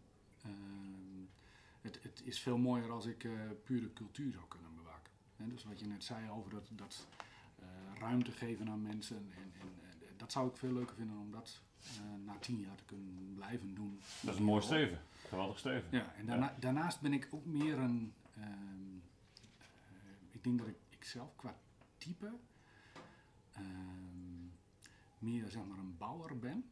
Is 2.24 2.40
veel 2.40 2.58
mooier 2.58 2.90
als 2.90 3.06
ik 3.06 3.24
eh, 3.24 3.32
pure 3.64 3.92
cultuur 3.92 4.32
zou 4.32 4.44
kunnen 4.48 4.74
bewaken. 4.74 5.12
Dus 5.36 5.64
wat 5.64 5.80
je 5.80 5.86
net 5.86 6.04
zei 6.04 6.30
over 6.30 6.50
dat, 6.50 6.68
dat 6.72 7.06
eh, 7.58 7.66
ruimte 8.00 8.32
geven 8.32 8.68
aan 8.68 8.82
mensen. 8.82 9.16
En, 9.16 9.52
en, 9.60 9.68
dat 10.16 10.32
zou 10.32 10.48
ik 10.48 10.56
veel 10.56 10.72
leuker 10.72 10.96
vinden 10.96 11.16
om 11.18 11.30
dat 11.30 11.60
eh, 11.84 12.24
na 12.24 12.36
tien 12.38 12.60
jaar 12.60 12.76
te 12.76 12.84
kunnen 12.84 13.32
blijven 13.34 13.74
doen. 13.74 14.00
dat 14.20 14.32
is 14.34 14.40
een 14.40 14.46
mooi 14.46 14.62
streven. 14.62 14.98
Geweldig 15.28 15.58
streven. 15.58 15.88
Ja, 15.90 16.14
en 16.14 16.26
daarna, 16.26 16.56
daarnaast 16.60 17.00
ben 17.00 17.12
ik 17.12 17.28
ook 17.30 17.44
meer 17.44 17.78
een. 17.78 18.12
ehm, 18.36 18.44
eh, 18.44 20.08
ik 20.30 20.44
denk 20.44 20.58
dat 20.58 20.68
ik, 20.68 20.76
ik 20.88 21.04
zelf 21.04 21.36
qua 21.36 21.56
type 21.98 22.32
ehm, 23.52 24.44
meer 25.18 25.48
zeg 25.48 25.64
maar 25.64 25.78
een 25.78 25.96
bouwer 25.96 26.38
ben. 26.38 26.68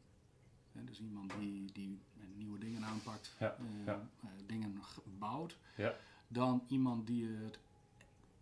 Dus 0.73 1.01
iemand 1.01 1.33
die, 1.39 1.73
die 1.73 2.01
nieuwe 2.37 2.59
dingen 2.59 2.85
aanpakt, 2.85 3.35
Ja, 3.39 3.57
eh, 3.59 3.87
ja. 3.87 4.09
eh, 4.23 4.29
dingen 4.47 4.81
bouwt, 5.19 5.57
Ja. 5.77 5.95
dan 6.29 6.65
iemand 6.69 7.07
die 7.07 7.29
het 7.29 7.59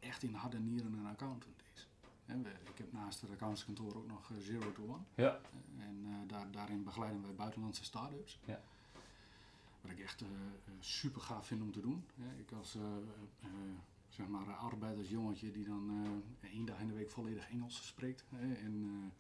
echt 0.00 0.22
in 0.22 0.35
hart 0.35 0.55
en 0.55 0.64
nieren 0.64 0.92
een 0.92 1.07
accountant 1.07 1.55
is. 1.74 1.88
Hè, 2.26 2.40
we- 2.42 2.48
ik 2.50 2.79
heb 2.79 2.92
naast 2.92 3.20
het 3.20 3.31
accountantskantoor 3.31 3.96
ook 3.96 4.07
nog 4.07 4.31
eh, 4.31 4.37
Zero 4.38 4.72
to 4.72 4.83
One. 4.83 5.03
Ja. 5.14 5.40
En 5.79 6.24
daar, 6.26 6.50
daarin 6.50 6.85
begeleiden 6.85 7.22
wij 7.22 7.35
buitenlandse 7.35 7.85
start-ups. 7.85 8.38
Ja. 8.44 8.61
Wat 9.81 9.90
ik 9.90 9.98
echt 10.00 10.24
super 10.81 11.20
gaaf 11.20 11.46
vind 11.46 11.62
om 11.62 11.72
te 11.72 11.81
doen. 11.81 12.05
Ik 12.38 12.53
als 12.53 12.76
zeg 14.09 14.26
maar 14.29 14.48
eh, 14.48 14.64
arbeidersjongetje 14.64 15.53
die 15.53 15.64
dan 15.64 15.90
eh, 16.42 16.50
één 16.50 16.64
dag 16.64 16.81
in 16.81 16.87
de 16.87 16.94
week 16.94 17.11
volledig 17.11 17.50
Engels 17.50 17.87
spreekt. 17.87 18.24
Hè, 18.29 18.55
en 18.55 19.12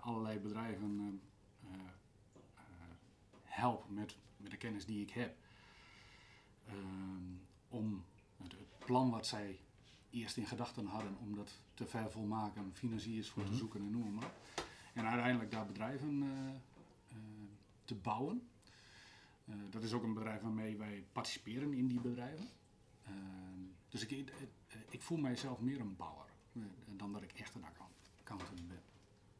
allerlei 0.00 0.38
bedrijven 0.38 1.20
help 3.56 3.88
met, 3.90 4.16
met 4.36 4.50
de 4.50 4.56
kennis 4.56 4.86
die 4.86 5.02
ik 5.02 5.10
heb. 5.10 5.36
Ehm, 6.66 7.32
om 7.68 8.04
het, 8.42 8.52
het 8.52 8.78
plan 8.78 9.10
wat 9.10 9.26
zij 9.26 9.60
eerst 10.10 10.36
in 10.36 10.46
gedachten 10.46 10.86
hadden 10.86 11.16
om 11.18 11.34
dat 11.34 11.60
te 11.74 11.86
vervolmaken, 11.86 12.70
financiers 12.74 13.28
voor 13.30 13.42
Mhm. 13.42 13.50
te 13.52 13.56
zoeken 13.58 13.80
en 13.80 13.90
noem 13.90 14.14
maar 14.14 14.24
op. 14.24 14.64
En 14.94 15.06
uiteindelijk 15.06 15.50
daar 15.50 15.66
bedrijven 15.66 16.22
eh, 16.22 16.48
eh, 17.08 17.16
te 17.84 17.94
bouwen. 17.94 18.48
Eh, 19.44 19.54
dat 19.70 19.82
is 19.82 19.92
ook 19.92 20.02
een 20.02 20.14
bedrijf 20.14 20.40
waarmee 20.42 20.76
wij 20.76 21.04
participeren 21.12 21.72
in 21.72 21.86
die 21.86 22.00
bedrijven. 22.00 22.48
Ehm, 23.04 23.60
dus 23.88 24.02
ik, 24.06 24.10
ik, 24.10 24.32
ik 24.90 25.02
voel 25.02 25.18
mijzelf 25.18 25.60
meer 25.60 25.80
een 25.80 25.96
bouwer 25.96 26.24
dan 26.86 27.12
dat 27.12 27.22
ik 27.22 27.32
echt 27.32 27.54
een 27.54 27.64
account- 27.64 28.10
accountant 28.20 28.68
ben. 28.68 28.82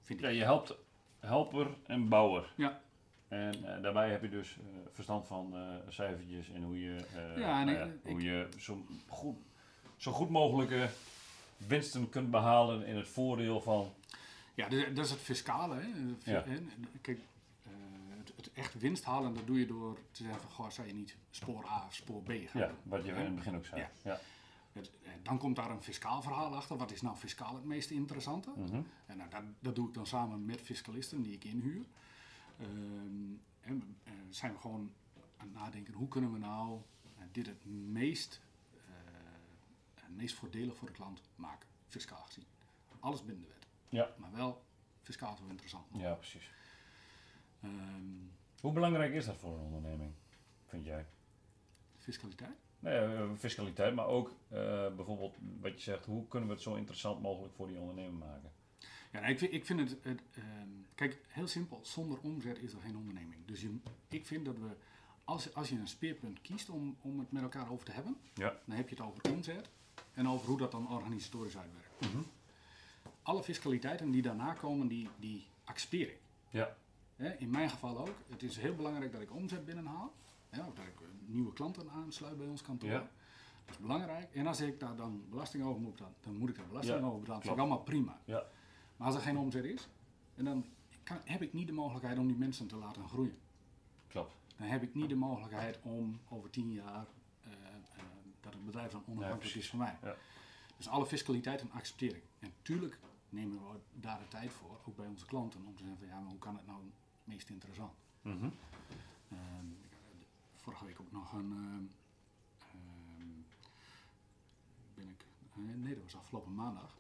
Vind 0.03 0.21
ja, 0.21 0.29
je 0.29 0.43
helpt 0.43 0.75
helper 1.19 1.77
en 1.87 2.09
bouwer. 2.09 2.53
Ja. 2.57 2.83
En 3.29 3.75
eh, 3.77 3.83
daarbij 3.83 4.11
heb 4.11 4.23
je 4.23 4.29
dus 4.29 4.57
eh, 4.59 4.65
verstand 4.93 5.27
van 5.27 5.57
eh, 5.57 5.63
cijfertjes 5.89 6.51
en 6.51 6.63
hoe 6.63 6.81
je, 6.81 7.05
Ja, 7.37 7.65
nou 7.65 7.79
ik- 7.91 8.11
hoe 8.11 8.23
je 8.23 8.49
zo, 8.59 8.87
goed, 9.09 9.37
zo 9.97 10.13
goed 10.13 10.31
mogelijke 10.31 10.89
winsten 11.57 12.09
kunt 12.09 12.31
behalen 12.31 12.87
in 12.87 12.97
het 12.97 13.09
voordeel 13.09 13.61
van. 13.61 13.93
Ja, 14.55 14.69
dus- 14.69 14.95
dat 14.95 15.05
is 15.05 15.11
het 15.11 15.21
fiscale. 15.21 15.75
Hè. 15.75 16.33
Ja. 16.33 16.45
Kijk, 17.01 17.19
het, 18.19 18.33
het 18.37 18.53
echt 18.53 18.75
winst 18.79 19.05
halen, 19.05 19.35
dat 19.35 19.47
doe 19.47 19.59
je 19.59 19.67
door 19.67 19.99
te 20.11 20.23
zeggen 20.23 20.41
van, 20.41 20.51
goh, 20.51 20.71
zou 20.71 20.87
je 20.87 20.95
niet 20.95 21.17
spoor 21.31 21.67
A 21.67 21.85
of 21.87 21.95
spoor 21.95 22.23
B 22.23 22.29
gaan 22.29 22.61
Ja, 22.61 22.71
wat 22.83 23.05
je 23.05 23.11
in 23.11 23.17
het 23.17 23.35
begin 23.35 23.57
ook 23.57 23.67
zei. 23.67 23.87
Ja. 24.03 24.21
Het- 24.73 24.91
dan 25.23 25.39
komt 25.39 25.57
daar 25.57 25.71
een 25.71 25.83
fiscaal 25.83 26.23
verhaal 26.23 26.55
achter. 26.55 26.77
Wat 26.77 26.91
is 26.93 27.03
nou 27.03 27.17
fiscaal 27.17 27.55
het 27.55 27.65
meest 27.65 27.91
interessante? 27.91 28.51
Mhm. 28.57 28.81
En 29.07 29.17
nou, 29.17 29.31
dat, 29.31 29.43
dat 29.61 29.75
doe 29.75 29.89
ik 29.89 29.95
dan 29.95 30.07
samen 30.07 30.45
met 30.45 30.61
fiscalisten 30.61 31.23
die 31.23 31.33
ik 31.33 31.45
inhuur. 31.45 31.85
Ehm, 32.59 33.35
en 33.61 33.79
we, 33.79 33.85
eh, 34.05 34.13
zijn 34.31 34.53
we 34.53 34.59
gewoon 34.59 34.93
aan 35.37 35.47
het 35.47 35.57
nadenken, 35.57 35.95
hoe 35.95 36.09
kunnen 36.09 36.33
we 36.33 36.39
nou 36.39 36.81
eh, 37.19 37.25
dit 37.33 37.47
het 37.47 37.65
meest, 37.65 38.41
eh, 38.73 38.81
het 39.95 40.17
meest 40.17 40.35
voordelig 40.35 40.77
voor 40.77 40.89
de 40.89 40.95
klant 40.95 41.23
maken, 41.35 41.69
fiscaal 41.87 42.23
gezien. 42.23 42.45
Alles 43.01 43.25
binnen 43.25 43.43
de 43.43 43.49
wet. 43.49 43.67
Ja. 43.89 44.15
Maar 44.17 44.33
wel 44.33 44.63
fiscaal 45.03 45.37
zo 45.37 45.47
interessant. 45.49 45.87
ja, 45.93 46.15
precies. 46.15 46.51
Ehm, 47.61 48.03
Hoe 48.61 48.73
belangrijk 48.73 49.13
is 49.13 49.27
dat 49.27 49.37
voor 49.37 49.55
een 49.59 49.65
onderneming, 49.65 50.13
vind 50.65 50.85
jij? 50.85 51.07
fiscaliteit? 51.99 52.57
Nee, 52.79 53.37
fiscaliteit, 53.37 53.95
maar 53.95 54.07
ook 54.07 54.33
bijvoorbeeld 54.97 55.37
wat 55.61 55.73
je 55.73 55.81
zegt, 55.81 56.05
hoe 56.05 56.29
kunnen 56.29 56.49
we 56.49 56.55
het 56.55 56.63
zo 56.65 56.75
interessant 56.75 57.23
mogelijk 57.23 57.55
voor 57.55 57.67
die 57.69 57.79
ondernemer 57.79 58.13
maken? 58.13 58.51
Ja, 59.21 59.27
ik, 59.27 59.39
vind, 59.39 59.53
ik 59.53 59.67
vind 59.67 59.81
het, 59.81 59.97
het 60.03 60.21
ehm, 60.35 60.69
kijk, 60.95 61.19
heel 61.29 61.47
simpel, 61.49 61.81
zonder 61.83 62.19
omzet 62.23 62.59
is 62.59 62.73
er 62.73 62.81
geen 62.81 62.97
onderneming. 62.97 63.41
Dus 63.47 63.61
je, 63.61 63.77
ik 64.09 64.27
vind 64.27 64.45
dat 64.45 64.59
we, 64.59 64.69
als, 65.25 65.55
als 65.55 65.69
je 65.69 65.79
een 65.79 65.89
speerpunt 65.89 66.41
kiest 66.41 66.69
om, 66.71 66.97
om 67.01 67.19
het 67.19 67.33
met 67.33 67.43
elkaar 67.43 67.71
over 67.71 67.85
te 67.87 67.93
hebben, 67.93 68.17
Ja. 68.35 68.55
dan 68.65 68.77
heb 68.77 68.89
je 68.89 68.95
het 68.95 69.05
over 69.05 69.33
omzet 69.33 69.69
en 70.15 70.29
over 70.29 70.47
hoe 70.49 70.59
dat 70.59 70.71
dan 70.71 70.89
organisatorisch 70.91 71.57
uitwerkt. 71.57 71.89
alle 73.23 73.43
fiscaliteiten 73.43 74.11
die 74.11 74.23
daarna 74.23 74.53
komen, 74.53 74.89
die, 74.89 75.09
die 75.19 75.47
accepteer 75.65 76.09
ik. 76.09 76.21
Ja. 76.49 76.77
In 77.39 77.51
mijn 77.51 77.71
geval 77.71 77.99
ook. 77.99 78.15
Het 78.29 78.43
is 78.43 78.57
heel 78.57 78.75
belangrijk 78.75 79.13
dat 79.13 79.21
ik 79.21 79.33
omzet 79.35 79.65
binnenhaal. 79.65 80.13
Of 80.51 80.75
dat 80.75 80.85
ik 80.85 81.01
eh, 81.01 81.07
nieuwe 81.27 81.53
klanten 81.53 81.91
aansluit 81.91 82.37
bij 82.37 82.47
ons 82.47 82.63
kantoor. 82.63 82.91
Ja. 82.91 82.99
Dat 83.65 83.75
is 83.75 83.79
belangrijk. 83.81 84.35
En 84.35 84.47
als 84.47 84.61
ik 84.61 84.81
daar 84.81 84.97
dan 84.97 85.25
belasting 85.31 85.65
over 85.65 85.81
moet 85.81 85.91
betalen, 85.91 86.15
dan 86.21 86.37
moet 86.37 86.49
ik 86.49 86.57
daar 86.57 86.67
belasting 86.67 86.99
Ja, 86.99 87.05
over 87.07 87.19
betalen. 87.21 87.41
Dat 87.41 87.43
vind 87.49 87.55
ik 87.55 87.61
allemaal 87.61 87.85
prima. 87.85 88.21
Ja. 88.25 88.45
Maar 88.97 89.07
als 89.07 89.17
er 89.17 89.23
geen 89.23 89.39
omzet 89.39 89.65
is, 89.65 89.89
en 90.35 90.45
dan 90.45 90.65
kan, 91.03 91.19
heb 91.25 91.43
ik 91.43 91.53
niet 91.53 91.67
de 91.67 91.73
mogelijkheid 91.73 92.19
om 92.19 92.27
die 92.27 92.37
mensen 92.37 92.67
te 92.67 92.77
laten 92.77 93.09
groeien. 93.09 93.39
Klopt. 94.09 94.35
Dan 94.57 94.67
heb 94.67 94.83
ik 94.83 94.95
niet 94.95 95.09
de 95.09 95.17
mogelijkheid 95.17 95.79
om 95.83 96.21
over 96.29 96.51
tien 96.51 96.73
jaar 96.73 97.07
eh, 97.43 97.53
eh, 97.53 98.03
dat 98.41 98.53
het 98.53 98.65
bedrijf 98.65 98.91
dan 98.91 99.01
onafhankelijk 99.07 99.39
precies. 99.39 99.63
is 99.63 99.69
van 99.71 99.79
mij. 99.79 99.99
Ja. 100.03 100.15
Dus 100.77 100.89
alle 100.89 101.07
fiscaliteiten 101.07 101.71
accepteer 101.71 102.17
ik. 102.17 102.23
En 102.39 102.53
tuurlijk 102.63 102.99
nemen 103.29 103.59
we 103.59 103.79
daar 104.01 104.19
de 104.19 104.29
tijd 104.29 104.51
voor, 104.53 104.81
ook 104.87 104.97
bij 104.97 105.07
onze 105.07 105.27
klanten, 105.27 105.65
om 105.67 105.75
te 105.77 105.83
zeggen 105.83 105.99
van 105.99 106.09
ja, 106.09 106.21
maar 106.21 106.31
hoe 106.31 106.39
kan 106.39 106.57
het 106.57 106.67
nou 106.67 106.79
het 106.85 106.93
meest 107.25 107.49
interessant? 107.51 107.93
Mhm. 108.23 108.49
Ehm, 109.29 109.67
vorige 110.57 110.85
week 110.85 111.01
ook 111.01 111.13
nog 111.13 111.33
een. 111.33 111.53
ehm, 111.53 111.85
ehm, 112.73 113.41
ben 114.95 115.09
ik. 115.09 115.25
eh, 115.55 115.75
nee, 115.77 115.95
dat 115.95 116.03
was 116.03 116.17
afgelopen 116.17 116.55
maandag. 116.55 116.97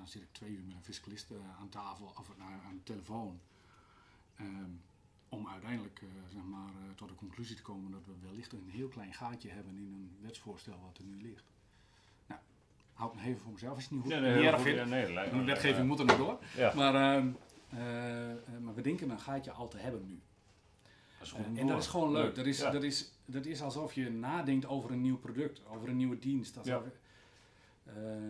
Dan 0.00 0.08
zit 0.08 0.22
ik 0.22 0.32
twee 0.32 0.50
uur 0.50 0.64
met 0.66 0.74
een 0.74 0.82
fiscalist 0.82 1.30
eh, 1.30 1.36
aan 1.60 1.68
tafel 1.68 2.06
of 2.06 2.30
aan 2.38 2.74
de 2.76 2.82
telefoon. 2.82 3.40
Ehm, 4.36 4.70
om 5.30 5.48
uiteindelijk 5.48 6.00
eh, 6.02 6.08
zeg 6.32 6.42
maar, 6.42 6.68
eh, 6.68 6.94
tot 6.94 7.08
de 7.08 7.14
conclusie 7.14 7.56
te 7.56 7.62
komen 7.62 7.90
dat 7.90 8.04
we 8.06 8.12
wellicht 8.28 8.52
een 8.52 8.68
heel 8.68 8.88
klein 8.88 9.12
gaatje 9.14 9.50
hebben 9.50 9.76
in 9.76 9.92
een 9.92 10.16
wetsvoorstel 10.20 10.80
wat 10.82 10.98
er 10.98 11.04
nu 11.04 11.22
ligt. 11.22 11.44
Nou, 12.26 12.40
houd 12.94 13.14
me 13.14 13.20
even 13.22 13.40
voor 13.40 13.52
mezelf 13.52 13.74
als 13.74 13.84
je 13.84 13.94
het 13.94 14.04
niet 14.04 14.12
goed 14.12 14.22
Nee, 14.22 14.30
nee, 14.30 14.42
niet 14.42 14.52
erg 14.52 14.60
vindt. 14.60 14.86
Nee, 14.86 15.30
De 15.30 15.44
wetgeving 15.44 15.86
moet 15.86 15.98
er 15.98 16.04
nog 16.04 16.16
door. 16.16 16.38
Ja. 16.56 16.74
Maar, 16.74 16.94
ehm, 16.94 17.28
eh, 17.68 18.30
eh, 18.30 18.38
maar 18.60 18.74
we 18.74 18.82
denken 18.82 19.10
een 19.10 19.20
gaatje 19.20 19.50
al 19.50 19.68
te 19.68 19.78
hebben 19.78 20.06
nu. 20.06 20.20
Dat 21.18 21.26
is 21.26 21.58
en 21.58 21.66
dat 21.66 21.78
is 21.78 21.86
gewoon 21.86 22.12
leuk. 22.12 22.34
Dat 22.34 22.46
is, 22.46 22.58
Ja. 22.58 22.70
dat, 22.70 22.82
is, 22.82 23.12
dat 23.24 23.46
is 23.46 23.62
alsof 23.62 23.92
je 23.92 24.10
nadenkt 24.10 24.66
over 24.66 24.90
een 24.90 25.00
nieuw 25.00 25.18
product, 25.18 25.62
over 25.66 25.88
een 25.88 25.96
nieuwe 25.96 26.18
dienst. 26.18 26.58
Alsof, 26.58 26.82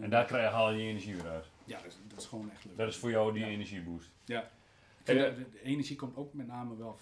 En 0.00 0.10
daar 0.10 0.24
krijg 0.24 0.52
je, 0.52 0.72
je 0.72 0.82
je 0.82 0.88
energie 0.88 1.14
weer 1.14 1.28
uit. 1.28 1.46
Ja, 1.70 1.76
dat 1.82 1.86
is, 1.92 1.98
dat 2.08 2.18
is 2.20 2.26
gewoon 2.26 2.50
echt 2.50 2.64
leuk. 2.64 2.76
Dat 2.76 2.88
is 2.88 2.96
voor 2.96 3.10
jou 3.10 3.32
die 3.32 3.42
Ja. 3.44 3.48
energieboost. 3.48 4.10
ja. 4.24 4.50
Eh, 5.04 5.16
dat 5.18 5.36
de, 5.36 5.50
de 5.50 5.62
energie 5.62 5.96
komt 5.96 6.16
ook 6.16 6.34
met 6.34 6.46
name 6.46 6.76
wel 6.76 6.98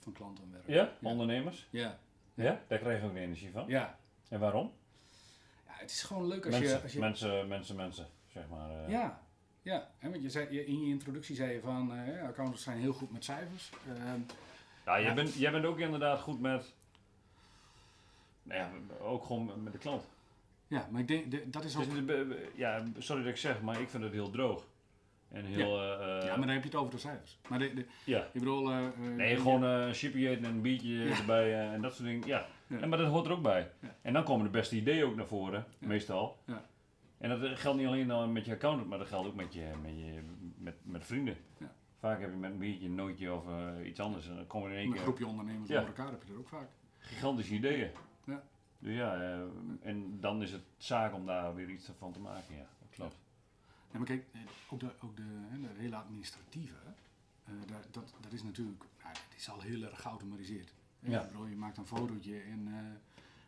van 0.00 0.12
klantenwerk. 0.12 0.66
Ja? 0.66 0.92
Ondernemers? 1.02 1.66
Ja. 1.70 1.98
Ja? 2.34 2.60
Daar 2.66 2.78
krijg 2.78 3.00
je 3.00 3.06
ook 3.08 3.14
energie 3.16 3.50
van. 3.50 3.64
Ja. 3.68 3.98
En 4.28 4.40
waarom? 4.40 4.72
ja, 5.66 5.72
het 5.72 5.90
is 5.90 6.02
gewoon 6.02 6.26
leuk 6.26 6.44
als 6.46 6.54
Mensen, 6.58 6.76
je... 6.76 6.82
Als 6.82 6.92
je 6.92 6.98
mensen, 6.98 7.48
mensen, 7.48 7.76
mensen, 7.76 8.06
zeg 8.32 8.48
maar. 8.48 8.70
eh. 8.84 8.90
ja, 8.90 9.22
ja. 9.62 9.90
Hè, 9.98 10.10
want 10.10 10.22
je 10.22 10.30
zei, 10.30 10.52
je- 10.54 10.66
in 10.66 10.80
je 10.80 10.86
introductie 10.86 11.36
zei 11.36 11.52
je 11.52 11.60
van, 11.60 11.92
eh, 11.94 12.14
ja, 12.14 12.26
accountants 12.26 12.62
zijn 12.62 12.78
heel 12.78 12.92
goed 12.92 13.10
met 13.12 13.24
cijfers. 13.24 13.70
Ehm, 13.88 14.20
Ja, 14.86 15.00
jij, 15.00 15.02
Ja. 15.08 15.14
Bent, 15.14 15.34
jij 15.34 15.50
bent 15.50 15.64
ook 15.64 15.78
inderdaad 15.78 16.20
goed 16.20 16.40
met. 16.40 16.74
Nou 18.42 18.60
ja, 18.60 18.70
ook 19.00 19.24
gewoon 19.24 19.62
met 19.62 19.72
de 19.72 19.78
klant. 19.78 20.02
Ja, 20.74 20.88
maar 20.90 21.00
ik 21.00 21.08
denk, 21.08 21.30
de- 21.30 21.50
dat 21.50 21.64
is 21.64 21.76
ook... 21.76 21.84
Dus, 21.84 21.94
de- 21.94 22.02
be- 22.02 22.48
ja, 22.54 22.82
sorry 22.98 23.22
dat 23.22 23.30
ik 23.30 23.36
zeg, 23.38 23.62
maar 23.62 23.80
ik 23.80 23.88
vind 23.88 24.02
het 24.02 24.12
heel 24.12 24.30
droog. 24.30 24.66
En 25.30 25.44
heel. 25.44 25.80
eh, 25.80 25.92
eh, 26.18 26.22
ja, 26.26 26.28
maar 26.36 26.46
dan 26.46 26.48
heb 26.54 26.62
je 26.62 26.68
het 26.68 26.78
over 26.78 26.90
de 26.92 26.98
cijfers. 26.98 27.38
Maar 27.48 27.58
de, 27.58 27.74
de, 27.74 27.86
ja. 28.04 28.24
ik 28.32 28.32
bedoel... 28.40 28.70
eh, 28.70 28.86
Nee, 29.16 29.36
gewoon 29.36 29.62
een 29.62 29.94
chipje 29.94 30.28
eten 30.28 30.44
en 30.44 30.50
een 30.50 30.60
biertje 30.60 30.88
Ja. 30.92 31.16
erbij 31.18 31.70
en 31.72 31.80
dat 31.82 31.94
soort 31.94 32.08
dingen. 32.08 32.26
Ja. 32.28 32.46
Ja. 32.66 32.78
En, 32.80 32.88
maar 32.88 32.98
dat 32.98 33.08
hoort 33.08 33.26
er 33.26 33.32
ook 33.32 33.42
bij. 33.42 33.70
Ja. 33.80 33.94
En 34.02 34.12
dan 34.12 34.24
komen 34.24 34.44
de 34.44 34.50
beste 34.50 34.76
ideeën 34.76 35.04
ook 35.04 35.16
naar 35.16 35.26
voren, 35.26 35.64
Ja. 35.78 35.86
meestal. 35.86 36.38
Ja. 36.46 36.64
En 37.18 37.28
dat 37.40 37.58
geldt 37.58 37.78
niet 37.78 37.86
alleen 37.86 38.06
dan 38.08 38.32
met 38.32 38.44
je 38.44 38.52
accountant, 38.52 38.88
maar 38.88 38.98
dat 38.98 39.06
geldt 39.08 39.26
ook 39.28 39.34
met 39.34 39.54
je, 39.54 39.64
met 39.82 39.98
je 39.98 40.20
met, 40.58 40.74
met 40.82 41.04
vrienden. 41.04 41.36
Ja. 41.58 41.72
Vaak 41.98 42.20
heb 42.20 42.30
je 42.30 42.36
met 42.36 42.50
een 42.50 42.58
biertje, 42.58 42.86
een 42.86 42.94
nootje 42.94 43.32
of 43.34 43.44
iets 43.84 44.00
anders. 44.00 44.28
En 44.28 44.36
dan 44.36 44.46
komen 44.46 44.68
er 44.70 44.74
in 44.74 44.78
één 44.80 44.88
Een 44.88 44.94
keer 44.94 45.02
groepje 45.02 45.26
ondernemers 45.26 45.68
Ja. 45.68 45.78
door 45.78 45.86
elkaar 45.86 46.10
heb 46.10 46.22
je 46.22 46.28
dat 46.28 46.38
ook 46.38 46.48
vaak. 46.48 46.68
gigantische 46.98 47.54
ideeën. 47.54 47.90
Ja. 48.24 48.42
Dus 48.78 48.94
ja, 48.94 49.14
eh, 49.22 49.40
en 49.82 50.20
dan 50.20 50.42
is 50.42 50.52
het 50.52 50.62
zaak 50.76 51.14
om 51.14 51.26
daar 51.26 51.54
weer 51.54 51.68
iets 51.70 51.88
van 51.98 52.12
te 52.12 52.18
maken. 52.20 52.54
Ja, 52.56 52.66
dat 52.80 52.88
klopt. 52.90 53.16
Ja, 53.92 53.98
maar 53.98 54.06
kijk, 54.06 54.24
eh, 54.32 54.40
ook 54.68 54.80
de, 54.80 54.90
ook 55.00 55.16
de, 55.16 55.22
hè, 55.48 55.60
de 55.60 55.68
hele 55.76 55.96
administratieve, 55.96 56.76
eh, 57.44 57.52
daar- 57.66 57.84
dat, 57.90 58.14
dat 58.20 58.32
is 58.32 58.42
natuurlijk, 58.42 58.84
nou, 59.02 59.08
het 59.28 59.36
is 59.36 59.48
al 59.50 59.60
heel 59.60 59.82
erg 59.82 60.00
geautomatiseerd. 60.02 60.72
Ja. 61.00 61.26
bedoel, 61.26 61.46
je 61.46 61.56
maakt 61.56 61.76
een 61.76 61.86
fotootje 61.86 62.40
en 62.40 62.68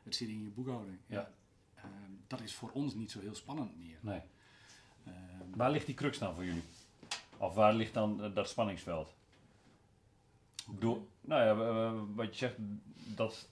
het 0.02 0.14
zit 0.14 0.28
in 0.28 0.42
je 0.42 0.48
boekhouding. 0.48 0.98
Ja. 1.06 1.30
Eh, 1.74 1.84
dat 2.26 2.40
is 2.40 2.54
voor 2.54 2.70
ons 2.70 2.94
niet 2.94 3.10
zo 3.10 3.20
heel 3.20 3.34
spannend 3.34 3.76
meer. 3.78 3.98
Nee. 4.00 4.20
Eh, 5.04 5.12
Waar 5.54 5.70
ligt 5.70 5.86
die 5.86 5.94
crux 5.94 6.18
dan 6.18 6.34
voor 6.34 6.44
jullie? 6.44 6.62
Of 7.36 7.54
waar 7.54 7.74
ligt 7.74 7.94
dan 7.94 8.32
dat 8.34 8.48
spanningsveld? 8.48 9.14
Door, 10.78 11.06
nou 11.20 11.42
ja, 11.44 12.04
wat 12.14 12.26
je 12.30 12.36
zegt, 12.38 12.54
dat 13.16 13.48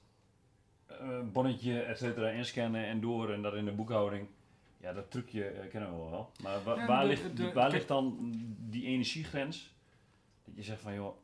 bonnetje, 1.32 1.80
et 1.80 1.98
cetera, 1.98 2.28
inscannen 2.28 2.86
en 2.86 3.00
door 3.00 3.30
en 3.32 3.42
dat 3.42 3.54
in 3.54 3.64
de 3.64 3.72
boekhouding. 3.72 4.26
Ja, 4.80 4.92
dat 4.92 5.10
trucje 5.10 5.44
eh, 5.46 5.70
kennen 5.70 5.90
we 5.90 6.10
wel. 6.10 6.30
Maar 6.42 6.62
wa- 6.62 6.74
Ja, 6.74 6.86
waar, 6.86 7.00
de- 7.00 7.06
ligt, 7.06 7.36
de- 7.36 7.52
waar 7.52 7.70
ligt 7.70 7.88
dan 7.88 8.16
die 8.58 8.84
energiegrens? 8.86 9.72
Dat 10.44 10.54
je 10.56 10.62
zegt 10.62 10.80
van, 10.80 10.94
joh, 10.94 11.16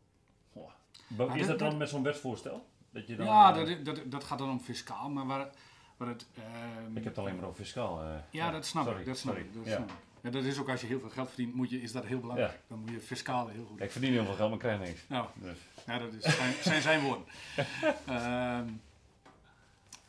is 1.09 1.17
dat- 1.17 1.47
dat 1.47 1.59
dan 1.59 1.77
met 1.77 1.89
zo'n 1.89 2.03
wetsvoorstel? 2.03 2.67
Dat 2.91 3.07
je 3.07 3.17
dan, 3.17 3.27
ja, 3.27 3.57
eh, 3.57 3.67
dat, 3.67 3.85
dat, 3.97 4.11
dat 4.11 4.25
gaat 4.25 4.39
dan 4.39 4.51
om 4.51 4.61
fiscaal, 4.61 5.11
maar 5.11 5.27
waar, 5.27 5.51
waar 5.97 6.09
het... 6.09 6.27
ehm, 6.37 6.97
ik 6.97 7.05
heb 7.05 7.05
het 7.05 7.19
alleen 7.19 7.37
maar 7.37 7.45
over 7.45 7.65
fiscaal. 7.65 8.03
eh. 8.03 8.09
ja, 8.31 8.51
dat 8.51 8.67
snap 8.67 8.85
sorry, 8.85 9.01
ik. 9.01 9.07
Dat 9.07 9.19
snap 9.19 9.35
sorry. 9.35 9.49
ik. 9.49 9.55
Dat 9.55 9.65
Ja. 9.67 9.75
snap 9.77 9.89
ik. 9.91 9.95
Ja, 10.23 10.31
dat 10.31 10.45
is 10.45 10.59
ook 10.59 10.69
als 10.69 10.81
je 10.81 10.87
heel 10.87 11.01
veel 11.01 11.09
geld 11.09 11.29
verdient, 11.29 11.55
moet 11.55 11.71
je, 11.71 11.81
is 11.83 11.93
dat 11.93 12.05
heel 12.05 12.21
belangrijk. 12.21 12.61
Dan 12.69 12.79
moet 12.79 12.91
je 12.91 13.01
fiscaal 13.01 13.49
heel 13.49 13.65
goed. 13.65 13.79
Ja, 13.79 13.85
Ik 13.85 13.91
verdien 13.91 14.13
heel 14.13 14.25
veel 14.25 14.35
geld, 14.35 14.49
maar 14.51 14.59
ik 14.59 14.65
krijg 14.77 14.79
niks. 14.79 15.05
Nou, 15.09 15.27
Dus, 15.35 15.59
Ja, 15.87 15.99
dat 15.99 16.13
is 16.13 16.23
zijn, 16.37 16.53
zijn, 16.63 16.83
zijn 16.83 17.01
woorden. 17.01 17.25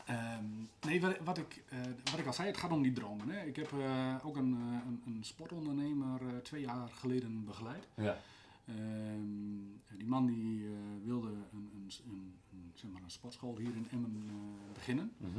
Ehm, 0.06 0.44
nee, 0.86 1.00
wat, 1.00 1.18
wat, 1.18 1.38
ik, 1.38 1.64
eh, 1.68 1.78
wat 2.10 2.18
ik 2.20 2.26
al 2.26 2.32
zei, 2.32 2.48
het 2.48 2.56
gaat 2.56 2.70
om 2.72 2.82
die 2.82 2.92
dromen. 2.92 3.28
Hè. 3.28 3.44
Ik 3.46 3.56
heb 3.56 3.72
eh, 3.72 4.16
ook 4.22 4.36
een, 4.36 4.54
eh, 4.54 4.86
een, 4.86 5.02
een 5.06 5.24
sportondernemer 5.24 6.42
twee 6.42 6.60
jaar 6.60 6.88
geleden 6.88 7.44
begeleid. 7.44 7.88
ja. 7.96 8.18
Ehm, 8.66 9.96
die 9.96 10.06
man 10.06 10.26
die 10.26 10.68
wilde 11.04 11.28
een, 11.28 11.70
een, 11.74 11.90
een, 12.06 12.34
een, 12.52 12.70
zeg 12.74 12.90
maar 12.90 13.02
een 13.02 13.10
sportschool 13.10 13.56
hier 13.56 13.74
in 13.76 13.86
Emmen 13.90 14.30
beginnen. 14.72 15.12
Mhm. 15.16 15.38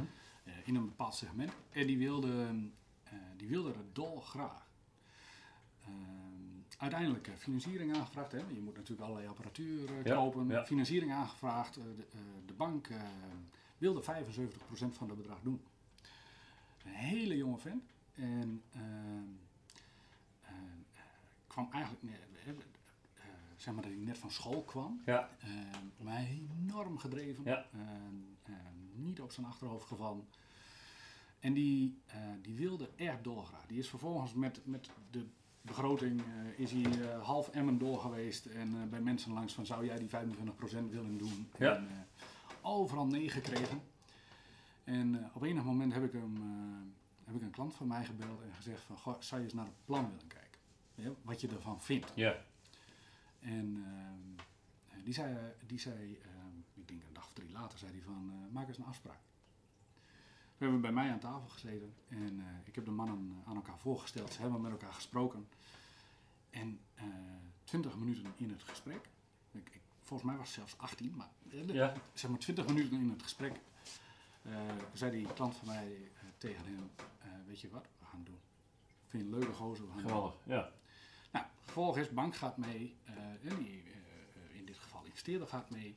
in 0.64 0.74
een 0.74 0.84
bepaald 0.84 1.14
segment. 1.14 1.52
En 1.70 1.86
die 1.86 1.98
wilde, 1.98 2.46
die 3.36 3.48
wilde 3.48 3.68
het 3.68 3.94
dolgraag. 3.94 4.66
Ehm, 5.84 5.92
uiteindelijk 6.78 7.30
financiering 7.36 7.96
aangevraagd. 7.96 8.32
Hè? 8.32 8.38
Je 8.38 8.60
moet 8.60 8.76
natuurlijk 8.76 9.02
allerlei 9.08 9.28
apparatuur 9.28 9.88
Ja, 10.04 10.14
kopen. 10.14 10.48
ja. 10.48 10.64
Financiering 10.66 11.12
aangevraagd. 11.12 11.74
De, 11.74 12.06
de 12.46 12.52
bank 12.54 12.88
wilde 13.84 14.02
75% 14.02 14.06
van 14.90 15.08
het 15.08 15.16
bedrag 15.16 15.40
doen. 15.40 15.62
Een 16.84 16.92
hele 16.92 17.36
jonge 17.36 17.58
vent. 17.58 17.92
En 18.14 18.62
ehm, 18.70 19.30
eh, 20.40 20.50
kwam 21.46 21.68
eigenlijk... 21.72 22.02
nee, 22.02 22.14
eh, 22.44 22.48
eh, 22.48 23.24
zeg 23.56 23.74
maar 23.74 23.82
dat 23.82 23.92
hij 23.92 24.00
net 24.00 24.18
van 24.18 24.30
school 24.30 24.62
kwam. 24.62 25.02
Ja. 25.04 25.30
Ehm, 25.40 26.04
maar 26.04 26.26
enorm 26.60 26.98
gedreven. 26.98 27.44
Ja. 27.44 27.66
Ehm, 27.72 28.14
ehm, 28.42 29.02
niet 29.04 29.20
op 29.20 29.32
zijn 29.32 29.46
achterhoofd 29.46 29.86
gevallen. 29.86 30.28
En 31.40 31.52
die, 31.52 31.98
die 32.42 32.54
wilde 32.54 32.90
erg 32.96 33.22
doorgaan. 33.22 33.64
Die 33.66 33.78
is 33.78 33.88
vervolgens 33.88 34.34
met, 34.34 34.60
met 34.66 34.90
de 35.10 35.26
begroting 35.60 36.22
is 36.56 36.70
hij 36.70 36.82
half 37.22 37.48
Emmen 37.48 37.78
door 37.78 38.00
geweest. 38.00 38.46
En 38.46 38.90
bij 38.90 39.00
mensen 39.00 39.32
langs 39.32 39.52
van 39.52 39.66
zou 39.66 39.84
jij 39.84 39.98
die 39.98 40.08
25% 40.08 40.10
willen 40.90 41.18
doen. 41.18 41.48
Ja. 41.58 41.76
En, 41.76 41.88
overal 42.64 43.06
nee 43.06 43.28
gekregen. 43.28 43.82
En 44.84 45.24
eh, 45.24 45.36
op 45.36 45.42
enig 45.42 45.64
moment 45.64 45.92
heb 45.92 46.04
ik, 46.04 46.12
hem, 46.12 46.36
eh, 46.36 47.26
heb 47.26 47.34
ik 47.34 47.42
een 47.42 47.50
klant 47.50 47.74
van 47.74 47.86
mij 47.86 48.04
gebeld 48.04 48.42
en 48.42 48.54
gezegd 48.54 48.82
van 48.82 48.96
goh, 48.96 49.20
zou 49.20 49.40
je 49.40 49.46
eens 49.46 49.56
naar 49.56 49.66
het 49.66 49.84
plan 49.84 50.10
willen 50.10 50.26
kijken? 50.26 50.60
Ja, 50.94 51.10
wat 51.22 51.40
je 51.40 51.48
ervan 51.48 51.82
vindt. 51.82 52.12
Ja. 52.14 52.36
En 53.40 53.84
ehm, 53.86 55.02
die 55.04 55.14
zei, 55.14 55.36
die 55.66 55.78
zei 55.78 56.18
ik 56.84 56.90
denk 56.90 57.02
een 57.08 57.14
dag 57.14 57.26
of 57.26 57.32
drie 57.32 57.50
later, 57.50 57.78
zei 57.78 57.92
hij 57.92 58.00
van, 58.00 58.30
eh, 58.30 58.52
maak 58.52 58.68
eens 58.68 58.78
een 58.78 58.84
afspraak. 58.84 59.18
We 60.56 60.64
hebben 60.64 60.80
bij 60.80 60.92
mij 60.92 61.10
aan 61.10 61.18
tafel 61.18 61.48
gezeten 61.48 61.94
en 62.08 62.40
eh, 62.40 62.46
ik 62.64 62.74
heb 62.74 62.84
de 62.84 62.90
mannen 62.90 63.42
aan 63.46 63.56
elkaar 63.56 63.78
voorgesteld. 63.78 64.32
Ze 64.32 64.40
hebben 64.40 64.60
met 64.60 64.70
elkaar 64.70 64.92
gesproken. 64.92 65.48
En 66.50 66.80
eh, 66.94 67.04
twintig 67.64 67.96
minuten 67.96 68.32
in 68.36 68.50
het 68.50 68.62
gesprek, 68.62 69.08
volgens 70.04 70.28
mij 70.30 70.38
was 70.38 70.46
het 70.46 70.54
zelfs 70.54 70.78
18, 70.78 71.14
maar 71.16 71.28
eh, 71.50 71.68
Ja. 71.68 71.92
zeg 72.14 72.30
maar 72.30 72.38
20 72.38 72.66
minuten 72.66 73.00
in 73.00 73.10
het 73.10 73.22
gesprek, 73.22 73.60
eh, 74.42 74.52
zei 74.92 75.10
die 75.10 75.32
klant 75.32 75.56
van 75.56 75.66
mij 75.66 75.86
eh, 76.14 76.22
tegen 76.38 76.64
hem, 76.64 76.90
weet 77.46 77.60
je 77.60 77.70
wat, 77.70 77.86
we 77.98 78.04
gaan 78.06 78.24
doen. 78.24 78.38
Vind 79.06 79.22
je 79.22 79.28
een 79.28 79.38
leuke 79.38 79.52
gozer, 79.54 79.84
we 79.84 79.90
gaan 79.92 80.00
doen. 80.00 80.08
Geweldig. 80.10 80.36
Ja. 80.44 80.70
Nou, 81.32 81.46
vervolgens, 81.62 82.10
bank 82.10 82.34
gaat 82.36 82.56
mee, 82.56 82.96
en 83.42 83.56
die, 83.58 83.82
in 84.52 84.64
dit 84.64 84.78
geval 84.78 85.04
investeerder 85.04 85.48
gaat 85.48 85.70
mee. 85.70 85.96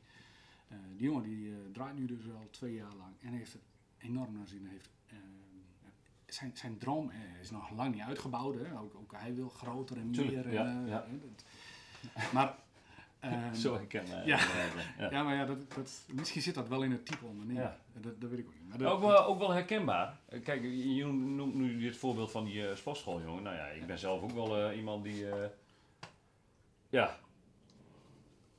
Die 0.95 1.03
jongen 1.07 1.23
die 1.23 1.71
draait 1.71 1.95
nu 1.95 2.05
dus 2.05 2.31
al 2.33 2.47
twee 2.51 2.73
jaar 2.73 2.93
lang 2.95 3.13
en 3.21 3.33
heeft 3.33 3.53
het 3.53 3.61
enorm 3.97 4.33
naar 4.33 4.47
zin. 4.47 4.65
Heeft, 4.65 4.89
zijn, 6.25 6.51
zijn 6.57 6.77
droom 6.77 7.11
is 7.41 7.51
nog 7.51 7.69
lang 7.69 7.93
niet 7.93 8.03
uitgebouwd. 8.03 8.55
Hè? 8.55 8.79
Ook, 8.79 8.95
ook 8.95 9.11
hij 9.15 9.35
wil 9.35 9.49
groter 9.49 9.97
en 9.97 10.11
Tuurlijk, 10.11 10.45
meer. 10.45 10.53
ja, 10.87 11.05
maar, 12.33 12.55
ehm, 13.19 13.53
Zo 13.53 13.73
herkenbaar. 13.73 14.27
ja. 14.27 14.39
ja. 14.99 15.09
ja, 15.11 15.23
maar 15.23 15.35
ja, 15.35 15.45
dat, 15.45 15.73
dat, 15.73 16.05
misschien 16.13 16.41
zit 16.41 16.55
dat 16.55 16.67
wel 16.67 16.83
in 16.83 16.91
het 16.91 17.05
type 17.05 17.25
ondernemer. 17.25 17.61
Ja. 17.63 17.77
Dat, 17.93 18.21
dat 18.21 18.29
weet 18.29 18.39
ik 18.39 18.47
ook 18.47 18.53
niet. 18.53 18.69
Maar 18.69 18.77
dat- 18.77 18.91
Ook 18.91 19.01
wel, 19.01 19.25
ook 19.25 19.39
wel 19.39 19.51
herkenbaar. 19.51 20.19
Eh, 20.29 20.43
Kijk, 20.43 20.63
je 20.63 21.05
noemt 21.05 21.55
nu 21.55 21.79
dit 21.79 21.97
voorbeeld 21.97 22.31
van 22.31 22.45
die 22.45 22.67
eh 22.69 22.75
sportschooljongen. 22.75 23.43
Nou 23.43 23.55
ja, 23.55 23.65
ik 23.67 23.85
ben 23.87 23.99
zelf 23.99 24.21
ook 24.21 24.31
wel 24.31 24.57
eh, 24.69 24.77
iemand 24.77 25.03
die... 25.03 25.29
eh, 25.29 25.49
ja. 26.89 27.17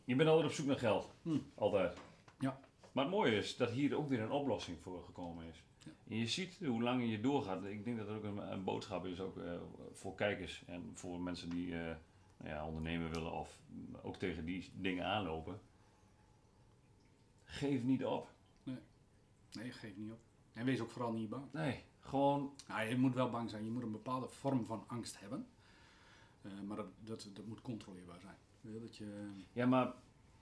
Je 0.04 0.16
bent 0.16 0.28
altijd 0.28 0.46
op 0.48 0.52
zoek 0.54 0.66
naar 0.66 0.78
geld. 0.78 1.10
Hm. 1.22 1.38
Altijd. 1.54 1.98
Ja. 2.38 2.58
Maar 2.92 3.04
het 3.04 3.12
mooie 3.14 3.36
is 3.36 3.56
dat 3.56 3.70
hier 3.70 3.96
ook 3.96 4.08
weer 4.08 4.20
een 4.20 4.30
oplossing 4.30 4.78
voor 4.82 5.02
gekomen 5.04 5.44
is. 5.46 5.62
En 6.08 6.16
je 6.16 6.26
ziet 6.26 6.58
hoe 6.66 6.82
langer 6.82 7.06
je 7.06 7.20
doorgaat. 7.20 7.64
Ik 7.64 7.84
denk 7.84 7.96
dat 7.98 8.08
er 8.08 8.16
ook 8.16 8.24
een, 8.24 8.52
een 8.52 8.64
boodschap 8.64 9.06
is 9.06 9.20
ook, 9.20 9.36
eh, 9.38 9.52
voor 9.92 10.14
kijkers 10.14 10.62
en 10.66 10.90
voor 10.94 11.20
mensen 11.20 11.48
die 11.50 11.74
eh, 11.80 11.94
ja, 12.44 12.66
ondernemen 12.66 13.10
willen 13.10 13.32
of 13.32 13.58
ook 14.02 14.16
tegen 14.16 14.44
die 14.44 14.70
dingen 14.74 15.04
aanlopen. 15.04 15.60
Geef 17.44 17.82
niet 17.82 18.04
op. 18.04 18.30
Nee, 19.52 19.72
geef 19.72 19.96
niet 19.96 20.10
op. 20.12 20.18
En 20.52 20.64
wees 20.64 20.80
ook 20.80 20.90
vooral 20.90 21.12
niet 21.12 21.28
bang. 21.28 21.44
Nee, 21.52 21.84
gewoon 22.00 22.52
Nou, 22.68 22.88
je 22.88 22.96
moet 22.96 23.14
wel 23.14 23.30
bang 23.30 23.50
zijn. 23.50 23.64
Je 23.64 23.70
moet 23.70 23.82
een 23.82 23.92
bepaalde 23.92 24.28
vorm 24.28 24.64
van 24.64 24.84
angst 24.86 25.20
hebben. 25.20 25.46
Eh, 26.42 26.52
maar 26.66 26.76
dat, 26.76 26.86
dat, 27.00 27.30
dat 27.34 27.46
moet 27.46 27.60
controleerbaar 27.60 28.20
zijn. 28.20 28.36
Dat 28.80 28.96
je, 28.96 29.30
Ja, 29.52 29.66
maar 29.66 29.92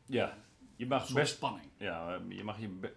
ja, 0.07 0.39
je 0.77 0.87
mag 0.87 1.13
best. 1.13 1.35
spanning. 1.35 1.71
Ja, 1.77 2.21
je 2.29 2.45
mag 2.45 2.61
je. 2.61 2.93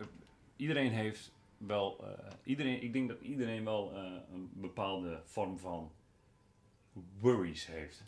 iedereen 0.55 0.91
heeft 0.91 1.31
wel. 1.57 2.05
eh, 2.17 2.31
iedereen, 2.43 2.83
ik 2.83 2.93
denk 2.93 3.07
dat 3.09 3.19
iedereen 3.21 3.63
wel 3.63 3.93
eh, 3.95 4.11
een 4.33 4.49
bepaalde 4.53 5.21
vorm 5.25 5.57
van 5.59 5.91
worries 7.19 7.65
heeft. 7.67 8.03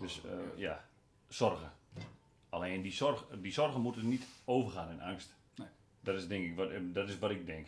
Dus 0.00 0.24
eh, 0.24 0.30
ja. 0.30 0.38
ja, 0.56 0.84
zorgen. 1.28 1.72
Alleen 2.48 2.82
die, 2.82 2.92
zorg, 2.92 3.26
die 3.40 3.52
zorgen 3.52 3.80
moeten 3.80 4.08
niet 4.08 4.24
overgaan 4.44 4.90
in 4.90 5.00
angst. 5.00 5.34
Nee. 5.54 5.68
Dat 6.00 6.14
is 6.14 6.28
denk 6.28 6.44
ik 6.44 6.56
wat, 6.56 6.70
eh, 6.70 6.80
dat 6.82 7.08
is 7.08 7.18
wat 7.18 7.30
ik 7.30 7.46
denk. 7.46 7.66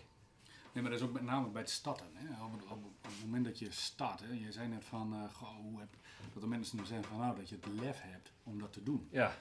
Nee, 0.72 0.82
maar 0.82 0.92
dat 0.92 1.00
is 1.00 1.06
ook 1.06 1.12
met 1.12 1.22
name 1.22 1.48
bij 1.48 1.60
het 1.62 1.70
starten. 1.70 2.06
Hè? 2.12 2.44
Op, 2.44 2.52
het, 2.52 2.62
op, 2.62 2.84
op 2.84 2.92
het 3.06 3.20
moment 3.24 3.44
dat 3.44 3.58
je 3.58 3.70
start, 3.70 4.20
hè? 4.20 4.32
je 4.32 4.52
zei 4.52 4.68
net 4.68 4.84
van, 4.84 5.14
eh, 5.14 5.34
goh, 5.34 5.48
hoe 5.56 5.80
heb, 5.80 5.88
dat 6.32 6.42
de 6.42 6.48
mensen 6.48 6.76
dan 6.76 6.86
zeggen 6.86 7.06
van, 7.08 7.18
nou, 7.18 7.36
dat 7.36 7.48
je 7.48 7.54
het 7.54 7.66
lef 7.80 8.00
hebt 8.02 8.32
om 8.42 8.58
dat 8.60 8.72
te 8.72 8.82
doen. 8.82 9.08
Ja, 9.10 9.34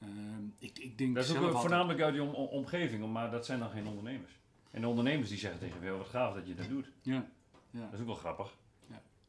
Ehm, 0.00 0.44
ik, 0.58 0.78
ik 0.78 0.98
denk 0.98 1.14
dat 1.14 1.24
is 1.24 1.30
ook 1.30 1.36
altijd- 1.36 1.60
voornamelijk 1.60 2.00
uit 2.00 2.12
die 2.12 2.22
om- 2.22 2.34
om- 2.34 2.46
omgeving, 2.48 3.12
maar 3.12 3.30
dat 3.30 3.46
zijn 3.46 3.58
dan 3.58 3.70
geen 3.70 3.86
ondernemers. 3.86 4.32
En 4.70 4.80
de 4.80 4.88
ondernemers 4.88 5.28
die 5.28 5.38
zeggen 5.38 5.60
tegen 5.60 5.82
je, 5.84 5.90
wat 5.90 6.06
gaaf 6.08 6.34
dat 6.34 6.46
je 6.46 6.54
dat 6.54 6.68
doet. 6.68 6.86
Ja, 7.02 7.26
ja. 7.70 7.80
Dat 7.80 7.92
is 7.92 8.00
ook 8.00 8.06
wel 8.06 8.14
grappig. 8.14 8.54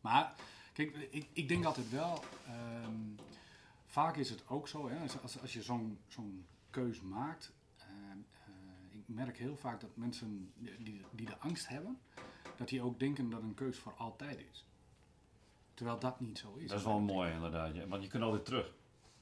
Maar, 0.01 0.33
kijk, 0.85 1.07
ik, 1.11 1.27
ik 1.33 1.47
denk 1.47 1.65
altijd 1.65 1.89
wel, 1.89 2.23
ehm, 2.45 2.95
vaak 3.85 4.17
is 4.17 4.29
het 4.29 4.43
ook 4.47 4.67
zo, 4.67 4.89
hè, 4.89 4.99
als, 5.21 5.41
als, 5.41 5.53
je 5.53 5.61
zo'n 5.61 5.99
zo'n 6.07 6.45
keus 6.69 7.01
maakt, 7.01 7.51
ehm, 7.77 8.17
eh, 8.45 8.97
ik 8.97 9.03
merk 9.05 9.37
heel 9.37 9.55
vaak 9.55 9.81
dat 9.81 9.95
mensen 9.95 10.51
die, 10.55 11.01
die 11.11 11.25
de 11.25 11.37
angst 11.37 11.67
hebben, 11.67 11.99
dat 12.55 12.67
die 12.67 12.81
ook 12.81 12.99
denken 12.99 13.29
dat 13.29 13.41
een 13.41 13.53
keus 13.53 13.77
voor 13.77 13.93
altijd 13.93 14.39
is. 14.51 14.65
Terwijl 15.73 15.99
dat 15.99 16.19
niet 16.19 16.37
zo 16.37 16.53
is. 16.55 16.69
Dat 16.69 16.79
is 16.79 16.85
wel 16.85 16.99
mooi 16.99 17.31
inderdaad, 17.31 17.75
ja. 17.75 17.87
want 17.87 18.03
je 18.03 18.09
kunt 18.09 18.23
altijd 18.23 18.45
terug. 18.45 18.73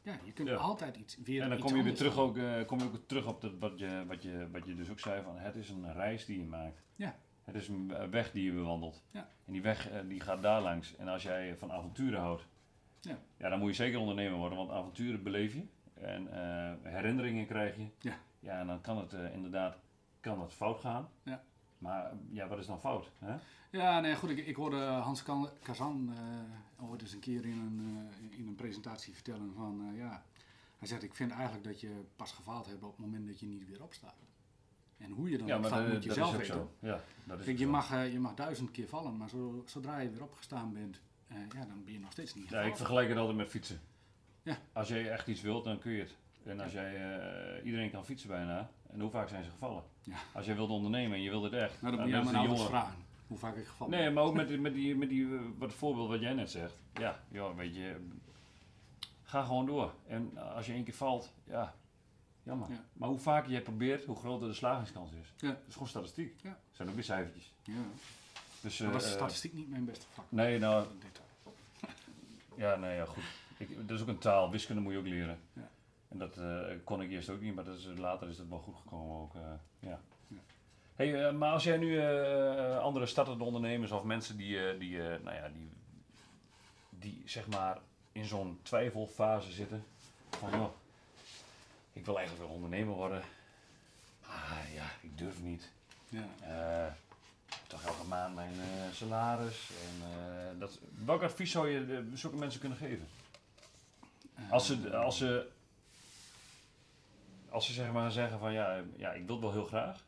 Ja, 0.02 0.20
je 0.24 0.34
kunt 0.34 0.48
Ja. 0.48 0.56
altijd 0.56 0.96
iets 0.98 1.18
weer 1.24 1.42
En 1.42 1.50
dan 1.50 1.60
kom 1.60 1.76
je 1.76 1.84
weer 1.84 1.96
terug, 1.96 2.16
doen. 2.16 2.24
ook, 2.24 2.38
eh, 2.38 2.66
kom 2.66 2.80
je 2.80 2.86
ook 2.86 3.08
terug 3.08 3.28
op 3.28 3.42
dat, 3.42 3.52
wat, 3.60 3.80
je, 3.80 4.04
wat, 4.08 4.24
je, 4.24 4.50
wat 4.52 4.66
je 4.66 4.76
dus 4.76 4.90
ook 4.90 5.00
zei: 5.00 5.24
van 5.24 5.38
het 5.38 5.56
is 5.56 5.70
een 5.70 5.94
reis 5.94 6.26
die 6.26 6.40
je 6.40 6.46
maakt. 6.46 6.82
Ja. 6.96 7.20
Het 7.54 7.62
is 7.62 7.68
een 7.68 8.10
weg 8.12 8.32
die 8.32 8.44
je 8.44 8.52
bewandelt. 8.52 9.04
Ja. 9.12 9.28
En 9.46 9.54
die 9.54 9.62
weg 9.62 9.90
eh, 9.90 10.00
die 10.08 10.20
gaat 10.20 10.42
daar 10.42 10.62
langs. 10.62 10.96
En 10.96 11.08
als 11.08 11.24
jij 11.24 11.58
van 11.58 11.72
avonturen 11.72 12.20
houdt, 12.20 12.48
Ja. 13.02 13.18
ja, 13.38 13.50
dan 13.50 13.60
moet 13.60 13.70
je 13.70 13.76
zeker 13.84 14.00
ondernemer 14.00 14.38
worden, 14.38 14.58
want 14.58 14.72
avonturen 14.72 15.24
beleef 15.24 15.54
je. 15.54 15.64
En 15.94 16.28
eh, 16.34 16.92
herinneringen 16.92 17.46
krijg 17.46 17.76
je. 17.76 17.88
Ja. 18.00 18.18
ja, 18.40 18.60
en 18.60 18.68
dan 18.68 18.82
kan 18.82 18.98
het 18.98 19.14
eh, 19.14 19.34
inderdaad 19.34 19.78
kan 20.20 20.42
het 20.42 20.54
fout 20.54 20.80
gaan. 20.80 21.10
Ja. 21.24 21.44
Maar 21.78 22.12
ja, 22.30 22.48
wat 22.48 22.60
is 22.60 22.66
dan 22.66 22.80
fout? 22.80 23.12
Hè? 23.20 23.36
Ja, 23.72 24.00
nee, 24.00 24.16
goed. 24.16 24.30
Ik, 24.30 24.46
ik 24.48 24.56
hoorde 24.56 24.78
Hans 24.86 25.24
Kazan 25.62 26.14
eh, 26.14 26.90
ooit 26.90 27.02
eens 27.02 27.14
een 27.14 27.20
keer 27.20 27.46
in 27.46 27.60
een, 27.60 28.10
in 28.32 28.48
een 28.48 28.56
presentatie 28.56 29.14
vertellen 29.14 29.54
van, 29.54 29.92
ja, 29.96 30.24
hij 30.78 30.88
zegt, 30.88 31.04
ik 31.04 31.16
vind 31.16 31.32
eigenlijk 31.32 31.64
dat 31.64 31.82
je 31.82 32.06
pas 32.16 32.32
gefaald 32.32 32.66
hebt 32.66 32.84
op 32.84 32.92
het 32.98 33.06
moment 33.06 33.28
dat 33.28 33.40
je 33.40 33.46
niet 33.46 33.68
weer 33.68 33.84
opstaat. 33.84 34.16
En 35.00 35.12
hoe 35.12 35.30
je 35.30 35.38
dan 35.38 35.48
Ja, 35.48 35.60
dat, 35.60 35.88
moet 35.88 36.04
je 36.04 36.14
zelf 36.14 36.38
weten. 36.38 36.68
Ja, 36.80 37.00
dat 37.24 37.40
is 37.40 37.46
Kijk, 37.46 37.58
je 37.58 37.66
zo. 37.66 37.72
mag, 37.72 37.92
eh, 37.92 38.12
je 38.12 38.20
mag 38.20 38.34
duizend 38.34 38.72
keer 38.72 38.88
vallen, 38.88 39.18
maar 39.18 39.30
zo, 39.30 39.64
zodra 39.66 40.00
je 40.00 40.10
weer 40.10 40.24
opgestaan 40.24 40.74
bent, 40.74 41.00
eh, 41.28 41.38
ja, 41.38 41.66
dan 41.66 41.84
ben 41.84 41.94
je 41.94 42.00
nog 42.00 42.12
steeds 42.12 42.36
niet 42.36 42.50
Ja, 42.50 42.62
ik 42.62 42.76
vergelijk 42.76 43.10
het 43.10 43.18
altijd 43.18 43.38
met 43.38 43.48
fietsen. 43.48 43.80
Ja. 44.44 44.58
Als 44.74 44.88
jij 44.88 45.12
echt 45.12 45.28
iets 45.28 45.42
wilt, 45.42 45.64
dan 45.64 45.80
kun 45.80 45.92
je 45.92 46.00
het. 46.02 46.16
En 46.44 46.60
als 46.60 46.72
jij, 46.72 46.96
eh, 46.96 47.66
iedereen 47.66 47.92
kan 47.92 48.06
fietsen 48.06 48.30
bijna. 48.30 48.70
En 48.92 49.00
hoe 49.00 49.10
vaak 49.10 49.30
zijn 49.30 49.44
ze 49.44 49.50
gevallen? 49.50 49.84
Ja. 50.04 50.18
Als 50.34 50.46
jij 50.46 50.56
wilt 50.56 50.70
ondernemen 50.70 51.18
en 51.18 51.24
je 51.24 51.30
wilt 51.30 51.44
het 51.44 51.54
echt. 51.54 51.82
Nou, 51.82 51.96
dan 51.96 52.02
moet 52.02 52.30
je 52.30 52.38
aan 52.38 52.48
mijn 52.48 52.58
vragen 52.58 52.98
hoe 53.28 53.38
vaak 53.38 53.56
ik 53.56 53.66
gevallen 53.66 53.98
Nee, 54.00 54.10
maar 54.12 54.24
ook 54.24 54.34
met, 54.34 54.48
die- 54.48 54.60
met 54.60 54.74
die, 54.74 54.96
met 54.96 55.10
die 55.10 55.28
wat 55.58 55.74
voorbeeld 55.74 56.10
wat 56.10 56.20
jij 56.20 56.34
net 56.34 56.50
zegt. 56.52 56.74
Ja, 56.94 57.20
joh, 57.32 57.56
weet 57.56 57.76
je, 57.76 57.96
ga 59.24 59.44
gewoon 59.44 59.66
door. 59.66 59.94
En 60.08 60.38
als 60.56 60.66
je 60.66 60.74
één 60.74 60.84
keer 60.84 60.94
valt, 60.94 61.34
ja, 61.44 61.76
jammer. 62.50 62.70
Ja. 62.70 62.84
Maar 62.94 63.10
hoe 63.10 63.20
vaker 63.20 63.52
jij 63.52 63.62
probeert, 63.62 64.06
hoe 64.06 64.16
groter 64.16 64.48
de 64.48 64.54
slagingskans 64.54 65.12
is. 65.12 65.34
Ja. 65.38 65.48
Dat 65.48 65.58
is 65.68 65.74
gewoon 65.74 65.88
statistiek. 65.88 66.36
Ja. 66.42 66.50
Dat 66.50 66.58
zijn 66.72 66.88
ook 66.90 66.96
weer 66.96 67.04
cijfertjes. 67.04 67.54
Ja. 67.64 67.74
Dus, 68.62 68.80
Maar 68.80 68.92
was 68.92 69.04
eh, 69.06 69.12
statistiek 69.12 69.54
niet 69.54 69.70
mijn 69.70 69.86
beste 69.86 70.06
vak? 70.14 70.26
Nee, 70.30 70.60
nou. 70.60 70.86
Ja, 72.56 72.76
nee, 72.76 72.96
ja, 72.96 73.06
goed. 73.06 73.24
Ik, 73.58 73.88
dat 73.88 73.96
is 73.98 74.02
ook 74.02 74.08
een 74.08 74.18
taal. 74.18 74.52
Wiskunde 74.52 74.82
moet 74.82 74.92
je 74.94 74.98
ook 75.00 75.08
leren. 75.08 75.40
Ja. 75.54 75.70
En 76.08 76.18
dat 76.18 76.38
eh, 76.38 76.62
kon 76.84 77.02
ik 77.02 77.10
eerst 77.12 77.30
ook 77.30 77.42
niet, 77.42 77.56
maar 77.56 77.64
dat 77.64 77.78
is, 77.78 77.86
later 77.98 78.30
is 78.30 78.38
dat 78.38 78.48
wel 78.48 78.60
goed 78.60 78.76
gekomen 78.76 79.16
ook. 79.22 79.36
eh, 79.36 79.42
ja. 79.80 80.00
Hey, 80.96 81.32
maar 81.34 81.52
als 81.52 81.64
jij 81.64 81.78
nu 81.78 82.02
andere 82.80 83.06
startende 83.06 83.44
ondernemers 83.44 83.92
of 83.92 84.04
mensen 84.04 84.38
die, 84.38 84.78
die, 84.78 84.98
nou 84.98 85.34
ja, 85.36 85.50
die, 85.54 85.70
die 86.90 87.22
zeg 87.26 87.48
maar 87.48 87.78
in 88.12 88.26
zo'n 88.26 88.60
twijfelfase 88.62 89.52
zitten. 89.52 89.84
Van 90.30 90.50
joh, 90.52 90.70
ik 92.00 92.06
wil 92.06 92.18
eigenlijk 92.18 92.48
wel 92.48 92.56
ondernemer 92.56 92.96
worden. 92.96 93.22
Maar 94.28 94.68
ja, 94.74 94.86
ik 95.02 95.18
durf 95.18 95.42
niet. 95.42 95.70
Ja. 96.10 96.28
Eh, 96.42 96.94
toch 97.68 97.84
elke 97.86 98.04
maand 98.08 98.36
mijn 98.36 98.54
eh, 98.60 98.92
salaris. 98.94 99.70
En, 99.70 100.08
eh, 100.08 100.60
dat, 100.60 100.80
welk 101.06 101.22
advies 101.22 101.52
zou 101.52 101.70
je 101.70 101.96
eh, 101.96 102.18
zulke 102.18 102.36
mensen 102.36 102.60
kunnen 102.60 102.78
geven? 102.78 103.08
Als 104.50 104.66
ze, 104.66 104.96
als 104.98 105.18
ze, 105.18 105.50
als 107.50 107.66
ze 107.66 107.74
zeg 107.74 107.92
maar 107.92 108.12
zeggen 108.12 108.40
van 108.40 108.54
ja, 108.54 108.84
ja, 108.96 109.12
ik 109.12 109.26
wil 109.26 109.36
het 109.36 109.44
wel 109.44 109.54
heel 109.54 109.66
graag. 109.66 110.04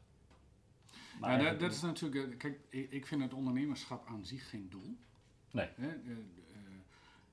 Maar 1.19 1.41
Ja, 1.41 1.49
dat, 1.49 1.59
dat 1.59 1.71
is 1.71 1.81
natuurlijk, 1.81 2.37
kijk, 2.37 2.59
ik, 2.69 3.05
vind 3.07 3.21
het 3.21 3.33
ondernemerschap 3.33 4.07
aan 4.07 4.25
zich 4.25 4.49
geen 4.49 4.69
doel. 4.69 4.97
Nee. 5.51 5.67
Hè, 5.75 5.87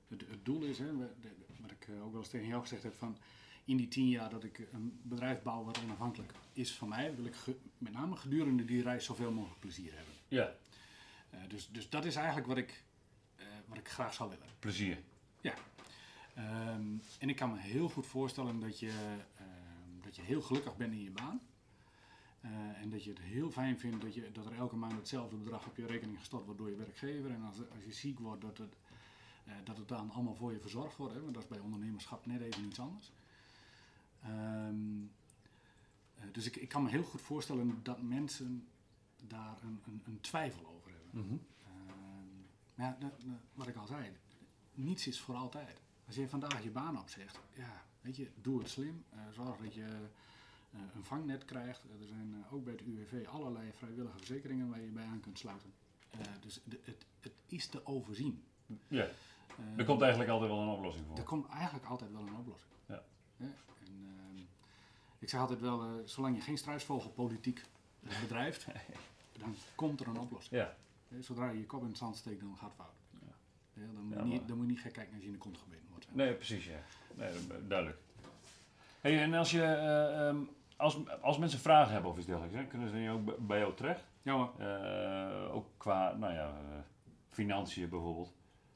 het, 0.07 0.21
het 0.29 0.45
doel 0.45 0.61
is, 0.61 0.77
hè, 0.79 0.97
de- 0.97 1.35
wat 1.57 1.71
ik 1.71 1.87
ook 2.03 2.11
wel 2.11 2.19
eens 2.19 2.29
tegen 2.29 2.47
jou 2.47 2.61
gezegd 2.61 2.83
heb, 2.83 2.95
van 2.97 3.17
in 3.69 3.77
die 3.77 3.87
tien 3.87 4.09
jaar 4.09 4.29
dat 4.29 4.43
ik 4.43 4.67
een 4.71 4.99
bedrijf 5.03 5.41
bouw 5.41 5.63
wat 5.63 5.79
onafhankelijk 5.83 6.31
is 6.53 6.73
van 6.75 6.87
mij, 6.89 7.15
wil 7.15 7.25
ik 7.25 7.35
ge- 7.35 7.57
met 7.77 7.93
name 7.93 8.15
gedurende 8.15 8.65
die 8.65 8.81
reis 8.81 9.05
zoveel 9.05 9.31
mogelijk 9.31 9.59
plezier 9.59 9.93
hebben. 9.95 10.13
ja, 10.27 10.53
Eh, 11.29 11.39
dus, 11.47 11.69
dus 11.71 11.89
dat 11.89 12.05
is 12.05 12.15
eigenlijk 12.15 12.47
wat 12.47 12.57
ik, 12.57 12.83
eh, 13.35 13.45
wat 13.67 13.77
ik 13.77 13.87
graag 13.89 14.13
zou 14.13 14.29
willen. 14.29 14.45
plezier. 14.59 14.97
Ehm, 16.35 16.97
en 17.19 17.29
ik 17.29 17.35
kan 17.35 17.51
me 17.51 17.57
heel 17.59 17.89
goed 17.89 18.05
voorstellen 18.05 18.59
dat 18.59 18.79
je, 18.79 18.89
ehm, 19.37 20.01
dat 20.03 20.15
je 20.15 20.21
heel 20.21 20.41
gelukkig 20.41 20.77
bent 20.77 20.93
in 20.93 21.03
je 21.03 21.11
baan. 21.11 21.41
Eh, 22.41 22.51
en 22.81 22.89
dat 22.89 23.03
je 23.03 23.09
het 23.09 23.19
heel 23.19 23.51
fijn 23.51 23.79
vindt 23.79 24.01
dat, 24.01 24.13
je, 24.13 24.31
dat 24.31 24.45
er 24.45 24.53
elke 24.55 24.75
maand 24.75 24.93
hetzelfde 24.93 25.35
bedrag 25.35 25.65
op 25.67 25.77
je 25.77 25.85
rekening 25.85 26.17
gestort 26.19 26.45
wordt 26.45 26.59
door 26.59 26.69
je 26.69 26.75
werkgever. 26.75 27.31
En 27.31 27.43
als, 27.43 27.57
als 27.57 27.83
je 27.85 27.91
ziek 27.93 28.19
wordt, 28.19 28.41
dat 28.41 28.57
het, 28.57 28.75
dat 29.63 29.77
het 29.77 29.87
dan 29.87 30.11
allemaal 30.11 30.35
voor 30.35 30.51
je 30.51 30.59
verzorgd 30.59 30.95
wordt. 30.97 31.13
Hè? 31.13 31.21
Want 31.21 31.33
dat 31.33 31.43
is 31.43 31.49
bij 31.49 31.59
ondernemerschap 31.59 32.25
net 32.25 32.41
even 32.41 32.65
iets 32.65 32.79
anders. 32.79 33.11
Ehm, 34.23 35.03
eh, 36.15 36.23
dus 36.31 36.45
ik, 36.45 36.55
ik 36.55 36.69
kan 36.69 36.83
me 36.83 36.89
heel 36.89 37.03
goed 37.03 37.21
voorstellen 37.21 37.79
dat 37.83 38.01
mensen 38.01 38.67
daar 39.27 39.57
een, 39.63 39.81
een, 39.85 40.01
een 40.05 40.21
twijfel 40.21 40.67
over 40.67 40.91
hebben. 40.91 41.25
Mhm. 41.25 41.37
Ehm, 41.63 42.27
maar 42.75 42.97
ja, 42.99 43.11
wat 43.53 43.67
ik 43.67 43.75
al 43.75 43.87
zei, 43.87 44.11
niets 44.73 45.07
is 45.07 45.19
voor 45.19 45.35
altijd. 45.35 45.81
Als 46.07 46.15
je 46.15 46.29
vandaag 46.29 46.63
je 46.63 46.71
baan 46.71 46.99
opzegt, 46.99 47.39
ja, 47.53 47.83
weet 48.01 48.15
je, 48.15 48.29
doe 48.41 48.59
het 48.59 48.69
slim. 48.69 49.03
Eh, 49.09 49.19
zorg 49.33 49.57
dat 49.57 49.73
je 49.73 49.85
eh, 50.71 50.79
een 50.95 51.03
vangnet 51.03 51.45
krijgt. 51.45 51.83
Er 51.83 52.07
zijn 52.07 52.45
ook 52.51 52.63
bij 52.63 52.73
het 52.73 52.81
UWV 52.81 53.27
allerlei 53.27 53.71
vrijwillige 53.73 54.17
verzekeringen 54.17 54.69
waar 54.69 54.81
je 54.81 54.91
bij 54.91 55.05
aan 55.05 55.19
kunt 55.19 55.39
sluiten. 55.39 55.73
Dus 56.39 56.61
de, 56.63 56.79
het, 56.83 57.05
het 57.19 57.33
is 57.45 57.67
te 57.67 57.85
overzien. 57.85 58.43
Ja, 58.87 59.07
er 59.75 59.85
komt 59.85 60.01
eigenlijk 60.01 60.31
altijd 60.31 60.51
wel 60.51 60.61
een 60.61 60.67
oplossing 60.67 61.05
voor. 61.07 61.17
er 61.17 61.23
komt 61.23 61.47
eigenlijk 61.47 61.85
altijd 61.85 62.11
wel 62.11 62.21
een 62.21 62.35
oplossing. 62.35 62.71
Ja. 62.85 63.03
Ik 65.19 65.29
zeg 65.29 65.39
altijd 65.39 65.59
wel, 65.61 65.81
eh, 65.81 65.89
zolang 66.05 66.35
je 66.35 66.41
geen 66.41 66.57
struisvogelpolitiek 66.57 67.63
eh, 68.03 68.21
bedrijft, 68.21 68.65
dan 69.41 69.55
komt 69.75 69.99
er 69.99 70.07
een 70.07 70.19
oplossing. 70.19 70.61
Ja, 70.61 70.75
Hè, 71.07 71.21
Zodra 71.21 71.49
je 71.49 71.57
je 71.57 71.65
kop 71.65 71.81
in 71.81 71.87
het 71.87 71.97
zand 71.97 72.15
steekt, 72.15 72.39
dan 72.39 72.57
gaat 72.57 72.69
het 72.69 72.77
fout. 72.77 72.93
Ja. 73.73 73.83
Dan, 73.93 74.03
moet 74.03 74.17
je 74.17 74.23
niet, 74.23 74.47
dan 74.47 74.57
moet 74.57 74.65
je 74.65 74.71
niet 74.71 74.81
gek 74.81 74.93
kijken 74.93 75.13
als 75.13 75.21
je 75.21 75.27
in 75.27 75.33
de 75.33 75.39
kont 75.39 75.57
gebeten 75.57 75.85
wordt. 75.89 76.07
nee, 76.11 76.33
precies, 76.33 76.65
ja. 76.65 76.79
Nee, 77.15 77.31
duidelijk. 77.67 77.99
Hey, 79.01 79.21
en 79.21 79.33
als, 79.33 79.51
je, 79.51 79.63
eh, 79.63 80.27
ehm, 80.27 80.37
als, 80.75 80.97
als 81.21 81.37
mensen 81.37 81.59
vragen 81.59 81.93
hebben 81.93 82.11
of 82.11 82.17
iets 82.17 82.25
dergelijks, 82.25 82.55
hè, 82.55 82.65
kunnen 82.65 82.89
ze 82.89 83.03
dan 83.03 83.09
ook 83.09 83.47
bij 83.47 83.59
jou 83.59 83.75
terecht? 83.75 84.03
Ja 84.21 84.33
hoor. 84.33 84.53
Eh, 84.57 85.55
ook 85.55 85.67
qua, 85.77 86.13
nou 86.13 86.33
ja, 86.33 86.47
eh, 86.47 86.79
financiën 87.29 87.89
bijvoorbeeld. 87.89 88.33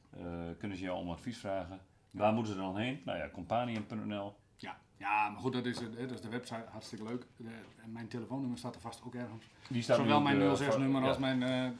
Eh, 0.09 0.23
kunnen 0.57 0.77
ze 0.77 0.83
jou 0.83 0.99
om 0.99 1.09
advies 1.09 1.37
vragen? 1.37 1.79
Waar 2.11 2.33
moeten 2.33 2.53
ze 2.53 2.59
dan 2.59 2.77
heen? 2.77 3.01
Nou 3.05 3.17
ja, 3.17 3.29
companion.nl. 3.29 4.35
Ja. 4.63 4.79
ja, 4.97 5.29
maar 5.29 5.39
goed, 5.41 5.53
dat 5.53 5.65
is, 5.65 5.79
het, 5.79 5.95
hè, 5.97 6.05
dat 6.07 6.15
is 6.15 6.21
de 6.21 6.29
website, 6.29 6.65
hartstikke 6.71 7.03
leuk. 7.03 7.25
De, 7.37 7.49
en 7.83 7.91
mijn 7.91 8.07
telefoonnummer 8.07 8.57
staat 8.57 8.75
er 8.75 8.81
vast 8.81 9.01
ook 9.03 9.15
ergens. 9.15 9.45
Die 9.69 9.81
staat 9.81 9.97
Zowel 9.97 10.21
mijn 10.21 10.41
eh, 10.41 10.59
06-nummer 10.59 10.91
van- 11.01 11.03
als 11.09 11.17
ja. 11.17 11.35
mijn... 11.35 11.43
eh, 11.43 11.65
eh, 11.65 11.73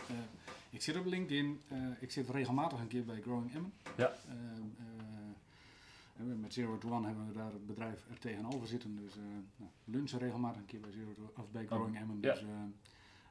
ik 0.70 0.82
zit 0.82 0.98
op 0.98 1.06
LinkedIn. 1.06 1.62
eh, 1.68 1.78
ik 2.00 2.12
zit 2.12 2.30
regelmatig 2.30 2.80
een 2.80 2.88
keer 2.88 3.06
bij 3.06 3.22
Growing 3.22 3.54
Emmen. 3.54 3.74
Ja. 3.98 4.08
Eh, 4.30 4.36
eh, 6.18 6.26
met 6.42 6.54
Zero 6.54 6.78
to 6.78 6.90
One 6.90 7.08
hebben 7.08 7.28
we 7.28 7.34
daar 7.34 7.52
het 7.52 7.66
bedrijf 7.68 8.06
er 8.10 8.20
tegenover 8.20 8.68
zitten. 8.68 8.96
Dus 8.96 9.16
eh 9.16 9.22
nou, 9.56 9.72
lunchen 9.84 10.20
regelmatig 10.20 10.60
een 10.60 10.66
keer 10.66 10.80
bij, 10.80 10.92
Zero 10.92 11.14
to, 11.14 11.34
of 11.42 11.52
bij 11.52 11.66
Growing. 11.66 11.98
Oh, 12.02 12.16
ja. 12.22 12.32
Dus 12.34 12.42
eh 12.42 12.48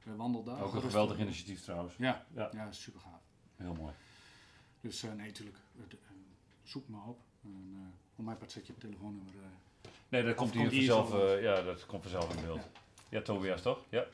we 0.02 0.16
wandelen 0.16 0.46
daar. 0.46 0.62
Ook 0.62 0.74
een 0.74 0.80
geweldig 0.82 1.18
initiatief 1.18 1.60
trouwens. 1.62 1.94
Ja, 1.96 2.26
Ja. 2.34 2.48
ja. 2.52 2.72
super 2.72 3.00
gaaf. 3.00 3.20
Heel 3.56 3.74
mooi. 3.74 3.92
Dus 4.80 5.02
eh, 5.02 5.12
nee, 5.12 5.26
natuurlijk. 5.26 5.56
zoek 6.62 6.88
me 6.88 6.96
op. 7.06 7.20
En, 7.44 7.92
op 8.16 8.24
mijn 8.24 8.36
part 8.36 8.52
zet 8.52 8.66
je 8.66 8.74
telefoonnummer. 8.78 9.32
eh, 9.34 9.90
Nee, 10.08 10.22
dat 10.22 10.34
komt 10.34 10.50
komt 10.56 10.70
hier 10.70 10.86
vanzelf, 10.92 11.14
eh, 11.22 11.42
ja, 11.42 11.62
dat 11.62 11.86
komt 11.86 12.02
vanzelf 12.02 12.34
in 12.36 12.42
beeld. 12.44 12.56
Ja. 12.58 12.70
Ja, 13.08 13.22
Tobias 13.22 13.62
toch? 13.62 13.78
Ja. 13.88 14.04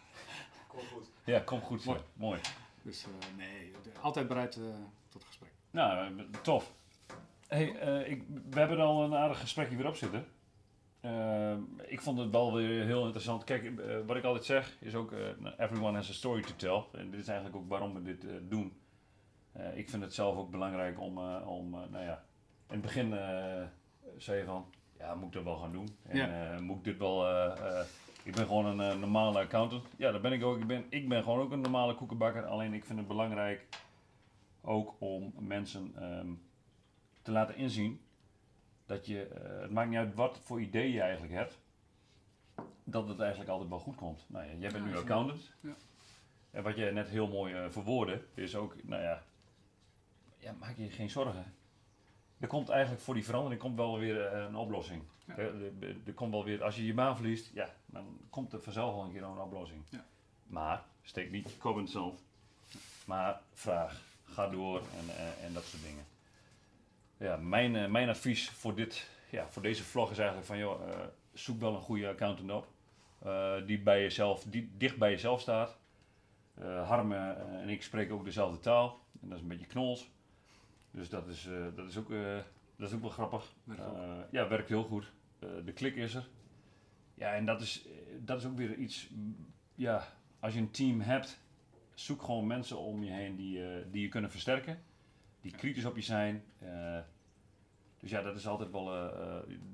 Komt 0.68 0.86
goed. 0.92 1.06
Ja, 1.24 1.38
komt 1.40 1.62
goed. 1.62 1.84
Mooi. 1.84 2.00
Mooi. 2.14 2.40
dus 2.82 3.04
eh, 3.04 3.36
nee, 3.36 3.72
altijd 4.00 4.28
bereid 4.28 4.56
eh, 4.56 4.62
tot 5.08 5.24
gesprek. 5.24 5.50
Nou, 5.70 6.24
tof. 6.42 6.72
Hey, 7.48 7.78
eh, 7.78 8.10
ik, 8.10 8.22
we 8.50 8.58
hebben 8.58 8.78
al 8.80 9.02
een 9.04 9.14
aardig 9.14 9.40
gesprekje 9.40 9.76
weer 9.76 9.86
op 9.86 9.96
zitten. 9.96 10.26
Ik 11.86 12.00
vond 12.00 12.18
het 12.18 12.30
wel 12.30 12.52
weer 12.54 12.84
heel 12.84 13.02
interessant. 13.04 13.44
Kijk, 13.44 13.72
wat 14.06 14.16
ik 14.16 14.24
altijd 14.24 14.44
zeg 14.44 14.76
is 14.80 14.94
ook, 14.94 15.12
eh, 15.12 15.18
everyone 15.58 15.96
has 15.96 16.08
a 16.10 16.12
story 16.12 16.42
to 16.42 16.52
tell. 16.56 17.00
En 17.00 17.10
dit 17.10 17.20
is 17.20 17.26
eigenlijk 17.28 17.56
ook 17.56 17.68
waarom 17.68 17.94
we 17.94 18.02
dit 18.02 18.24
eh, 18.26 18.34
doen. 18.42 18.80
Eh, 19.52 19.76
ik 19.76 19.88
vind 19.90 20.02
het 20.02 20.14
zelf 20.14 20.36
ook 20.36 20.50
belangrijk 20.50 21.00
om, 21.00 21.18
eh, 21.18 21.48
om 21.48 21.74
eh, 21.74 21.80
nou 21.90 22.04
ja, 22.04 22.24
in 22.72 22.78
het 22.78 22.86
begin 22.86 23.12
eh, 23.18 23.62
zei 24.16 24.38
je 24.38 24.44
van, 24.44 24.66
ja, 24.98 25.14
moet 25.14 25.26
ik 25.26 25.32
dat 25.32 25.44
wel 25.44 25.56
gaan 25.56 25.72
doen? 25.72 25.88
En 26.02 26.16
Ja. 26.16 26.52
eh, 26.54 26.60
moet 26.60 26.76
ik 26.78 26.84
dit 26.84 26.98
wel, 26.98 27.28
eh, 27.28 27.84
ik 28.22 28.34
ben 28.34 28.46
gewoon 28.46 28.80
een 28.80 29.00
normale 29.00 29.38
accountant. 29.38 29.84
Ja, 29.96 30.10
dat 30.10 30.22
ben 30.22 30.32
ik 30.32 30.44
ook. 30.44 30.58
Ik 30.58 30.66
ben, 30.66 30.84
ik 30.88 31.08
ben 31.08 31.22
gewoon 31.22 31.40
ook 31.40 31.52
een 31.52 31.60
normale 31.60 31.94
koekenbakker. 31.94 32.44
Alleen 32.46 32.74
ik 32.74 32.84
vind 32.84 32.98
het 32.98 33.08
belangrijk 33.08 33.66
ook 34.60 34.94
om 34.98 35.32
mensen 35.38 35.92
ehm, 35.96 36.32
te 37.22 37.30
laten 37.30 37.56
inzien 37.56 38.00
dat 38.86 39.06
je, 39.06 39.28
het 39.60 39.70
maakt 39.70 39.88
niet 39.88 39.98
uit 39.98 40.14
wat 40.14 40.38
voor 40.38 40.60
idee 40.60 40.92
je 40.92 41.00
eigenlijk 41.00 41.32
hebt, 41.32 41.58
dat 42.84 43.08
het 43.08 43.20
eigenlijk 43.20 43.50
altijd 43.50 43.68
wel 43.70 43.78
goed 43.78 43.96
komt. 43.96 44.24
Nou 44.28 44.44
ja, 44.44 44.50
jij 44.50 44.70
bent 44.70 44.84
Ja, 44.84 44.90
nu 44.90 44.96
accountant. 44.96 45.52
Ja. 45.60 45.74
En 46.50 46.62
wat 46.62 46.76
jij 46.76 46.90
net 46.90 47.08
heel 47.08 47.28
mooi 47.28 47.70
verwoordde, 47.70 48.22
is 48.34 48.56
ook, 48.56 48.84
nou 48.84 49.02
ja, 49.02 49.22
ja, 50.38 50.52
maak 50.52 50.76
je 50.76 50.90
geen 50.90 51.10
zorgen. 51.10 51.54
Er 52.42 52.48
komt 52.48 52.68
eigenlijk 52.68 53.02
voor 53.02 53.14
die 53.14 53.24
verandering 53.24 53.60
komt 53.60 53.76
wel 53.76 53.98
weer 53.98 54.26
eh, 54.26 54.42
een 54.44 54.56
oplossing. 54.56 55.02
Ja. 55.26 55.36
Er, 55.36 55.54
er- 55.80 55.96
er 56.06 56.12
komt 56.12 56.30
wel 56.32 56.44
weer, 56.44 56.64
als 56.64 56.76
je 56.76 56.86
je 56.86 56.94
baan 56.94 57.16
verliest, 57.16 57.50
ja, 57.54 57.68
dan 57.86 58.18
komt 58.30 58.52
er 58.52 58.60
vanzelf 58.62 58.94
wel 58.94 59.04
een 59.04 59.12
keer 59.12 59.22
een 59.22 59.38
oplossing. 59.38 59.82
Ja. 59.88 60.04
Maar 60.46 60.84
steek 61.02 61.30
niet 61.30 61.50
je 61.50 61.56
kop 61.56 61.76
in 61.76 61.82
het 61.82 61.90
zand. 61.90 62.22
Maar 63.06 63.40
vraag, 63.52 64.00
ga 64.24 64.48
door 64.48 64.78
en, 64.78 65.16
eh, 65.16 65.44
en 65.44 65.52
dat 65.52 65.64
soort 65.64 65.82
dingen. 65.82 66.04
Ja, 67.16 67.36
mijn, 67.36 67.76
eh, 67.76 67.86
mijn 67.90 68.08
advies 68.08 68.50
voor, 68.50 68.74
dit, 68.74 69.10
ja, 69.30 69.48
voor 69.48 69.62
deze 69.62 69.82
vlog 69.84 70.10
is 70.10 70.18
eigenlijk 70.18 70.46
van, 70.46 70.58
joh, 70.58 70.80
zoek 71.32 71.60
wel 71.60 71.74
een 71.74 71.80
goede 71.80 72.08
accountant 72.08 72.50
op. 72.50 72.66
die, 73.66 73.80
bij 73.80 74.00
jezelf, 74.02 74.42
die 74.44 74.70
dicht 74.76 74.98
bij 74.98 75.10
jezelf 75.10 75.40
staat. 75.40 75.76
Eh 76.54 76.88
Harm 76.88 77.12
eh, 77.12 77.28
en 77.62 77.68
ik 77.68 77.82
spreken 77.82 78.14
ook 78.14 78.24
dezelfde 78.24 78.58
taal. 78.58 79.00
En 79.20 79.28
dat 79.28 79.36
is 79.36 79.42
een 79.42 79.48
beetje 79.48 79.66
knols. 79.66 80.10
Dus 80.92 81.08
dat 81.08 81.28
is, 81.28 81.46
eh, 81.46 81.66
dat 81.74 81.88
is, 81.88 81.98
ook, 81.98 82.10
eh, 82.10 82.36
dat 82.76 82.88
is 82.88 82.94
ook 82.94 83.00
wel 83.00 83.10
grappig. 83.10 83.54
Eh, 83.68 84.20
ja, 84.30 84.48
werkt 84.48 84.68
heel 84.68 84.84
goed. 84.84 85.12
De 85.38 85.72
klik 85.74 85.96
is 85.96 86.14
er. 86.14 86.28
Ja, 87.14 87.34
en 87.34 87.44
dat 87.44 87.60
is, 87.60 87.88
dat 88.20 88.38
is 88.38 88.46
ook 88.46 88.56
weer 88.56 88.74
iets. 88.74 89.10
Ja, 89.74 90.06
als 90.40 90.54
je 90.54 90.60
een 90.60 90.70
team 90.70 91.00
hebt, 91.00 91.40
zoek 91.94 92.22
gewoon 92.22 92.46
mensen 92.46 92.78
om 92.78 93.04
je 93.04 93.10
heen 93.10 93.36
die, 93.36 93.90
die 93.90 94.02
je 94.02 94.08
kunnen 94.08 94.30
versterken. 94.30 94.82
Die 95.40 95.52
kritisch 95.52 95.84
op 95.84 95.96
je 95.96 96.02
zijn. 96.02 96.44
Dus 97.98 98.10
ja, 98.10 98.22
dat 98.22 98.36
is 98.36 98.46
altijd 98.46 98.70
wel. 98.70 99.12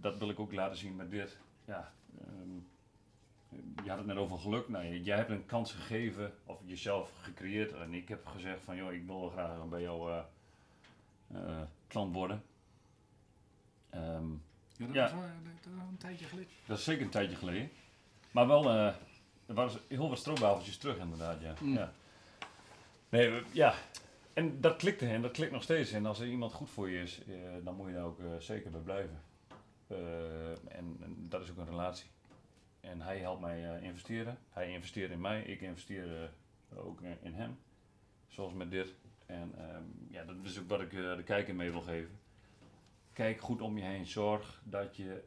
dat 0.00 0.18
wil 0.18 0.30
ik 0.30 0.40
ook 0.40 0.52
laten 0.52 0.76
zien 0.76 0.96
met 0.96 1.10
dit. 1.10 1.38
Ja, 1.64 1.92
ehm, 2.18 2.54
je 3.84 3.88
had 3.88 3.98
het 3.98 4.06
net 4.06 4.16
over 4.16 4.38
geluk. 4.38 4.68
Nou, 4.68 4.98
jij 4.98 5.16
hebt 5.16 5.30
een 5.30 5.46
kans 5.46 5.72
gegeven 5.72 6.32
of 6.44 6.60
jezelf 6.64 7.12
gecreëerd. 7.22 7.72
En 7.72 7.94
ik 7.94 8.08
heb 8.08 8.26
gezegd 8.26 8.60
van, 8.60 8.76
joh, 8.76 8.92
ik 8.92 9.06
wil 9.06 9.28
graag 9.28 9.68
bij 9.68 9.80
jou 9.80 10.22
eh, 11.32 11.48
eh, 11.48 11.62
klant 11.86 12.14
worden. 12.14 12.42
Ehm, 13.90 14.30
Ja, 14.76 14.86
dat, 14.86 14.94
Ja. 14.94 15.02
Was, 15.02 15.12
wel- 15.12 15.20
dat 15.62 15.72
was 15.74 15.88
een 15.88 15.96
tijdje 15.96 16.24
geleden. 16.24 16.50
dat 16.66 16.78
is 16.78 16.84
zeker 16.84 17.04
een 17.04 17.10
tijdje 17.10 17.36
geleden. 17.36 17.70
Maar 18.30 18.46
wel, 18.46 18.68
eh, 18.68 18.86
er 19.46 19.54
waren 19.54 19.80
heel 19.88 20.08
wat 20.08 20.18
stroopwafeltjes 20.18 20.76
terug 20.78 20.98
inderdaad, 20.98 21.40
ja. 21.40 21.54
Mm. 21.60 21.74
ja. 21.74 21.92
Nee, 23.08 23.30
we- 23.30 23.44
ja. 23.52 23.74
En 24.32 24.60
dat 24.60 24.76
klikte 24.76 25.06
en 25.08 25.22
dat 25.22 25.30
klikt 25.30 25.52
nog 25.52 25.62
steeds. 25.62 25.92
En 25.92 26.06
als 26.06 26.20
er 26.20 26.26
iemand 26.28 26.52
goed 26.52 26.70
voor 26.70 26.90
je 26.90 27.02
is, 27.02 27.24
eh, 27.24 27.34
dan 27.64 27.74
moet 27.76 27.86
je 27.88 27.94
daar 27.94 28.04
ook 28.04 28.18
eh, 28.20 28.26
zeker 28.38 28.70
bij 28.70 28.80
blijven. 28.80 29.20
Eh, 29.86 30.50
en, 30.50 30.96
en 31.02 31.26
dat 31.28 31.42
is 31.42 31.50
ook 31.50 31.56
een 31.56 31.64
relatie. 31.68 32.06
En 32.80 33.00
hij 33.00 33.18
helpt 33.18 33.40
mij 33.40 33.74
eh, 33.76 33.82
investeren. 33.82 34.38
Hij 34.50 34.72
investeert 34.72 35.10
in 35.10 35.20
mij. 35.20 35.42
Ik 35.42 35.60
investeer 35.60 36.22
eh, 36.22 36.78
ook 36.86 37.00
in, 37.02 37.16
in 37.22 37.34
hem. 37.34 37.58
Zoals 38.28 38.52
met 38.52 38.70
dit. 38.70 38.94
En 39.28 39.52
ehm, 39.58 39.82
ja, 40.10 40.24
dat 40.24 40.36
is 40.42 40.58
ook 40.58 40.68
wat 40.68 40.80
ik 40.80 40.92
eh, 40.92 41.16
de 41.16 41.22
kijker 41.22 41.54
mee 41.54 41.70
wil 41.70 41.80
geven. 41.80 42.18
Kijk 43.12 43.40
goed 43.40 43.60
om 43.60 43.76
je 43.78 43.84
heen. 43.84 44.06
Zorg 44.06 44.62
dat 44.64 44.96
je 44.96 45.24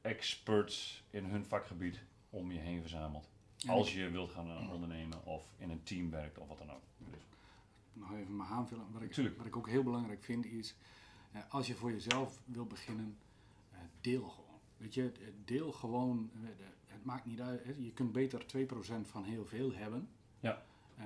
experts 0.00 1.04
in 1.10 1.24
hun 1.24 1.44
vakgebied 1.44 2.02
om 2.30 2.52
je 2.52 2.58
heen 2.58 2.80
verzamelt. 2.80 3.28
Als 3.66 3.94
je 3.94 4.10
wilt 4.10 4.30
gaan 4.30 4.50
eh, 4.50 4.72
ondernemen 4.72 5.24
of 5.24 5.44
in 5.58 5.70
een 5.70 5.82
team 5.82 6.10
werkt 6.10 6.38
of 6.38 6.48
wat 6.48 6.58
dan 6.58 6.70
ook. 6.70 6.82
Dus, 6.98 7.20
nog 7.92 8.12
even 8.12 8.36
mijn 8.36 8.48
aanvullen. 8.48 8.86
Wat 8.92 9.02
ik, 9.02 9.12
Tuurlijk. 9.12 9.36
wat 9.36 9.46
ik 9.46 9.56
ook 9.56 9.68
heel 9.68 9.82
belangrijk 9.82 10.24
vind 10.24 10.44
is, 10.46 10.74
eh, 11.32 11.40
als 11.48 11.66
je 11.66 11.74
voor 11.74 11.90
jezelf 11.90 12.40
wil 12.44 12.66
beginnen, 12.66 13.16
deel 14.00 14.28
gewoon. 14.28 14.58
Weet 14.76 14.94
je, 14.94 15.12
deel 15.44 15.72
gewoon, 15.72 16.30
het 16.86 17.04
maakt 17.04 17.24
niet 17.26 17.40
uit, 17.40 17.62
je 17.78 17.92
kunt 17.92 18.12
beter 18.12 18.46
2% 18.46 19.08
van 19.08 19.24
heel 19.24 19.46
veel 19.46 19.72
hebben 19.72 20.08
Ja. 20.40 20.62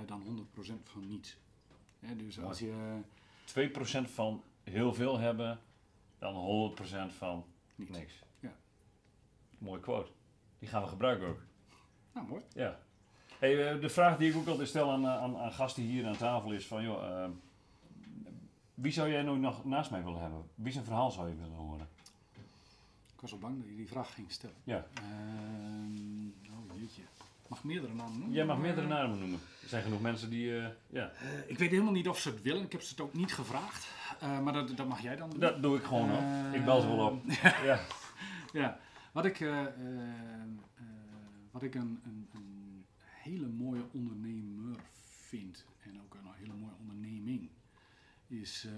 dan 0.07 0.23
100% 0.23 0.89
van 0.89 1.07
niets. 1.07 1.37
Dus 2.15 2.37
Mooi. 2.37 2.49
als 2.49 2.59
je 2.59 3.01
2% 3.45 4.11
van 4.11 4.43
heel 4.65 4.95
veel 4.95 5.19
hebben, 5.19 5.59
dan 6.19 6.35
100% 6.35 7.13
van 7.13 7.45
niets. 7.75 7.91
niks. 7.91 8.23
Ja. 8.41 8.53
Mooie 9.59 9.81
quote. 9.81 10.11
Die 10.59 10.69
gaan 10.69 10.83
we 10.83 10.89
gebruiken 10.89 11.29
ook. 11.29 11.41
Nou, 12.13 12.27
mooi. 12.27 12.43
Ja. 12.53 12.79
Hey, 13.39 13.73
eh, 13.73 13.81
de 13.81 13.89
vraag 13.89 14.17
die 14.17 14.31
ik 14.31 14.37
ook 14.37 14.47
altijd 14.47 14.69
stel 14.69 14.91
aan, 14.91 15.05
eh, 15.05 15.17
aan, 15.17 15.37
aan 15.37 15.53
gasten 15.53 15.83
hier 15.83 16.07
aan 16.07 16.17
tafel 16.17 16.53
is 16.53 16.67
van, 16.67 16.83
joh, 16.83 17.23
eh, 17.23 17.31
wie 18.75 18.93
zou 18.93 19.11
jij 19.11 19.23
nou 19.23 19.39
nog 19.39 19.65
naast 19.65 19.91
mij 19.91 20.05
willen 20.05 20.21
hebben? 20.21 20.51
Wie 20.55 20.73
zijn 20.73 20.85
verhaal 20.85 21.11
zou 21.11 21.29
je 21.29 21.35
willen 21.37 21.57
horen? 21.57 21.89
Ik 23.15 23.21
was 23.23 23.33
al 23.33 23.39
bang 23.39 23.59
dat 23.59 23.69
je 23.69 23.77
die 23.77 23.89
vraag 23.89 24.15
ging 24.15 24.31
stellen. 24.33 24.57
Ja. 24.65 24.87
Ehm. 24.95 26.06
Mag 27.49 27.65
meerdere 27.65 27.95
namen 27.95 28.19
noemen? 28.19 28.35
Jij 28.35 28.45
mag 28.45 28.59
meerdere 28.59 28.87
namen 28.87 29.19
noemen. 29.19 29.41
Er 29.63 29.69
zijn 29.69 29.83
genoeg 29.83 30.01
mensen 30.01 30.31
die, 30.31 30.59
eh, 30.59 30.69
ja, 30.87 31.11
eh, 31.11 31.51
ik 31.51 31.59
weet 31.59 31.71
helemaal 31.71 31.93
niet 31.93 32.09
of 32.09 32.21
ze 32.21 32.29
het 32.29 32.43
willen. 32.43 32.63
Ik 32.63 32.73
heb 32.73 32.83
ze 32.83 32.91
het 32.91 33.01
ook 33.01 33.15
niet 33.15 33.35
gevraagd. 33.35 33.89
Eh, 34.21 34.41
maar 34.41 34.53
dat, 34.53 34.77
dat 34.77 34.89
mag 34.89 35.01
jij 35.01 35.17
dan 35.17 35.31
doen. 35.31 35.41
dat 35.41 35.63
doe 35.63 35.77
ik 35.77 35.85
gewoon 35.85 36.13
op. 36.13 36.55
Ik 36.55 36.65
bel 36.65 36.81
ze 36.81 36.87
wel 36.87 37.07
op. 37.07 37.23
Ja. 37.65 37.81
Ja, 38.53 38.79
wat 39.13 39.25
ik, 39.25 39.47
wat 41.51 41.63
ik 41.63 41.75
een, 41.75 42.01
een, 42.05 42.29
een 42.33 42.85
hele 43.03 43.47
mooie 43.47 43.83
ondernemer 43.93 44.77
vind, 45.29 45.65
en 45.83 46.01
ook 46.05 46.15
een 46.15 46.31
hele 46.35 46.55
mooie 46.55 46.75
onderneming, 46.81 47.51
is 48.27 48.69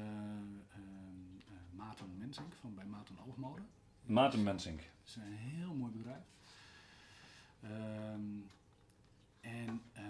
Maarten 1.71 2.19
Mensink 2.19 2.53
van 2.61 2.75
bij 2.75 2.85
Maarten 2.85 3.16
Oogmode. 3.27 3.62
Maarten 4.07 4.43
Mensink. 4.43 4.79
Dat 4.79 5.09
is 5.09 5.16
een 5.16 5.33
heel 5.33 5.75
mooi 5.75 5.93
bedrijf. 5.93 6.25
Ehm, 7.62 8.21
en 9.49 9.83
ehm, 9.93 10.07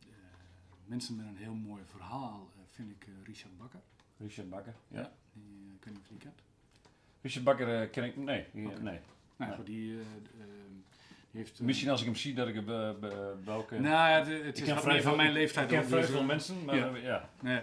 eh, 0.00 0.08
mensen 0.84 1.16
met 1.16 1.26
een 1.26 1.36
heel 1.36 1.54
mooi 1.54 1.82
verhaal 1.86 2.50
eh, 2.54 2.60
vind 2.70 2.90
ik 2.90 3.06
eh, 3.06 3.12
Richard 3.26 3.58
Bakker. 3.58 3.80
Richard 4.18 4.50
Bakker. 4.50 4.74
Ja. 4.88 5.12
Die, 5.32 5.72
ik 5.78 5.84
weet 5.84 5.94
niet 5.94 6.02
of 6.02 6.08
je 6.08 6.14
die 6.14 6.22
kent. 6.22 6.40
Richard 7.20 7.44
Bakker 7.44 7.88
ken 7.88 8.04
ik, 8.04 8.16
nee, 8.16 8.44
die- 8.52 8.62
nee. 8.66 9.00
Nou, 9.36 9.50
Ja. 9.50 9.56
goed, 9.56 9.66
die, 9.66 9.96
d- 9.98 10.30
ehm, 10.40 10.72
die 11.30 11.40
heeft, 11.40 11.60
Misschien 11.60 11.90
als 11.90 12.00
ik 12.00 12.06
hem 12.06 12.16
zie 12.16 12.34
dat 12.34 12.48
ik 12.48 12.54
hem 12.54 12.64
welke... 13.44 13.80
Nou 13.80 13.84
ja, 14.10 14.24
het, 14.44 14.60
is 14.60 14.72
vrij 14.72 15.02
van 15.02 15.16
mijn 15.16 15.32
leeftijd. 15.32 15.70
ik 15.70 15.78
ken 15.78 15.86
vrij 15.88 16.00
dus, 16.00 16.10
veel 16.10 16.24
mensen, 16.24 16.64
maar 16.64 16.76
ja. 16.76 16.96
ja. 16.96 17.30
Nee, 17.40 17.62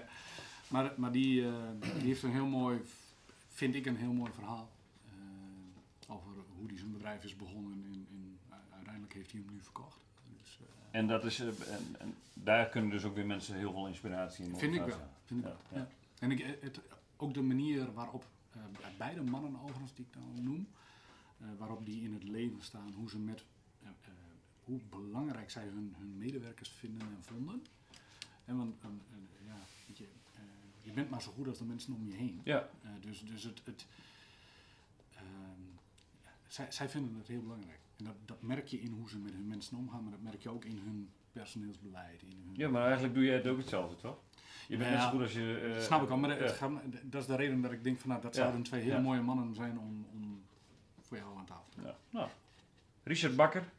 maar, 0.68 0.94
maar 0.98 1.12
die, 1.12 1.42
die 1.80 2.02
heeft 2.08 2.24
een 2.24 2.32
heel 2.32 2.46
mooi, 2.46 2.82
vind 3.50 3.76
ik 3.76 3.86
een 3.86 3.98
heel 3.98 4.14
mooi 4.14 4.32
verhaal. 4.32 4.70
over 6.08 6.32
hoe 6.58 6.68
hij 6.68 6.78
zijn 6.78 6.92
bedrijf 6.92 7.24
is 7.24 7.36
begonnen 7.36 7.84
en, 7.86 8.08
en 8.12 8.40
uiteindelijk 8.74 9.14
heeft 9.14 9.32
hij 9.32 9.42
hem 9.46 9.54
nu 9.56 9.62
verkocht. 9.62 9.98
Dus, 10.44 10.60
eh, 10.60 11.00
En, 11.00 11.08
dat 11.08 11.24
is, 11.24 11.40
eh, 11.40 11.48
en, 11.48 11.96
en 12.00 12.16
daar 12.34 12.70
kunnen 12.70 12.90
dus 12.90 13.04
ook 13.04 13.16
weer 13.16 13.26
mensen 13.26 13.56
heel 13.56 13.72
veel 13.72 13.88
inspiratie 13.88 14.46
in 14.46 14.56
Vind 14.58 14.76
ik 14.76 14.86
wel. 14.86 14.98
vind 15.26 15.40
ik, 15.40 15.46
wel, 15.46 15.58
ja. 15.74 15.88
En 16.20 16.32
ik, 16.32 16.40
eh, 16.40 16.52
het, 16.62 16.80
ook 17.18 17.34
de 17.34 17.42
manier 17.42 17.94
waarop 17.94 18.26
beide 18.98 19.22
mannen 19.22 19.62
overigens 19.62 19.94
die 19.94 20.06
ik 20.06 20.14
dan 20.14 20.44
noem, 20.44 20.68
waarop 21.58 21.86
die 21.86 22.04
in 22.04 22.14
het 22.14 22.24
leven 22.24 22.62
staan, 22.62 22.94
hoe 22.94 23.10
ze 23.10 23.20
met, 23.20 23.44
hoe 24.64 24.80
belangrijk 24.90 25.50
zij 25.50 25.64
hun, 25.64 25.96
hun 25.98 26.18
medewerkers 26.18 26.70
vinden 26.70 27.02
en 27.02 27.24
vonden. 27.24 27.66
En 28.46 28.58
want, 28.58 28.76
ja, 29.46 29.58
weet 29.88 29.98
je, 29.98 30.08
je 30.82 30.92
bent 30.92 31.10
maar 31.10 31.22
zo 31.22 31.32
goed 31.32 31.48
als 31.48 31.58
de 31.58 31.66
mensen 31.66 31.94
om 31.94 32.06
je 32.06 32.14
heen. 32.14 32.42
Ja, 32.44 32.70
dus 33.00 33.26
dus 33.26 33.44
het, 33.44 33.62
het, 33.64 33.86
ehm, 35.14 35.62
zij, 36.48 36.72
zij 36.72 36.90
vinden 36.90 37.16
het 37.16 37.28
heel 37.28 37.42
belangrijk. 37.42 37.83
En 38.04 38.10
dat, 38.10 38.16
dat 38.26 38.42
merk 38.42 38.68
je 38.68 38.80
in 38.82 38.92
hoe 38.92 39.10
ze 39.10 39.18
met 39.20 39.34
hun 39.34 39.48
mensen 39.48 39.78
omgaan, 39.78 40.04
maar 40.04 40.12
dat 40.12 40.22
merk 40.22 40.42
je 40.42 40.50
ook 40.50 40.66
in 40.66 40.78
hun 40.84 41.10
personeelsbeleid. 41.32 42.22
In 42.22 42.30
hun, 42.46 42.50
ja, 42.56 42.70
maar 42.70 42.84
eigenlijk 42.84 43.14
doe 43.14 43.24
jij 43.24 43.36
het 43.36 43.48
ook 43.48 43.58
hetzelfde, 43.58 43.96
toch? 43.96 44.18
Je 44.68 44.78
bent 44.78 44.90
Ja, 44.90 44.96
net 44.96 45.04
zo 45.04 45.10
goed 45.10 45.22
als 45.22 45.34
je... 45.34 45.72
eh, 45.76 45.82
Snap 45.82 46.04
ik 46.04 46.10
al, 46.10 46.18
maar 46.18 46.30
dat, 46.30 46.38
ja. 46.40 46.44
het 46.46 46.54
gaat 46.54 46.70
me- 46.72 46.80
dat 47.04 47.22
is 47.22 47.28
de 47.28 47.36
reden 47.36 47.62
dat 47.62 47.72
ik 47.72 47.84
denk 47.84 48.00
van 48.00 48.10
nou, 48.10 48.22
dat 48.22 48.36
zouden 48.36 48.64
twee 48.64 48.82
heel 48.82 48.94
Ja. 48.94 49.00
mooie 49.00 49.22
mannen 49.22 49.56
zijn 49.56 49.80
om, 49.80 50.06
om 50.14 50.42
voor 51.02 51.18
jou 51.18 51.38
aan 51.38 51.46
tafel 51.46 51.66
te 51.76 51.82
Ja, 51.82 51.96
nou. 52.10 52.30
Richard 53.04 53.36
Bakker 53.36 53.70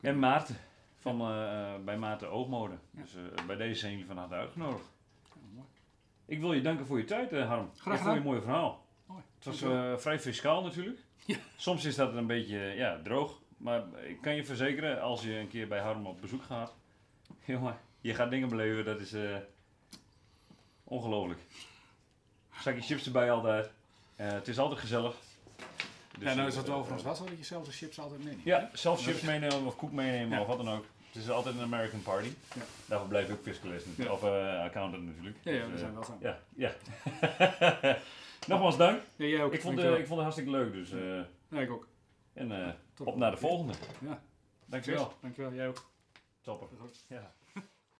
en 0.00 0.18
Maarten 0.18 0.56
van, 0.98 1.20
eh, 1.20 1.74
eh, 1.74 1.80
bij 1.84 1.98
Maarten 1.98 2.30
Oogmode. 2.30 2.74
Dus 2.90 3.16
bij 3.46 3.56
deze 3.56 3.78
zijn 3.78 3.92
jullie 3.92 4.06
van 4.06 4.16
harte 4.16 4.34
uitgenodigd. 4.34 4.90
Ja, 5.24 5.40
mooi. 5.54 5.66
Ik 6.24 6.40
wil 6.40 6.52
je 6.52 6.60
danken 6.60 6.86
voor 6.86 6.98
je 6.98 7.04
tijd, 7.04 7.30
Harm. 7.30 7.70
Graag 7.76 7.98
En 7.98 8.02
voor 8.02 8.10
je 8.10 8.16
gedaan. 8.16 8.22
mooie 8.22 8.40
verhaal. 8.40 8.86
mooi. 9.06 9.22
Het 9.34 9.44
was 9.44 9.58
vrij 10.02 10.20
fiscaal 10.20 10.62
natuurlijk. 10.62 11.01
Ja. 11.24 11.36
Soms 11.56 11.84
is 11.84 11.94
dat 11.94 12.14
een 12.14 12.26
beetje 12.26 12.58
ja, 12.58 13.00
droog. 13.04 13.40
Maar 13.56 13.82
ik 14.04 14.20
kan 14.20 14.34
je 14.34 14.44
verzekeren, 14.44 15.00
als 15.00 15.22
je 15.22 15.34
een 15.34 15.48
keer 15.48 15.68
bij 15.68 15.80
Harm 15.80 16.06
op 16.06 16.20
bezoek 16.20 16.42
gaat. 16.42 16.72
Jongen, 17.44 17.78
je 18.00 18.14
gaat 18.14 18.30
dingen 18.30 18.48
beleven, 18.48 18.84
dat 18.84 19.00
is 19.00 19.12
eh, 19.12 19.36
ongelooflijk. 20.84 21.40
Zakje 22.60 22.80
chips 22.82 23.06
erbij 23.06 23.30
altijd. 23.30 23.70
Eh, 24.16 24.30
het 24.32 24.48
is 24.48 24.58
altijd 24.58 24.80
gezellig. 24.80 25.14
Dus, 26.18 26.28
ja, 26.28 26.34
nou 26.34 26.48
is 26.48 26.54
dat 26.54 26.64
eh, 26.64 26.70
wel 26.70 26.78
overigens 26.78 27.04
wel 27.04 27.14
zo 27.14 27.24
dat 27.24 27.38
je 27.38 27.44
zelf 27.44 27.64
de 27.66 27.72
chips 27.72 27.98
altijd 27.98 28.24
meeneemt. 28.24 28.44
Ja, 28.44 28.70
zelf 28.72 29.02
chips 29.02 29.20
meenemen 29.20 29.66
of 29.66 29.76
koek 29.76 29.92
meenemen 29.92 30.30
Ja. 30.36 30.40
of 30.40 30.46
wat 30.46 30.56
dan 30.56 30.68
ook. 30.70 30.84
Het 31.12 31.22
is 31.22 31.30
altijd 31.30 31.54
een 31.54 31.62
American 31.62 32.02
party. 32.02 32.28
Ja. 32.54 32.62
Daarvoor 32.86 33.08
blijf 33.08 33.28
ik 33.28 33.32
ook 33.32 33.42
fiscalist. 33.42 33.86
Ja. 33.96 34.12
Of 34.12 34.22
eh, 34.22 34.60
accountant 34.62 35.04
natuurlijk. 35.06 35.36
Ja, 35.42 35.52
ja, 35.52 35.62
Dus, 35.62 35.70
we 35.72 35.78
zijn 35.78 35.94
wel 35.94 36.04
zo. 36.04 36.16
ja, 36.20 36.38
ja. 36.56 36.72
Nogmaals 38.46 38.76
dank. 38.76 39.02
Ja, 39.16 39.26
jij 39.26 39.42
ook. 39.44 39.52
Ik 39.52 39.60
vond, 39.60 39.78
het, 39.78 39.86
ik 39.98 40.06
vond 40.06 40.08
het 40.08 40.18
hartstikke 40.20 40.50
leuk. 40.50 40.72
Dus, 40.72 40.92
eh, 40.92 41.20
Ja, 41.48 41.60
ik 41.60 41.70
ook. 41.70 41.88
en 42.32 42.66
eh, 42.66 42.72
op 43.04 43.16
naar 43.16 43.30
de 43.30 43.36
volgende. 43.36 43.72
Ja. 44.00 44.22
Dankjewel. 44.66 45.12
Dankjewel, 45.20 45.52
jij 45.52 45.68
ook. 45.68 45.90
Topper. 46.40 46.68
Ja. 47.08 47.32